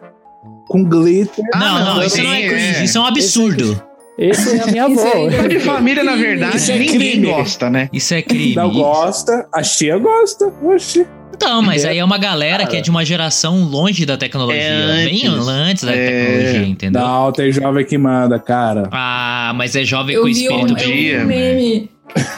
com 0.69 0.83
glitter. 0.85 1.43
Não, 1.53 1.83
não, 1.95 2.03
isso 2.03 2.23
não 2.23 2.33
é 2.33 2.47
cringe, 2.47 2.83
isso 2.85 2.97
é 2.97 3.01
um 3.01 3.05
absurdo. 3.05 3.88
Esse 4.19 4.57
é 4.57 4.61
a 4.63 4.67
minha 4.67 4.83
avó. 4.85 5.27
Grupo 5.29 5.47
de 5.47 5.59
família, 5.59 6.03
na 6.03 6.15
verdade, 6.15 6.57
Isso 6.57 6.71
é 6.71 6.77
ninguém 6.77 6.97
crime. 7.11 7.27
gosta, 7.27 7.69
né? 7.69 7.89
Isso 7.93 8.13
é 8.13 8.21
crime. 8.21 8.55
Não 8.55 8.69
gosta, 8.71 9.47
a 9.53 9.61
tia 9.61 9.97
gosta. 9.97 10.51
Oxi. 10.61 11.07
Então, 11.33 11.61
mas 11.61 11.85
aí 11.85 11.97
é 11.97 12.03
uma 12.03 12.17
galera 12.17 12.65
que 12.67 12.75
é 12.75 12.81
de 12.81 12.89
uma 12.89 13.05
geração 13.05 13.63
longe 13.63 14.05
da 14.05 14.17
tecnologia. 14.17 14.61
É 14.61 15.05
bem 15.05 15.25
antes. 15.25 15.47
antes 15.47 15.83
da 15.85 15.95
É. 15.95 16.05
tecnologia, 16.05 16.67
entendeu? 16.67 17.01
Não, 17.01 17.31
tem 17.31 17.49
jovem 17.49 17.85
que 17.85 17.97
manda, 17.97 18.37
cara. 18.37 18.89
Ah, 18.91 19.53
mas 19.55 19.73
é 19.73 19.85
jovem 19.85 20.15
Eu 20.15 20.23
com 20.23 20.27
vi, 20.27 20.49
um, 20.49 20.65
espírito 20.65 20.83
eu 20.83 20.89
vi 20.89 21.09
de. 21.11 21.17
um 21.17 21.25
meme. 21.25 21.91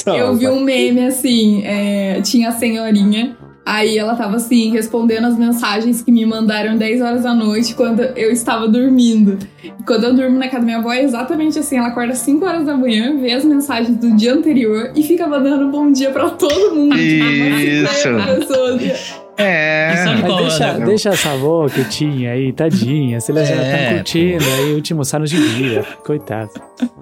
Então, 0.00 0.16
eu 0.16 0.36
vi 0.36 0.46
um 0.48 0.60
meme 0.60 1.06
assim, 1.06 1.62
é, 1.64 2.20
tinha 2.22 2.50
a 2.50 2.52
senhorinha, 2.52 3.34
aí 3.64 3.98
ela 3.98 4.14
tava 4.14 4.36
assim, 4.36 4.70
respondendo 4.70 5.26
as 5.26 5.38
mensagens 5.38 6.02
que 6.02 6.12
me 6.12 6.24
mandaram 6.26 6.76
10 6.76 7.00
horas 7.00 7.22
da 7.22 7.34
noite 7.34 7.74
quando 7.74 8.00
eu 8.00 8.30
estava 8.30 8.68
dormindo. 8.68 9.38
Quando 9.86 10.04
eu 10.04 10.14
durmo 10.14 10.38
na 10.38 10.46
casa 10.46 10.60
da 10.60 10.64
minha 10.64 10.78
avó 10.78 10.92
é 10.92 11.02
exatamente 11.02 11.58
assim, 11.58 11.78
ela 11.78 11.88
acorda 11.88 12.12
às 12.12 12.18
5 12.18 12.44
horas 12.44 12.66
da 12.66 12.76
manhã, 12.76 13.16
vê 13.18 13.32
as 13.32 13.44
mensagens 13.44 13.96
do 13.96 14.14
dia 14.14 14.34
anterior 14.34 14.92
e 14.94 15.02
fica 15.02 15.26
mandando 15.26 15.70
bom 15.70 15.90
dia 15.90 16.10
pra 16.10 16.30
todo 16.30 16.74
mundo. 16.74 16.96
Isso. 16.96 18.08
Pessoas. 18.38 19.23
É. 19.36 20.02
sabe 20.04 20.22
qual 20.22 20.38
deixa, 20.38 20.64
é, 20.64 20.78
né? 20.78 20.86
deixa 20.86 21.08
essa 21.10 21.32
avó 21.32 21.68
quietinha 21.68 22.32
aí, 22.32 22.52
tadinha. 22.52 23.20
Se 23.20 23.32
elas 23.32 23.48
já 23.48 23.54
É, 23.56 23.82
estão 23.82 23.96
curtindo 23.96 24.44
aí 24.44 24.72
últimos 24.74 25.12
anos 25.12 25.30
de 25.30 25.36
vida. 25.36 25.82
Coitado. 26.04 26.50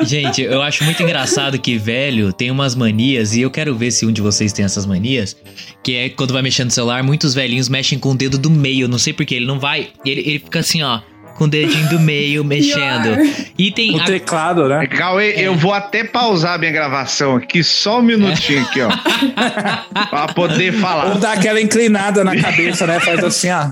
Gente, 0.03 0.43
eu 0.43 0.62
acho 0.62 0.85
muito 0.85 1.03
engraçado 1.03 1.59
que 1.59 1.76
velho 1.76 2.33
tem 2.33 2.51
umas 2.51 2.74
manias, 2.74 3.35
e 3.35 3.43
eu 3.43 3.51
quero 3.51 3.74
ver 3.74 3.91
se 3.91 4.07
um 4.07 4.12
de 4.12 4.20
vocês 4.22 4.53
tem 4.53 4.64
essas 4.64 4.87
manias. 4.87 5.37
Que 5.83 5.97
é 5.97 6.09
quando 6.09 6.33
vai 6.33 6.43
mexendo 6.43 6.66
no 6.66 6.72
celular, 6.72 7.03
muitos 7.03 7.35
velhinhos 7.35 7.68
mexem 7.68 7.99
com 7.99 8.11
o 8.12 8.14
dedo 8.14 8.39
do 8.39 8.51
meio. 8.51 8.89
Não 8.89 8.99
sei 8.99 9.12
porquê, 9.12 9.35
ele 9.37 9.47
não 9.47 9.59
vai. 9.59 9.89
Ele, 10.05 10.20
ele 10.20 10.39
fica 10.39 10.61
assim, 10.61 10.83
ó, 10.83 11.01
com 11.37 11.45
o 11.45 11.49
dedinho 11.49 11.89
do 11.89 11.99
meio 12.01 12.45
mexendo. 12.45 13.16
E 13.59 13.70
tem. 13.70 13.97
O 13.97 14.01
a- 14.01 14.05
teclado, 14.05 14.68
né? 14.68 14.87
Cauê, 14.87 15.35
eu 15.37 15.55
vou 15.55 15.72
até 15.72 16.05
pausar 16.05 16.59
minha 16.59 16.70
gravação 16.72 17.37
aqui, 17.37 17.62
só 17.64 17.99
um 17.99 18.03
minutinho 18.03 18.62
aqui, 18.62 18.80
ó. 18.83 18.89
pra 20.11 20.28
poder 20.28 20.74
Ou 20.74 20.80
falar. 20.80 21.18
dá 21.18 21.33
aquela 21.33 21.61
inclinada 21.61 22.22
na 22.24 22.37
cabeça, 22.41 22.87
né? 22.87 23.01
Faz 23.01 23.22
assim, 23.24 23.49
ó. 23.51 23.70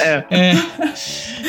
É. 0.00 0.22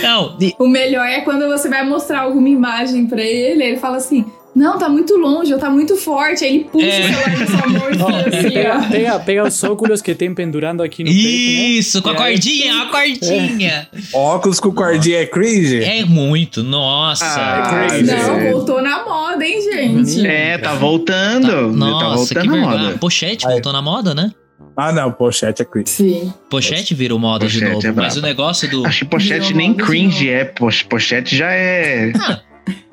Não, 0.02 0.38
e- 0.39 0.54
O 0.60 0.68
melhor 0.68 1.06
é 1.06 1.22
quando 1.22 1.47
você 1.47 1.68
vai 1.70 1.84
mostrar 1.86 2.22
alguma 2.22 2.50
imagem 2.50 3.06
pra 3.08 3.22
ele, 3.22 3.64
ele 3.64 3.78
fala 3.78 3.97
assim: 3.97 4.26
Não, 4.56 4.78
tá 4.78 4.89
muito 4.89 5.16
longe, 5.16 5.54
ou 5.54 5.60
tá 5.60 5.70
muito 5.70 5.95
forte. 5.95 6.43
Aí 6.43 6.56
ele 6.56 6.64
puxa 6.66 6.86
É. 6.86 7.00
o 7.00 7.14
celular 7.14 7.39
da 7.39 7.45
sua 7.45 7.68
mão 7.68 7.89
e 7.89 8.36
assim, 8.38 8.50
pega, 8.52 8.78
ó. 8.78 8.89
pega, 8.89 9.20
pega 9.20 9.43
os 9.47 9.64
óculos 9.64 10.02
que 10.02 10.16
tem 10.16 10.34
pendurando 10.34 10.82
aqui 10.84 11.04
no 11.04 11.10
peito, 11.10 11.24
né? 11.24 11.30
Isso, 11.30 12.02
com 12.02 12.10
a 12.10 12.12
aí- 12.14 12.18
cordinha, 12.34 12.82
a 12.82 12.86
cordinha. 12.88 13.88
Óculos 14.14 14.60
com 14.60 14.72
cordinha 14.74 15.20
é 15.20 15.26
cringe? 15.26 15.84
É 15.84 16.04
muito, 16.04 16.64
nossa. 16.64 17.26
Ah, 17.26 17.88
Não, 18.04 18.52
voltou 18.52 18.82
na 18.82 19.06
moda, 19.06 19.45
hein, 19.45 19.62
gente? 19.62 20.26
É, 20.28 20.58
tá 20.58 20.74
voltando. 20.74 21.47
tá 21.47 21.62
Nossa, 21.72 22.34
que 22.34 22.39
voltando 22.41 22.50
a 22.50 22.56
vergonha. 22.70 22.84
moda. 22.88 22.97
Pochete 22.97 23.45
voltou 23.45 23.72
na 23.72 23.82
moda, 23.82 24.14
né? 24.16 24.32
Ah, 24.76 24.91
não, 24.91 25.12
pochete 25.12 25.62
é 25.62 25.66
cringe. 25.66 25.89
Sim. 25.89 26.34
Pochete 26.50 26.93
virou 26.95 27.20
moda 27.20 27.45
de 27.45 27.60
Pochete 27.60 27.74
novo, 27.74 27.88
é 27.88 27.91
mas 27.91 28.16
o 28.18 28.22
negócio 28.22 28.70
do. 28.70 28.86
Acho 28.86 29.00
que 29.00 29.06
pochete 29.12 29.54
nem 29.54 29.74
cringe 29.74 30.30
é. 30.30 30.43
poch- 30.45 30.86
Pochete 30.86 31.36
já 31.36 31.52
é. 31.52 32.12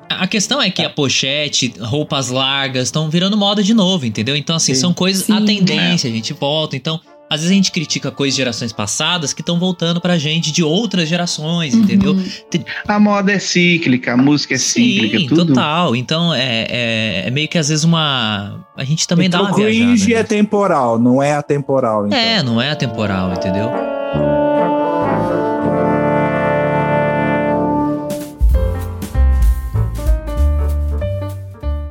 A 0.09 0.25
questão 0.27 0.61
é 0.61 0.69
que 0.69 0.81
a 0.81 0.89
pochete, 0.89 1.73
roupas 1.79 2.29
largas 2.29 2.85
estão 2.87 3.09
virando 3.09 3.35
moda 3.37 3.61
de 3.61 3.73
novo, 3.73 4.05
entendeu? 4.05 4.35
Então, 4.35 4.55
assim, 4.55 4.73
são 4.73 4.93
coisas. 4.93 5.29
A 5.29 5.41
tendência, 5.41 6.09
a 6.09 6.13
gente 6.13 6.33
volta. 6.33 6.75
Então, 6.75 6.99
às 7.29 7.41
vezes 7.41 7.51
a 7.51 7.55
gente 7.55 7.71
critica 7.73 8.09
coisas 8.09 8.33
de 8.35 8.41
gerações 8.41 8.71
passadas 8.71 9.33
que 9.33 9.41
estão 9.41 9.59
voltando 9.59 9.99
pra 9.99 10.17
gente 10.17 10.49
de 10.49 10.63
outras 10.63 11.09
gerações, 11.09 11.73
entendeu? 11.75 12.15
Tem- 12.49 12.63
A 12.87 12.97
moda 12.99 13.33
é 13.33 13.37
cíclica, 13.39 14.13
a 14.13 14.17
música 14.17 14.53
é 14.55 14.57
cíclica, 14.57 15.19
Sim, 15.19 15.27
tudo. 15.27 15.47
total. 15.47 15.93
Então, 15.93 16.33
é, 16.33 16.65
é, 16.69 17.23
é 17.27 17.31
meio 17.31 17.49
que 17.49 17.57
às 17.57 17.67
vezes 17.67 17.83
uma. 17.83 18.65
A 18.77 18.83
gente 18.85 19.05
também 19.07 19.27
então, 19.27 19.41
dá 19.43 19.49
uma 19.49 19.55
cringe 19.55 20.05
viajada. 20.05 20.13
é 20.21 20.23
temporal, 20.23 20.97
não 20.97 21.21
é 21.21 21.33
atemporal. 21.33 22.07
Então. 22.07 22.17
É, 22.17 22.41
não 22.41 22.61
é 22.61 22.71
atemporal, 22.71 23.33
entendeu? 23.33 23.69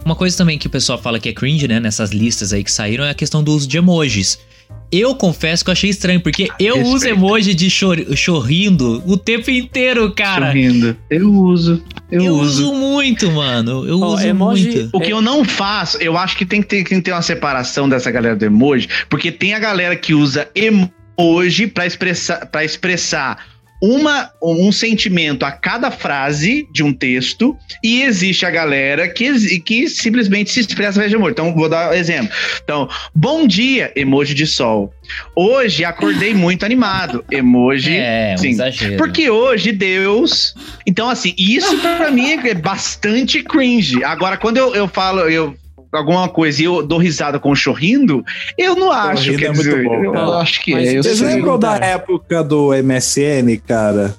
Uma 0.07 0.15
coisa 0.15 0.37
também 0.39 0.57
que 0.57 0.69
o 0.69 0.71
pessoal 0.71 0.97
fala 0.99 1.19
que 1.19 1.29
é 1.29 1.33
cringe, 1.33 1.67
né, 1.67 1.81
nessas 1.81 2.11
listas 2.13 2.53
aí 2.53 2.63
que 2.63 2.71
saíram, 2.71 3.05
é 3.05 3.11
a 3.11 3.15
questão 3.15 3.43
do 3.43 3.53
uso 3.53 3.67
de 3.67 3.77
emojis. 3.77 4.39
Eu 4.91 5.17
confesso 5.17 5.65
que 5.65 5.71
eu 5.71 5.73
achei 5.73 5.91
estranho, 5.91 6.21
porque 6.21 6.45
eu 6.61 6.77
Respeito. 6.77 6.95
uso 6.95 7.09
emoji 7.09 7.55
de 7.55 7.69
chor 7.69 7.99
chorrindo 8.17 9.03
o 9.05 9.17
tempo 9.17 9.51
inteiro, 9.51 10.09
cara. 10.13 10.47
Sorrindo. 10.47 10.97
Eu 11.11 11.29
uso. 11.35 11.83
Eu, 12.09 12.23
Eu 12.23 12.35
uso. 12.37 12.71
uso 12.71 12.75
muito, 12.75 13.33
mano. 13.33 13.85
Eu 13.85 14.01
Ó, 14.01 14.15
uso 14.15 14.25
emoji- 14.25 14.71
muito. 14.71 14.91
O 14.93 15.01
que 15.01 15.13
eu 15.13 15.21
não 15.21 15.45
faço, 15.45 15.99
eu 15.99 16.17
acho 16.17 16.37
que 16.37 16.47
tem 16.47 16.63
que 16.63 16.69
ter, 16.69 16.85
tem 16.85 16.99
que 16.99 17.03
ter 17.03 17.11
uma 17.13 17.21
separação 17.23 17.89
dessa 17.89 18.09
galera 18.13 18.37
do 18.37 18.45
emoji, 18.45 18.89
porque 19.11 19.33
tem 19.33 19.55
a 19.55 19.59
galera 19.59 19.97
que 19.97 20.15
usa 20.15 20.49
emoji 20.55 21.67
pra 21.67 21.85
expressar, 21.85 22.47
pra 22.47 22.65
expressar 22.65 23.45
uma, 23.83 24.31
um 24.43 24.73
sentimento 24.73 25.45
a 25.45 25.53
cada 25.53 25.91
frase 25.91 26.67
de 26.73 26.83
um 26.83 26.93
texto, 26.93 27.57
e 27.83 28.03
existe 28.03 28.47
a 28.47 28.51
galera 28.51 29.09
que, 29.09 29.61
que 29.61 29.89
simplesmente 29.89 30.51
se 30.51 30.61
expressa 30.61 30.91
através 30.91 31.11
de 31.11 31.17
emoji. 31.17 31.33
Então, 31.33 31.55
vou 31.55 31.69
dar 31.69 31.91
um 31.91 31.95
exemplo. 31.95 32.31
Então, 32.63 32.89
bom 33.15 33.47
dia, 33.47 33.93
emoji 33.95 34.35
de 34.35 34.47
sol. 34.47 34.93
Hoje 35.35 35.85
acordei 35.85 36.33
muito 36.35 36.65
animado, 36.65 37.25
emoji. 37.31 37.97
É, 37.97 38.35
um 38.35 38.39
sim. 38.39 38.51
exagero. 38.51 38.97
Porque 38.97 39.31
hoje 39.31 39.73
Deus. 39.73 40.55
Então, 40.87 41.09
assim, 41.09 41.35
isso 41.37 41.79
pra 41.79 42.11
mim 42.11 42.31
é 42.31 42.55
bastante 42.55 43.43
cringe. 43.43 44.03
Agora, 44.03 44.37
quando 44.37 44.57
eu, 44.57 44.75
eu 44.75 44.89
falo, 44.89 45.21
eu. 45.21 45.55
Alguma 45.93 46.29
coisa 46.29 46.63
e 46.63 46.65
eu 46.65 46.87
dou 46.87 46.99
risada 46.99 47.39
com 47.39 47.51
o 47.51 47.57
chorrindo, 47.57 48.25
eu 48.59 48.75
não 48.77 48.91
acho 48.93 49.37
que 49.37 49.45
é 49.45 49.53
muito 49.53 49.83
bom, 49.85 50.05
Eu 50.05 50.13
cara. 50.13 50.27
acho 50.39 50.63
que 50.63 50.73
Mas 50.73 50.89
é. 50.89 50.99
Eu 50.99 51.03
Vocês 51.03 51.21
lembram 51.21 51.59
da 51.59 51.77
época 51.77 52.43
do 52.43 52.71
MSN, 52.73 53.57
cara? 53.67 54.15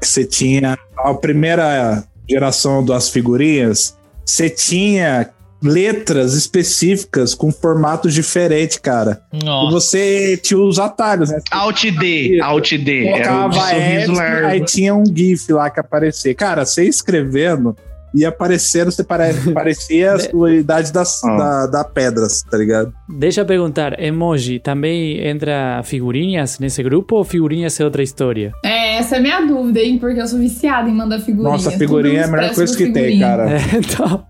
Que 0.00 0.06
você 0.06 0.24
tinha 0.24 0.78
a 0.96 1.14
primeira 1.14 2.04
geração 2.28 2.84
das 2.84 3.08
figurinhas, 3.08 3.96
você 4.24 4.50
tinha 4.50 5.30
letras 5.62 6.34
específicas 6.34 7.34
com 7.34 7.52
formatos 7.52 8.12
diferentes, 8.12 8.78
cara. 8.78 9.22
E 9.32 9.44
Nossa. 9.44 9.70
você 9.70 10.36
tinha 10.36 10.58
os 10.58 10.78
atalhos, 10.78 11.30
né? 11.30 11.38
Alt 11.50 11.84
D, 11.84 12.40
Alt 12.40 12.72
D. 12.72 13.06
Era 13.06 13.46
o 13.46 13.48
de 13.48 13.56
Colocava 13.58 13.72
F, 13.72 14.20
aí 14.44 14.64
tinha 14.64 14.94
um 14.94 15.04
GIF 15.06 15.52
lá 15.52 15.70
que 15.70 15.78
aparecia. 15.78 16.34
Cara, 16.34 16.66
você 16.66 16.84
escrevendo 16.84 17.76
e 18.14 18.24
aparecendo, 18.24 18.90
você 18.90 19.02
pare... 19.04 19.32
parecia 19.54 20.12
a 20.12 20.18
sua 20.18 20.52
idade 20.54 20.92
das, 20.92 21.22
Ah. 21.24 21.36
da, 21.36 21.66
da 21.66 21.84
pedras, 21.84 22.42
tá 22.42 22.56
ligado? 22.56 22.92
Deixa 23.08 23.40
eu 23.40 23.46
perguntar, 23.46 23.98
emoji 24.00 24.58
também 24.58 25.26
entra 25.26 25.82
figurinhas 25.84 26.58
nesse 26.58 26.82
grupo 26.82 27.16
ou 27.16 27.24
figurinhas 27.24 27.78
é 27.80 27.84
outra 27.84 28.02
história? 28.02 28.52
É, 28.64 28.96
essa 28.98 29.16
é 29.16 29.18
a 29.18 29.22
minha 29.22 29.40
dúvida, 29.40 29.80
hein? 29.80 29.98
Porque 29.98 30.20
eu 30.20 30.26
sou 30.26 30.38
viciada 30.38 30.88
em 30.88 30.94
mandar 30.94 31.20
figurinha. 31.20 31.52
Nossa, 31.52 31.70
figurinha 31.72 32.20
é 32.20 32.24
a 32.24 32.28
melhor 32.28 32.54
coisa 32.54 32.76
que 32.76 32.84
tem, 32.92 33.18
figurinha. 33.18 33.26
cara. 33.26 33.48
É, 33.62 33.76
então, 33.78 34.26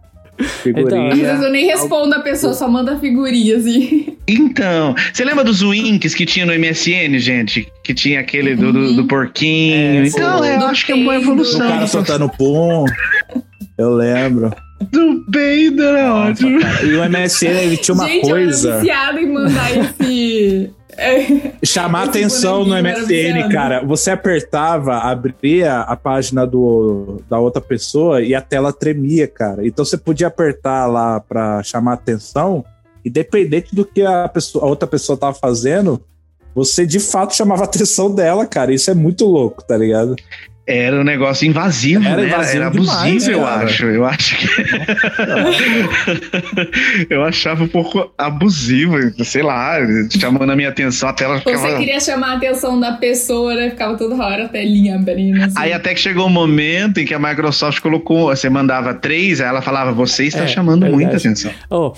Figurinha. 0.63 1.13
Às 1.13 1.19
vezes 1.19 1.43
eu 1.43 1.51
nem 1.51 1.67
respondo 1.67 2.15
a 2.15 2.21
pessoa, 2.21 2.55
só 2.55 2.67
manda 2.69 2.99
figurinha, 2.99 3.57
assim. 3.57 4.17
Então, 4.27 4.95
você 5.13 5.25
lembra 5.25 5.45
dos 5.45 5.61
winks 5.63 6.15
que 6.15 6.25
tinha 6.27 6.47
no 6.47 6.53
MSN, 6.59 7.19
gente? 7.19 7.69
Que 7.85 7.93
tinha 7.95 8.19
aquele 8.21 8.57
do, 8.57 8.73
do, 8.73 8.95
do 8.97 9.07
porquinho. 9.07 10.03
É, 10.03 10.07
então, 10.07 10.45
eu 10.45 10.67
acho 10.67 10.87
que 10.87 10.93
é 10.93 10.95
uma 10.95 11.13
peido. 11.13 11.29
O 11.29 11.33
evolução. 11.33 11.69
cara 11.69 11.87
soltando 11.87 12.29
pum. 12.31 12.85
Eu 13.79 13.95
lembro. 13.95 14.53
Do 14.91 15.25
peido, 15.31 15.83
era 15.83 16.13
ótimo. 16.15 16.61
Cara, 16.61 16.85
E 16.85 16.97
o 16.97 17.09
MSN 17.09 17.47
ele 17.63 17.77
tinha 17.79 17.95
uma 17.95 18.07
Gente, 18.07 18.25
eu 18.29 18.31
coisa. 18.31 18.69
era 18.71 18.79
viciada 18.81 19.21
em 19.21 19.33
mandar 19.33 19.71
esse... 19.77 20.71
é, 20.97 21.53
Chamar 21.65 22.05
atenção 22.09 22.65
no 22.65 22.75
era 22.75 22.99
MSN, 23.01 23.49
cara. 23.51 23.85
Você 23.85 24.11
apertava, 24.11 24.99
abria 24.99 25.81
a 25.81 25.97
página 25.97 26.47
do, 26.47 27.23
da 27.31 27.39
outra 27.39 27.61
pessoa 27.63 28.23
e 28.23 28.35
a 28.35 28.41
tela 28.41 28.73
tremia, 28.73 29.27
cara. 29.29 29.67
Então 29.67 29.85
você 29.85 29.97
podia 29.97 30.27
apertar 30.27 30.87
lá 30.87 31.21
pra 31.21 31.63
chamar 31.63 31.95
atenção, 31.95 32.65
independente 33.05 33.75
do 33.75 33.85
que 33.85 34.03
a, 34.03 34.29
pessoa, 34.29 34.65
a 34.65 34.69
outra 34.69 34.87
pessoa 34.89 35.17
tava 35.17 35.35
fazendo, 35.35 36.03
você 36.55 36.85
de 36.85 37.01
fato 37.01 37.35
chamava 37.35 37.63
a 37.63 37.65
atenção 37.67 38.13
dela, 38.15 38.45
cara. 38.47 38.75
Isso 38.75 38.91
é 38.91 38.95
muito 38.95 39.25
louco, 39.27 39.65
tá 39.65 39.77
ligado? 39.77 40.17
Era 40.73 41.01
um 41.01 41.05
negócio 41.05 41.47
invasivo, 41.47 42.05
Era 42.05 42.23
né? 42.23 42.29
invasivo 42.29 42.63
era 42.63 42.71
demais, 42.71 43.01
abusivo, 43.01 43.31
eu 43.33 43.43
cara. 43.45 43.65
acho. 43.65 43.87
Eu 43.87 44.05
acho 44.07 44.37
que. 44.39 44.47
eu 47.11 47.23
achava 47.25 47.65
um 47.65 47.69
pouco 47.69 48.13
abusivo, 48.17 48.97
sei 49.25 49.43
lá, 49.43 49.77
chamando 50.19 50.51
a 50.51 50.57
minha 50.57 50.69
atenção, 50.69 51.09
a 51.09 51.13
tela 51.13 51.39
ficava. 51.39 51.59
Você 51.59 51.79
queria 51.79 52.01
chamar 52.01 52.33
a 52.33 52.37
atenção 52.37 52.79
da 52.81 52.93
pessoa, 52.93 53.55
né? 53.55 53.71
Ficava 53.71 53.97
toda 53.97 54.15
hora 54.17 54.45
a 54.45 54.49
telinha 54.49 54.97
abrindo, 54.97 55.43
assim. 55.43 55.55
Aí 55.57 55.73
até 55.73 55.95
que 55.95 56.01
chegou 56.01 56.27
um 56.27 56.31
momento 56.31 57.01
em 57.01 57.05
que 57.05 57.15
a 57.15 57.19
Microsoft 57.19 57.81
colocou, 57.81 58.35
você 58.35 58.49
mandava 58.49 58.95
três, 58.95 59.41
aí 59.41 59.49
ela 59.49 59.63
falava, 59.63 59.93
você 59.93 60.25
está 60.25 60.45
É, 60.45 60.49
chamando 60.49 60.83
verdade. 60.83 61.03
muita 61.03 61.17
atenção. 61.17 61.51
Oh, 61.69 61.93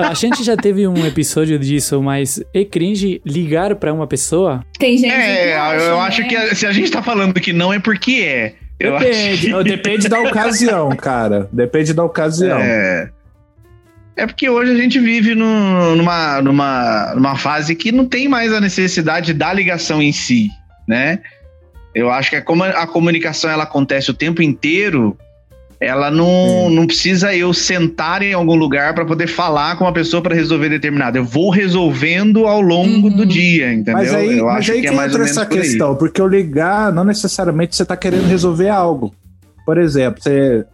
a 0.00 0.14
gente 0.14 0.42
já 0.42 0.56
teve 0.56 0.86
um 0.86 1.06
episódio 1.06 1.58
disso, 1.58 2.02
mas 2.02 2.42
é 2.54 2.64
cringe 2.64 3.20
ligar 3.24 3.74
pra 3.76 3.92
uma 3.92 4.06
pessoa? 4.06 4.64
Tem 4.78 4.96
gente 4.96 5.12
É, 5.12 5.56
acha, 5.56 5.84
eu 5.84 5.96
né? 5.96 6.02
acho 6.02 6.28
que 6.28 6.54
se 6.54 6.66
a 6.66 6.72
gente 6.72 6.90
tá 6.90 7.02
falando 7.02 7.34
que 7.34 7.52
não 7.52 7.72
é 7.72 7.78
porque 7.78 8.12
é. 8.24 8.54
Eu 8.78 8.98
Depende, 8.98 9.40
que- 9.50 9.64
depende 9.64 10.08
da 10.08 10.20
ocasião, 10.20 10.90
cara. 10.96 11.48
Depende 11.50 11.94
da 11.94 12.04
ocasião. 12.04 12.58
É. 12.58 13.08
É 14.14 14.26
porque 14.26 14.48
hoje 14.48 14.72
a 14.72 14.76
gente 14.76 14.98
vive 14.98 15.34
num- 15.34 15.96
numa, 15.96 16.40
numa, 16.42 17.14
numa 17.14 17.36
fase 17.36 17.74
que 17.74 17.90
não 17.92 18.04
tem 18.06 18.28
mais 18.28 18.52
a 18.52 18.60
necessidade 18.60 19.32
da 19.34 19.52
ligação 19.52 20.02
em 20.02 20.12
si, 20.12 20.48
né? 20.88 21.20
Eu 21.94 22.10
acho 22.10 22.28
que 22.30 22.36
a, 22.36 22.42
como 22.42 22.64
a 22.64 22.86
comunicação 22.86 23.50
ela 23.50 23.64
acontece 23.64 24.10
o 24.10 24.14
tempo 24.14 24.42
inteiro, 24.42 25.16
ela 25.78 26.10
não, 26.10 26.70
não 26.70 26.86
precisa 26.86 27.34
eu 27.34 27.52
sentar 27.52 28.22
em 28.22 28.32
algum 28.32 28.54
lugar 28.54 28.94
para 28.94 29.04
poder 29.04 29.26
falar 29.26 29.76
com 29.76 29.84
uma 29.84 29.92
pessoa 29.92 30.22
para 30.22 30.34
resolver 30.34 30.70
determinado. 30.70 31.18
Eu 31.18 31.24
vou 31.24 31.50
resolvendo 31.50 32.46
ao 32.46 32.60
longo 32.60 33.10
do 33.10 33.26
dia, 33.26 33.72
entendeu? 33.72 33.94
Mas 33.94 34.14
aí, 34.14 34.38
eu 34.38 34.46
mas 34.46 34.56
acho 34.58 34.72
aí 34.72 34.80
que 34.80 34.88
que, 34.88 34.92
é 34.92 34.96
mais 34.96 35.14
ou 35.14 35.20
entra 35.20 35.30
essa 35.30 35.44
por 35.46 35.54
aí. 35.54 35.60
questão, 35.60 35.94
porque 35.94 36.22
o 36.22 36.26
ligar 36.26 36.92
não 36.92 37.04
necessariamente 37.04 37.76
você 37.76 37.82
está 37.82 37.96
querendo 37.96 38.26
resolver 38.26 38.70
algo. 38.70 39.14
Por 39.66 39.76
exemplo, 39.76 40.22
você 40.22 40.64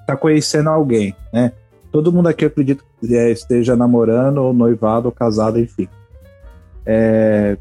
está 0.00 0.16
conhecendo 0.16 0.68
alguém, 0.68 1.14
né? 1.32 1.52
Todo 1.90 2.12
mundo 2.12 2.28
aqui 2.28 2.44
eu 2.44 2.48
acredito 2.48 2.84
que 3.00 3.16
é, 3.16 3.30
esteja 3.30 3.74
namorando, 3.74 4.38
ou 4.38 4.52
noivado, 4.52 5.06
ou 5.06 5.12
casado, 5.12 5.58
enfim. 5.58 5.88
É, 6.84 7.56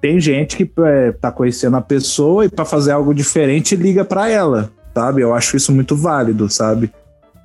tem 0.00 0.20
gente 0.20 0.56
que 0.56 0.70
é, 0.84 1.12
tá 1.12 1.32
conhecendo 1.32 1.76
a 1.76 1.80
pessoa 1.80 2.44
e 2.44 2.48
para 2.48 2.64
fazer 2.64 2.92
algo 2.92 3.14
diferente 3.14 3.74
liga 3.74 4.04
para 4.04 4.28
ela, 4.28 4.70
sabe? 4.96 5.20
Eu 5.20 5.34
acho 5.34 5.58
isso 5.58 5.70
muito 5.72 5.94
válido, 5.94 6.48
sabe? 6.48 6.90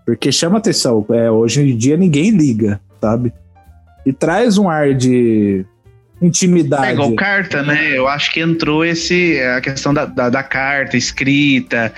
Porque 0.05 0.31
chama 0.31 0.57
atenção. 0.57 1.05
É, 1.09 1.29
hoje 1.29 1.61
em 1.61 1.75
dia 1.75 1.97
ninguém 1.97 2.29
liga, 2.29 2.79
sabe? 3.01 3.33
E 4.05 4.13
traz 4.13 4.57
um 4.57 4.69
ar 4.69 4.93
de 4.93 5.65
intimidade. 6.21 6.87
É 6.87 6.93
igual 6.93 7.13
carta, 7.13 7.61
né? 7.61 7.97
Eu 7.97 8.07
acho 8.07 8.31
que 8.31 8.39
entrou 8.39 8.85
esse 8.85 9.37
a 9.41 9.59
questão 9.59 9.93
da, 9.93 10.05
da, 10.05 10.29
da 10.29 10.41
carta 10.41 10.95
escrita, 10.95 11.91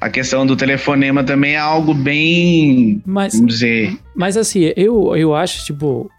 a 0.00 0.08
questão 0.08 0.46
do 0.46 0.56
telefonema 0.56 1.22
também 1.22 1.52
é 1.52 1.58
algo 1.58 1.92
bem, 1.92 3.02
Mas, 3.04 3.34
vamos 3.34 3.52
dizer, 3.52 3.98
mas 4.14 4.38
assim, 4.38 4.72
eu, 4.74 5.14
eu 5.16 5.34
acho, 5.34 5.66
tipo, 5.66 6.10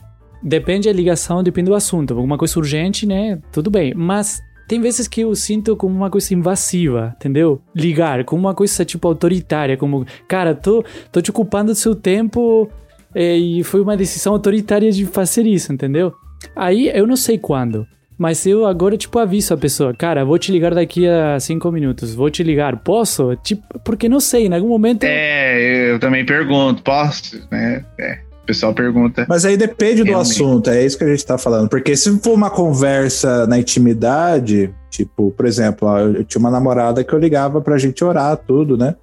depende 0.44 0.88
da 0.88 0.94
ligação, 0.94 1.42
depende 1.42 1.70
do 1.70 1.76
assunto. 1.76 2.14
Alguma 2.14 2.38
coisa 2.38 2.60
urgente, 2.60 3.08
né? 3.08 3.40
Tudo 3.52 3.72
bem. 3.72 3.96
Mas 3.96 4.44
tem 4.68 4.82
vezes 4.82 5.08
que 5.08 5.22
eu 5.22 5.36
sinto 5.36 5.76
como 5.76 5.96
uma 5.96 6.10
coisa 6.10 6.34
invasiva, 6.34 7.14
entendeu? 7.16 7.62
Ligar, 7.76 8.24
como 8.24 8.42
uma 8.42 8.54
coisa 8.54 8.84
tipo 8.84 9.08
autoritária, 9.08 9.78
como, 9.78 10.06
cara, 10.28 10.56
tô, 10.56 10.84
tô 11.12 11.22
te 11.22 11.30
ocupando 11.30 11.72
do 11.72 11.76
seu 11.76 11.96
tempo 11.96 12.70
é, 13.14 13.36
e 13.36 13.64
foi 13.64 13.82
uma 13.82 13.96
decisão 13.96 14.34
autoritária 14.34 14.92
de 14.92 15.06
fazer 15.06 15.46
isso, 15.46 15.72
entendeu? 15.72 16.14
Aí 16.56 16.90
eu 16.90 17.08
não 17.08 17.16
sei 17.16 17.38
quando. 17.38 17.88
Mas 18.18 18.46
eu 18.46 18.66
agora, 18.66 18.96
tipo, 18.96 19.20
aviso 19.20 19.54
a 19.54 19.58
pessoa, 19.58 19.94
cara, 19.94 20.24
vou 20.24 20.40
te 20.40 20.50
ligar 20.52 20.74
daqui 20.74 21.06
a 21.06 21.38
cinco 21.40 21.70
minutos, 21.70 22.16
vou 22.16 22.30
te 22.30 22.44
ligar, 22.44 22.78
posso? 22.78 23.36
Tipo, 23.44 23.80
porque 23.80 24.08
não 24.08 24.22
sei, 24.22 24.48
em 24.48 24.54
algum 24.54 24.70
momento. 24.70 25.04
É, 25.04 25.92
eu 25.92 26.00
também 26.00 26.26
pergunto, 26.26 26.82
posso? 26.82 27.46
É, 27.52 27.84
é. 28.00 28.25
O 28.46 28.48
pessoal 28.48 28.76
pergunta. 28.76 29.26
Mas 29.28 29.44
aí 29.44 29.58
depende 29.58 30.04
do 30.04 30.16
assunto, 30.16 30.70
é 30.70 30.86
isso 30.86 30.96
que 31.00 31.04
a 31.04 31.08
gente 31.08 31.26
tá 31.26 31.36
falando. 31.36 31.68
Porque 31.68 31.98
se 31.98 32.16
for 32.20 32.34
uma 32.34 32.52
conversa 32.52 33.48
na 33.48 33.58
intimidade, 33.58 34.72
tipo, 34.88 35.32
por 35.32 35.48
exemplo, 35.48 35.88
ó, 35.88 35.98
eu 35.98 36.24
tinha 36.24 36.40
uma 36.40 36.52
namorada 36.52 37.04
que 37.04 37.12
eu 37.12 37.18
ligava 37.18 37.60
pra 37.60 37.80
gente 37.80 38.04
orar, 38.04 38.38
tudo, 38.38 38.78
né? 38.78 38.94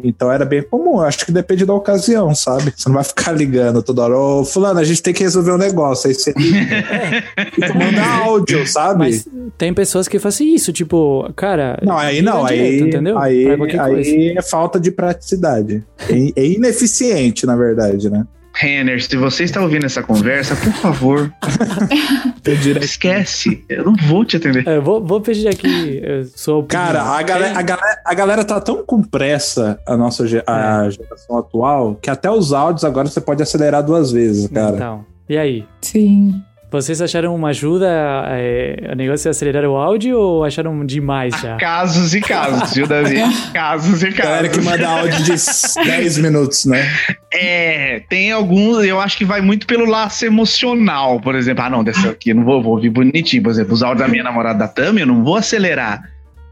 Então 0.00 0.30
era 0.30 0.44
bem 0.44 0.62
comum. 0.62 0.98
Eu 0.98 1.06
acho 1.06 1.26
que 1.26 1.32
depende 1.32 1.66
da 1.66 1.74
ocasião, 1.74 2.32
sabe? 2.36 2.72
Você 2.76 2.88
não 2.88 2.94
vai 2.94 3.02
ficar 3.02 3.32
ligando 3.32 3.82
toda 3.82 4.02
hora. 4.02 4.16
Ô, 4.16 4.44
Fulano, 4.44 4.78
a 4.78 4.84
gente 4.84 5.02
tem 5.02 5.12
que 5.12 5.24
resolver 5.24 5.50
um 5.50 5.58
negócio. 5.58 6.08
Aí 6.08 6.14
você 6.14 6.30
e 6.30 7.60
tu 7.66 7.76
manda 7.76 8.00
áudio, 8.22 8.64
sabe? 8.64 9.00
Mas 9.00 9.26
tem 9.56 9.74
pessoas 9.74 10.06
que 10.06 10.20
fazem 10.20 10.54
isso, 10.54 10.72
tipo, 10.72 11.28
cara. 11.34 11.80
Não, 11.82 11.98
aí 11.98 12.22
não, 12.22 12.46
aí, 12.46 12.56
direto, 12.56 12.86
entendeu? 12.86 13.18
aí, 13.18 13.56
coisa. 13.56 13.82
aí 13.82 14.34
é 14.38 14.42
falta 14.42 14.78
de 14.78 14.92
praticidade. 14.92 15.84
É, 16.08 16.42
é 16.42 16.46
ineficiente, 16.46 17.44
na 17.44 17.56
verdade, 17.56 18.08
né? 18.08 18.24
Renner, 18.60 19.00
se 19.02 19.16
você 19.16 19.44
está 19.44 19.60
ouvindo 19.62 19.86
essa 19.86 20.02
conversa, 20.02 20.56
por 20.56 20.72
favor, 20.72 21.32
esquece. 22.82 23.64
Eu 23.68 23.84
não 23.84 23.94
vou 24.08 24.24
te 24.24 24.36
atender. 24.36 24.66
É, 24.66 24.80
vou, 24.80 25.04
vou 25.04 25.20
pedir 25.20 25.48
aqui 25.48 26.00
eu 26.02 26.24
sou 26.34 26.64
Cara, 26.64 27.02
a 27.02 27.22
galera, 27.22 27.58
a, 27.58 27.62
galera, 27.62 28.00
a 28.04 28.14
galera 28.14 28.44
tá 28.44 28.60
tão 28.60 28.84
com 28.84 29.02
pressa, 29.02 29.78
a 29.86 29.96
nossa 29.96 30.26
ge- 30.26 30.42
a 30.46 30.86
É. 30.86 30.90
geração 30.90 31.38
atual, 31.38 31.94
que 32.02 32.10
até 32.10 32.30
os 32.30 32.52
áudios 32.52 32.84
agora 32.84 33.06
você 33.08 33.20
pode 33.20 33.42
acelerar 33.42 33.82
duas 33.82 34.10
vezes, 34.10 34.48
cara. 34.48 34.74
Então, 34.76 35.04
e 35.28 35.36
aí? 35.38 35.64
Sim. 35.80 36.42
Vocês 36.70 37.00
acharam 37.00 37.34
uma 37.34 37.48
ajuda 37.48 37.88
é, 38.28 38.90
o 38.92 38.94
negócio 38.94 39.22
de 39.22 39.28
acelerar 39.30 39.64
o 39.64 39.74
áudio 39.74 40.18
ou 40.18 40.44
acharam 40.44 40.84
demais 40.84 41.34
já? 41.40 41.56
Casos 41.56 42.14
e 42.14 42.20
casos, 42.20 42.74
viu, 42.74 42.86
Davi? 42.86 43.16
Casos 43.54 44.02
e 44.02 44.12
casos. 44.12 44.18
Galera 44.18 44.48
que 44.50 44.60
manda 44.60 44.86
áudio 44.86 45.24
de 45.24 45.32
10 45.32 46.18
minutos, 46.18 46.66
né? 46.66 46.86
É, 47.32 48.02
tem 48.10 48.32
alguns, 48.32 48.84
eu 48.84 49.00
acho 49.00 49.16
que 49.16 49.24
vai 49.24 49.40
muito 49.40 49.66
pelo 49.66 49.86
laço 49.86 50.26
emocional, 50.26 51.18
por 51.20 51.34
exemplo. 51.34 51.64
Ah, 51.64 51.70
não, 51.70 51.82
dessa 51.82 52.10
aqui 52.10 52.30
eu 52.30 52.36
não 52.36 52.44
vou, 52.44 52.62
vou 52.62 52.74
ouvir 52.74 52.90
bonitinho. 52.90 53.42
Por 53.42 53.50
exemplo, 53.50 53.72
os 53.72 53.82
áudios 53.82 54.06
da 54.06 54.08
minha 54.08 54.22
namorada 54.22 54.58
da 54.58 54.68
Tami, 54.68 55.00
eu 55.00 55.06
não 55.06 55.24
vou 55.24 55.36
acelerar. 55.36 56.02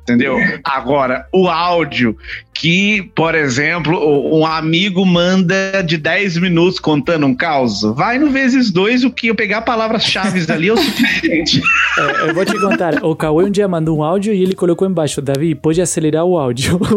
Entendeu? 0.07 0.39
Agora, 0.63 1.27
o 1.33 1.49
áudio 1.49 2.17
que, 2.55 3.03
por 3.15 3.35
exemplo, 3.35 3.99
um 4.33 4.47
amigo 4.47 5.05
manda 5.05 5.83
de 5.83 5.99
10 5.99 6.39
minutos 6.39 6.79
contando 6.79 7.27
um 7.27 7.35
caos, 7.35 7.83
vai 7.83 8.19
no 8.19 8.31
vezes 8.31 8.71
dois, 8.71 9.03
o 9.03 9.11
que 9.11 9.27
eu 9.27 9.35
pegar 9.35 9.63
palavras-chave 9.63 10.41
ali 10.51 10.69
é 10.69 10.73
o 10.73 10.77
suficiente. 10.77 11.61
É, 11.99 12.29
eu 12.29 12.35
vou 12.35 12.45
te 12.45 12.61
contar, 12.61 13.03
o 13.03 13.17
Cauê 13.17 13.47
um 13.47 13.51
dia 13.51 13.67
mandou 13.67 13.97
um 13.97 14.03
áudio 14.03 14.35
e 14.35 14.43
ele 14.43 14.55
colocou 14.55 14.87
embaixo, 14.87 15.23
Davi, 15.23 15.55
pode 15.55 15.81
acelerar 15.81 16.25
o 16.25 16.37
áudio. 16.37 16.79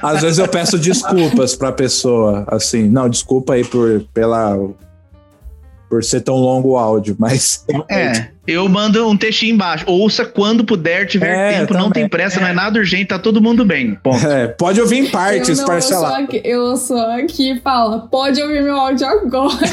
Às 0.00 0.22
vezes 0.22 0.38
eu 0.38 0.48
peço 0.48 0.78
desculpas 0.78 1.54
pra 1.54 1.70
pessoa, 1.70 2.46
assim, 2.48 2.88
não, 2.88 3.10
desculpa 3.10 3.52
aí 3.52 3.64
por, 3.64 4.06
pela, 4.14 4.56
por 5.90 6.02
ser 6.02 6.22
tão 6.22 6.36
longo 6.36 6.70
o 6.70 6.78
áudio, 6.78 7.14
mas 7.18 7.66
É, 7.90 8.28
eu 8.46 8.68
mando 8.68 9.08
um 9.08 9.16
textinho 9.16 9.54
embaixo. 9.54 9.84
Ouça 9.88 10.24
quando 10.24 10.64
puder, 10.64 11.06
tiver 11.06 11.34
É, 11.34 11.58
tempo, 11.60 11.74
não 11.74 11.90
tem 11.90 12.08
pressa, 12.08 12.40
não 12.40 12.48
é 12.48 12.52
nada 12.52 12.78
urgente, 12.78 13.06
tá 13.06 13.18
todo 13.18 13.40
mundo 13.40 13.64
bem. 13.64 13.94
Ponto. 14.02 14.26
É, 14.26 14.48
pode 14.48 14.80
ouvir 14.80 14.98
em 14.98 15.06
partes, 15.10 15.58
eu, 15.58 15.66
não, 15.66 15.74
eu, 15.74 15.82
sou 15.82 16.00
parcelado. 16.00 16.24
aqui, 16.24 16.40
eu 16.44 16.76
sou 16.76 17.00
aqui 17.00 17.52
e 17.52 17.60
fala, 17.60 18.00
pode 18.00 18.40
ouvir 18.42 18.62
meu 18.62 18.76
áudio 18.76 19.06
agora. 19.06 19.58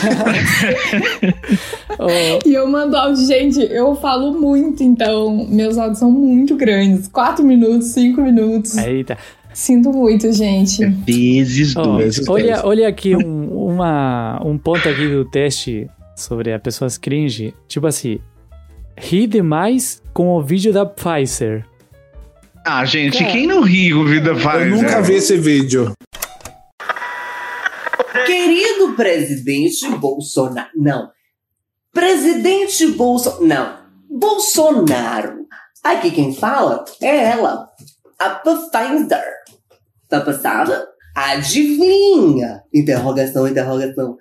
E 2.46 2.54
eu 2.54 2.68
mando 2.68 2.98
áudio, 2.98 3.26
gente, 3.26 3.60
eu 3.60 3.96
falo 3.96 4.34
muito, 4.34 4.82
então 4.84 5.46
meus 5.50 5.78
áudios 5.78 6.00
são 6.00 6.12
muito 6.12 6.56
grandes. 6.56 7.08
Quatro 7.08 7.46
minutos, 7.46 7.90
cinco 7.90 8.22
minutos. 8.22 8.78
Eita. 8.78 9.18
Sinto 9.54 9.92
muito, 9.92 10.32
gente. 10.32 10.86
Vezes 10.86 11.76
Ó, 11.76 12.00
olha, 12.30 12.62
olha 12.64 12.88
aqui 12.88 13.16
um, 13.16 13.68
uma, 13.68 14.42
um 14.44 14.58
ponto 14.58 14.88
aqui 14.88 15.08
do 15.08 15.26
teste 15.26 15.90
sobre 16.16 16.54
as 16.54 16.62
pessoas 16.62 16.98
cringe. 16.98 17.54
Tipo 17.68 17.88
assim, 17.88 18.20
ri 18.98 19.28
demais 19.28 20.02
com 20.14 20.30
o 20.30 20.42
vídeo 20.42 20.72
da 20.74 20.86
Pfizer. 20.86 21.66
Ah, 22.66 22.86
gente, 22.86 23.18
quem 23.18 23.48
não 23.48 23.62
ri 23.62 23.92
com 23.92 24.06
vida 24.06 24.36
faz? 24.36 24.62
Eu 24.62 24.70
nunca 24.70 25.02
vi 25.02 25.16
esse 25.16 25.38
vídeo. 25.38 25.94
Querido 28.26 28.94
presidente 28.96 29.90
Bolsonaro. 29.98 30.70
Não. 30.76 31.10
Presidente 31.92 32.88
Bolsonaro. 32.88 33.46
Não. 33.46 33.82
Bolsonaro. 34.20 35.48
Aqui 35.84 36.12
quem 36.12 36.36
fala 36.36 36.86
é 37.02 37.32
ela. 37.32 37.68
A 38.20 38.30
Pfizer. 38.30 39.24
Tá 40.08 40.22
passada? 40.22 40.88
Adivinha? 41.16 42.62
Interrogação, 42.74 43.48
interrogação. 43.48 44.18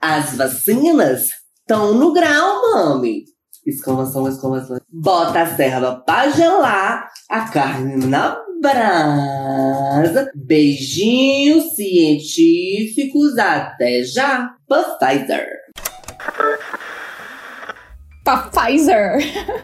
As 0.00 0.36
vacinas 0.36 1.28
estão 1.60 1.92
no 1.94 2.12
grau, 2.12 2.62
mami. 2.72 3.24
Exclamação, 3.68 4.26
exclamação. 4.26 4.80
Bota 4.90 5.42
a 5.42 5.54
serva 5.54 5.96
pra 5.96 6.30
gelar, 6.30 7.10
a 7.28 7.40
carne 7.50 8.06
na 8.06 8.34
brasa. 8.62 10.30
Beijinhos 10.34 11.74
científicos, 11.76 13.36
até 13.36 14.02
já. 14.04 14.54
Pfizer. 14.66 15.46
Pfizer. 18.24 19.18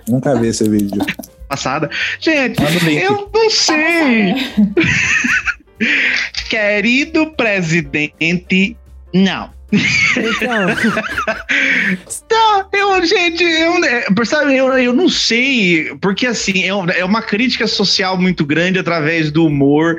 Nunca 0.07 0.37
vi 0.37 0.49
esse 0.49 0.69
vídeo. 0.69 1.03
Passada. 1.49 1.89
Gente, 2.21 2.61
eu 3.03 3.31
não 3.33 3.51
sei. 3.51 4.35
Querido 6.51 7.33
presidente, 7.33 8.77
não. 9.15 9.51
Não, 12.31 12.69
eu, 12.73 13.07
gente, 13.07 13.43
eu, 13.43 13.85
é, 13.85 14.07
sabe, 14.25 14.57
eu, 14.57 14.73
eu 14.79 14.93
não 14.93 15.09
sei, 15.09 15.95
porque 16.01 16.27
assim, 16.27 16.65
é 16.65 17.05
uma 17.05 17.23
crítica 17.23 17.67
social 17.67 18.17
muito 18.19 18.45
grande 18.45 18.79
através 18.79 19.31
do 19.31 19.47
humor, 19.47 19.97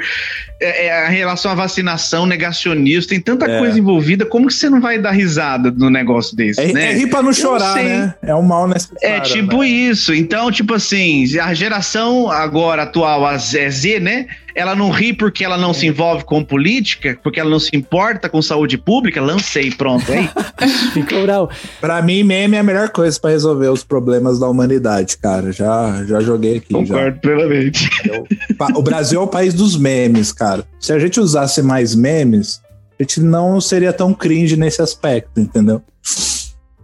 é, 0.59 0.87
é, 0.87 1.05
a 1.05 1.09
relação 1.09 1.51
à 1.51 1.55
vacinação, 1.55 2.25
negacionista, 2.25 3.09
tem 3.09 3.19
tanta 3.19 3.45
É. 3.45 3.59
coisa 3.59 3.77
envolvida, 3.77 4.25
como 4.25 4.47
que 4.47 4.53
você 4.53 4.69
não 4.69 4.79
vai 4.81 4.97
dar 4.97 5.11
risada 5.11 5.71
no 5.71 5.89
negócio 5.89 6.35
desse, 6.35 6.61
É, 6.61 6.73
né? 6.73 6.91
é 6.91 6.93
rir 6.93 7.07
pra 7.07 7.21
não 7.21 7.33
chorar, 7.33 7.75
né? 7.75 8.13
É 8.21 8.33
um 8.35 8.41
mal 8.41 8.67
necessário. 8.67 8.99
É 9.01 9.19
tipo 9.19 9.59
né? 9.61 9.67
isso. 9.67 10.13
Então, 10.13 10.51
tipo 10.51 10.73
assim, 10.73 11.25
a 11.39 11.53
geração 11.53 12.29
agora 12.29 12.83
atual, 12.83 13.25
a 13.25 13.37
Z, 13.37 13.69
Z, 13.69 13.99
né? 13.99 14.27
Ela 14.57 14.73
não 14.73 14.89
ri 14.89 15.11
porque 15.11 15.43
ela 15.43 15.57
não 15.57 15.73
se 15.73 15.85
envolve 15.85 16.23
com 16.23 16.41
política, 16.41 17.19
porque 17.21 17.41
ela 17.41 17.49
não 17.49 17.59
se 17.59 17.75
importa 17.75 18.29
com 18.29 18.41
saúde 18.41 18.77
pública. 18.77 19.21
Lancei, 19.21 19.69
pronto. 19.69 20.05
É 20.13 20.21
isso. 20.21 20.91
Ficou 20.95 21.23
bravo. 21.23 21.49
Pra 21.81 22.01
mim, 22.01 22.23
meme 22.23 22.55
é 22.55 22.59
a 22.61 22.63
melhor 22.63 22.87
coisa 22.87 23.19
pra 23.19 23.31
resolver 23.31 23.67
os 23.67 23.83
problemas 23.83 24.39
da 24.39 24.47
humanidade, 24.47 25.17
cara. 25.17 25.51
Já, 25.51 26.05
já 26.07 26.21
joguei 26.21 26.57
aqui. 26.59 26.73
Concordo 26.73 27.19
plenamente. 27.19 27.89
Já. 28.05 28.67
O 28.75 28.81
Brasil 28.81 29.19
é 29.19 29.23
o 29.23 29.27
país 29.27 29.53
dos 29.53 29.77
memes, 29.77 30.31
cara. 30.31 30.44
Se 30.79 30.93
a 30.93 30.99
gente 30.99 31.19
usasse 31.19 31.61
mais 31.61 31.95
memes, 31.95 32.61
a 32.99 33.03
gente 33.03 33.19
não 33.19 33.59
seria 33.59 33.91
tão 33.91 34.13
cringe 34.13 34.55
nesse 34.55 34.81
aspecto, 34.81 35.39
entendeu? 35.39 35.81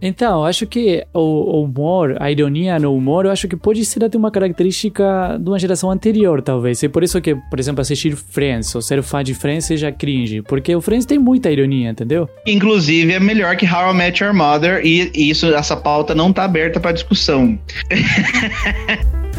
Então, 0.04 0.40
eu 0.40 0.44
acho 0.44 0.66
que 0.66 1.06
o, 1.14 1.20
o 1.20 1.62
humor, 1.62 2.16
a 2.18 2.28
ironia 2.28 2.76
no 2.76 2.92
humor, 2.92 3.24
eu 3.24 3.30
acho 3.30 3.46
que 3.46 3.54
pode 3.54 3.84
ser 3.84 4.02
até 4.02 4.18
uma 4.18 4.32
característica 4.32 5.38
de 5.40 5.48
uma 5.48 5.60
geração 5.60 5.92
anterior, 5.92 6.42
talvez. 6.42 6.82
É 6.82 6.88
por 6.88 7.04
isso 7.04 7.20
que, 7.20 7.36
por 7.36 7.60
exemplo, 7.60 7.80
assistir 7.80 8.16
Friends 8.16 8.74
ou 8.74 8.82
ser 8.82 9.00
fã 9.00 9.22
de 9.22 9.32
Friends 9.32 9.66
seja 9.66 9.92
cringe. 9.92 10.42
Porque 10.42 10.74
o 10.74 10.80
Friends 10.80 11.06
tem 11.06 11.20
muita 11.20 11.52
ironia, 11.52 11.90
entendeu? 11.90 12.28
Inclusive, 12.44 13.12
é 13.12 13.20
melhor 13.20 13.56
que 13.56 13.64
How 13.64 13.92
I 13.92 13.94
Met 13.94 14.24
Your 14.24 14.34
Mother, 14.34 14.84
e 14.84 15.12
e 15.14 15.30
isso, 15.30 15.46
essa 15.54 15.76
pauta 15.76 16.16
não 16.16 16.32
tá 16.32 16.44
aberta 16.44 16.80
pra 16.80 16.90
discussão. 16.90 17.56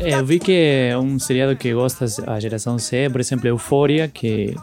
É, 0.00 0.14
eu 0.14 0.24
vi 0.24 0.38
que 0.38 0.90
um 0.96 1.18
seriado 1.18 1.56
que 1.56 1.72
gosta 1.72 2.06
a 2.26 2.40
geração 2.40 2.78
C, 2.78 3.08
por 3.10 3.20
exemplo, 3.20 3.48
Euphoria, 3.48 4.08
que 4.08 4.54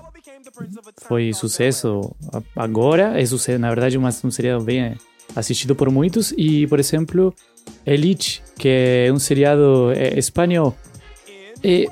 foi 1.08 1.34
sucesso 1.34 2.16
agora, 2.56 3.20
é 3.20 3.26
sucesso, 3.26 3.60
na 3.60 3.70
verdade, 3.70 3.98
mas 3.98 4.24
um 4.24 4.32
seriado 4.32 4.64
bem 4.64 4.96
assistido 5.36 5.76
por 5.76 5.90
muitos. 5.90 6.34
E, 6.38 6.68
por 6.68 6.80
exemplo, 6.80 7.34
Elite, 7.86 8.44
que 8.58 8.68
é 9.08 9.12
um 9.12 9.20
seriado 9.20 9.92
é, 9.96 10.18
espanhol. 10.18 10.76
É 11.64 11.86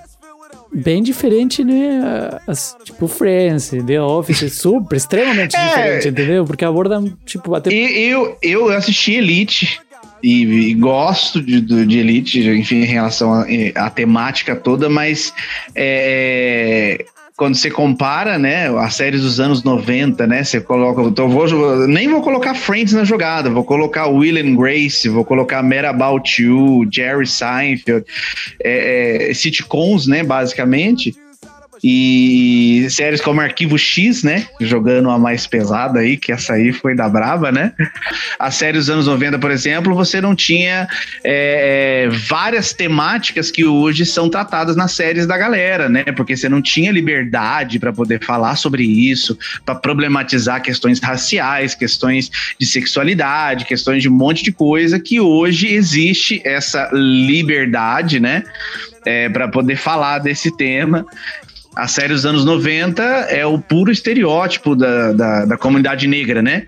bem 0.71 1.01
diferente, 1.01 1.63
né? 1.63 2.39
As, 2.47 2.75
tipo, 2.84 3.07
Friends, 3.07 3.71
The 3.86 4.01
Office, 4.01 4.43
é 4.43 4.49
super, 4.49 4.95
extremamente 4.95 5.55
É. 5.57 5.67
diferente, 5.67 6.07
entendeu? 6.09 6.45
Porque 6.45 6.65
abordam, 6.65 7.17
tipo, 7.25 7.55
até 7.55 7.71
E 7.71 8.09
eu, 8.09 8.38
eu 8.41 8.69
assisti 8.69 9.13
Elite 9.13 9.80
e, 10.22 10.70
e 10.70 10.74
gosto 10.74 11.41
de, 11.41 11.61
de 11.61 11.99
Elite, 11.99 12.39
enfim, 12.49 12.82
em 12.82 12.86
relação 12.86 13.45
à 13.76 13.89
temática 13.89 14.55
toda, 14.55 14.89
mas 14.89 15.34
é, 15.76 17.05
quando 17.39 17.55
você 17.55 17.72
compara, 17.72 18.38
né, 18.38 18.67
as 18.80 18.95
séries 18.95 19.22
dos 19.22 19.39
anos 19.39 19.63
90, 19.63 20.28
né, 20.28 20.43
você 20.43 20.59
coloca, 20.59 21.01
então 21.03 21.30
vou, 21.30 21.88
nem 21.88 22.09
vou 22.09 22.22
colocar 22.22 22.53
Friends 22.53 22.93
na 22.93 23.05
jogada, 23.05 23.49
vou 23.49 23.63
colocar 23.63 24.07
Will 24.07 24.38
and 24.38 24.55
Grace, 24.55 25.07
vou 25.07 25.24
colocar 25.24 25.63
Mad 25.63 25.86
About 25.86 26.41
You, 26.41 26.86
Jerry 26.91 27.26
Seinfeld, 27.26 28.05
é, 28.61 29.30
é, 29.30 29.34
sitcoms, 29.34 30.05
né, 30.05 30.22
basicamente, 30.22 31.15
e 31.84 32.88
séries 32.89 33.21
como 33.21 33.39
Arquivo 33.39 33.77
X, 33.77 34.23
né? 34.23 34.47
Jogando 34.59 35.09
a 35.09 35.17
mais 35.17 35.47
pesada 35.47 35.99
aí, 35.99 36.17
que 36.17 36.32
essa 36.32 36.53
aí 36.53 36.73
foi 36.73 36.95
da 36.95 37.07
braba, 37.07 37.51
né? 37.51 37.73
A 38.38 38.51
série 38.51 38.77
dos 38.77 38.89
anos 38.89 39.07
90, 39.07 39.39
por 39.39 39.51
exemplo, 39.51 39.95
você 39.95 40.19
não 40.19 40.36
tinha 40.36 40.88
é, 41.23 42.05
é, 42.05 42.09
várias 42.09 42.73
temáticas 42.73 43.49
que 43.49 43.65
hoje 43.65 44.05
são 44.05 44.30
tratadas 44.30 44.75
nas 44.75 44.91
séries 44.91 45.25
da 45.25 45.38
galera, 45.38 45.88
né? 45.88 46.03
Porque 46.15 46.36
você 46.36 46.49
não 46.49 46.61
tinha 46.61 46.91
liberdade 46.91 47.80
para 47.80 47.93
poder 47.93 48.23
falar 48.23 48.55
sobre 48.55 48.84
isso, 48.84 49.38
para 49.65 49.75
problematizar 49.75 50.61
questões 50.61 50.99
raciais, 50.99 51.75
questões 51.75 52.30
de 52.59 52.65
sexualidade, 52.65 53.65
questões 53.65 54.01
de 54.01 54.09
um 54.09 54.13
monte 54.13 54.43
de 54.43 54.51
coisa 54.51 54.99
que 54.99 55.19
hoje 55.19 55.67
existe 55.67 56.41
essa 56.43 56.89
liberdade, 56.93 58.19
né? 58.19 58.43
para 59.34 59.47
poder 59.47 59.75
falar 59.75 60.19
desse 60.19 60.55
tema. 60.55 61.05
A 61.76 61.88
série 61.88 62.13
dos 62.13 62.26
anos 62.26 62.43
90 62.43 63.03
é 63.03 63.45
o 63.45 63.59
puro 63.59 63.91
estereótipo 63.91 64.76
da, 64.76 65.13
da, 65.13 65.45
da 65.45 65.57
comunidade 65.57 66.07
negra, 66.07 66.41
né? 66.41 66.67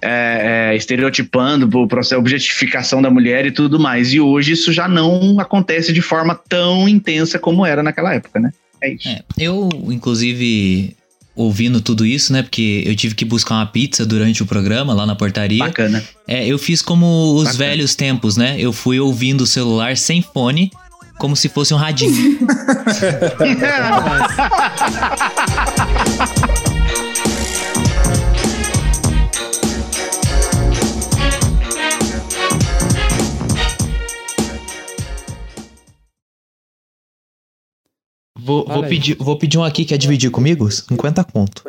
É, 0.00 0.70
é, 0.72 0.76
estereotipando 0.76 1.68
o 1.78 1.88
processo, 1.88 2.20
objetificação 2.20 3.00
da 3.00 3.10
mulher 3.10 3.46
e 3.46 3.50
tudo 3.50 3.78
mais. 3.78 4.12
E 4.12 4.20
hoje 4.20 4.52
isso 4.52 4.72
já 4.72 4.86
não 4.86 5.40
acontece 5.40 5.92
de 5.92 6.02
forma 6.02 6.38
tão 6.48 6.88
intensa 6.88 7.38
como 7.38 7.64
era 7.64 7.82
naquela 7.82 8.14
época, 8.14 8.38
né? 8.38 8.52
É 8.80 8.92
isso. 8.92 9.08
Eu, 9.38 9.68
inclusive, 9.88 10.96
ouvindo 11.34 11.80
tudo 11.80 12.04
isso, 12.04 12.32
né? 12.32 12.42
Porque 12.42 12.82
eu 12.86 12.94
tive 12.94 13.14
que 13.14 13.24
buscar 13.24 13.54
uma 13.54 13.66
pizza 13.66 14.04
durante 14.04 14.42
o 14.42 14.46
programa 14.46 14.92
lá 14.92 15.06
na 15.06 15.14
portaria. 15.14 15.64
Bacana. 15.64 16.02
É, 16.26 16.46
eu 16.46 16.58
fiz 16.58 16.82
como 16.82 17.34
os 17.34 17.44
Bacana. 17.44 17.58
velhos 17.58 17.94
tempos, 17.94 18.36
né? 18.36 18.56
Eu 18.58 18.72
fui 18.72 19.00
ouvindo 19.00 19.42
o 19.42 19.46
celular 19.46 19.96
sem 19.96 20.20
fone, 20.20 20.70
como 21.22 21.36
se 21.36 21.48
fosse 21.48 21.72
um 21.72 21.76
radinho. 21.76 22.40
Vou, 38.36 38.64
vou 38.66 38.82
pedir, 38.88 39.16
vou 39.18 39.38
pedir 39.38 39.58
um 39.58 39.64
aqui, 39.64 39.84
quer 39.84 39.98
dividir 39.98 40.30
comigo? 40.30 40.70
50 40.70 41.22
conto. 41.24 41.62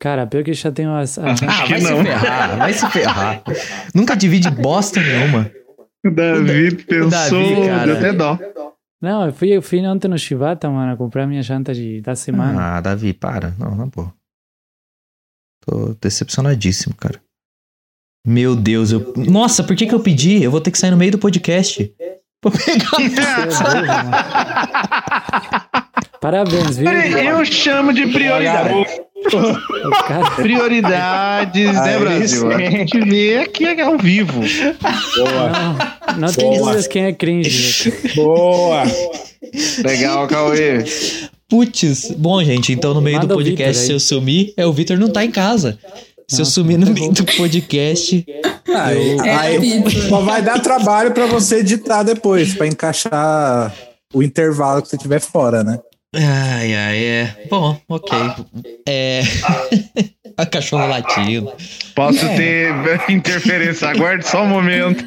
Cara, 0.00 0.26
pior 0.26 0.44
que 0.44 0.54
já 0.54 0.70
tenho 0.70 0.94
as. 0.94 1.18
as- 1.18 1.42
Ah, 1.42 1.66
vai 1.66 1.80
se 1.80 2.02
ferrar, 2.02 2.56
vai 2.56 2.72
se 2.72 2.90
ferrar. 2.90 3.42
Nunca 3.92 4.16
divide 4.16 4.48
bosta 4.62 5.00
nenhuma. 5.00 5.50
O 6.04 6.10
Davi 6.10 6.84
pensou, 6.84 7.10
Davi, 7.10 7.66
cara. 7.66 7.86
deu 7.86 7.96
até 7.96 8.12
dó. 8.12 8.38
Não, 9.00 9.26
eu 9.26 9.32
fui, 9.32 9.48
eu 9.48 9.62
fui 9.62 9.84
ontem 9.86 10.08
no 10.08 10.18
Shibata, 10.18 10.68
mano, 10.68 10.96
comprar 10.96 11.26
minha 11.26 11.42
janta 11.42 11.72
de, 11.72 12.00
da 12.00 12.16
semana. 12.16 12.76
Ah, 12.76 12.80
Davi, 12.80 13.12
para. 13.12 13.54
Não, 13.58 13.74
na 13.74 13.86
boa. 13.86 14.12
Tô 15.64 15.94
decepcionadíssimo, 16.00 16.94
cara. 16.96 17.20
Meu 18.26 18.56
Deus, 18.56 18.90
eu. 18.90 19.12
Nossa, 19.16 19.62
por 19.62 19.76
que 19.76 19.86
que 19.86 19.94
eu 19.94 20.00
pedi? 20.00 20.42
Eu 20.42 20.50
vou 20.50 20.60
ter 20.60 20.70
que 20.70 20.78
sair 20.78 20.90
no 20.90 20.96
meio 20.96 21.12
do 21.12 21.18
podcast. 21.18 21.94
Vou 22.42 22.52
pegar. 22.52 22.90
Parabéns, 26.20 26.76
viu? 26.76 26.90
Eu 26.90 27.44
chamo 27.44 27.92
de 27.92 28.06
prioridade. 28.08 28.86
Prioridades, 30.36 31.74
né, 31.74 31.98
Brasil? 31.98 32.50
A 32.52 32.58
gente 32.58 33.00
vê 33.00 33.38
aqui 33.38 33.64
é 33.64 33.80
ao 33.82 33.98
vivo. 33.98 34.40
Não, 35.16 36.16
não 36.18 36.32
tem 36.32 36.46
Boa. 36.48 36.58
dúvidas 36.58 36.86
quem 36.86 37.04
é 37.04 37.12
cringe. 37.12 37.92
Boa! 38.16 38.82
Legal, 39.84 40.26
Cauê. 40.26 40.84
Putz. 41.48 42.12
Bom, 42.16 42.42
gente, 42.42 42.72
então 42.72 42.92
no 42.94 43.00
meio 43.00 43.16
Manda 43.16 43.28
do 43.28 43.34
podcast, 43.34 43.84
se 43.86 43.92
eu 43.92 44.00
sumir, 44.00 44.52
é 44.56 44.66
o 44.66 44.72
Vitor 44.72 44.98
não 44.98 45.08
tá 45.08 45.24
em 45.24 45.30
casa. 45.30 45.78
Se 46.26 46.42
eu 46.42 46.44
sumir 46.44 46.76
no 46.78 46.90
meio 46.90 47.10
do 47.12 47.24
podcast. 47.24 48.24
Aí, 48.76 49.16
eu- 49.16 49.22
aí 49.24 49.90
só 50.08 50.20
vai 50.20 50.42
dar 50.42 50.60
trabalho 50.60 51.12
pra 51.12 51.26
você 51.26 51.60
editar 51.60 52.02
depois, 52.02 52.54
pra 52.54 52.66
encaixar 52.66 53.74
o 54.12 54.22
intervalo 54.22 54.82
que 54.82 54.88
você 54.88 54.98
tiver 54.98 55.20
fora, 55.20 55.64
né? 55.64 55.78
Ai, 56.14 56.74
ai, 56.74 57.04
é. 57.04 57.46
Bom, 57.50 57.78
ok. 57.88 58.18
É. 58.88 59.22
A 60.36 60.46
cachorro 60.46 60.86
latindo. 60.86 61.52
Posso 61.94 62.24
É. 62.24 62.36
ter 62.36 63.10
interferência, 63.10 63.88
aguarde 63.88 64.26
só 64.26 64.42
um 64.42 64.46
momento. 64.46 65.04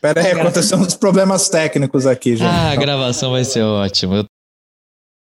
Pera 0.00 0.20
aí, 0.20 0.32
aconteceu 0.32 0.78
uns 0.78 0.94
problemas 0.94 1.48
técnicos 1.48 2.06
aqui, 2.06 2.36
gente. 2.36 2.48
Ah, 2.48 2.70
a 2.70 2.76
gravação 2.76 3.32
vai 3.32 3.44
ser 3.44 3.62
ótima. 3.62 4.16
Eu 4.16 4.24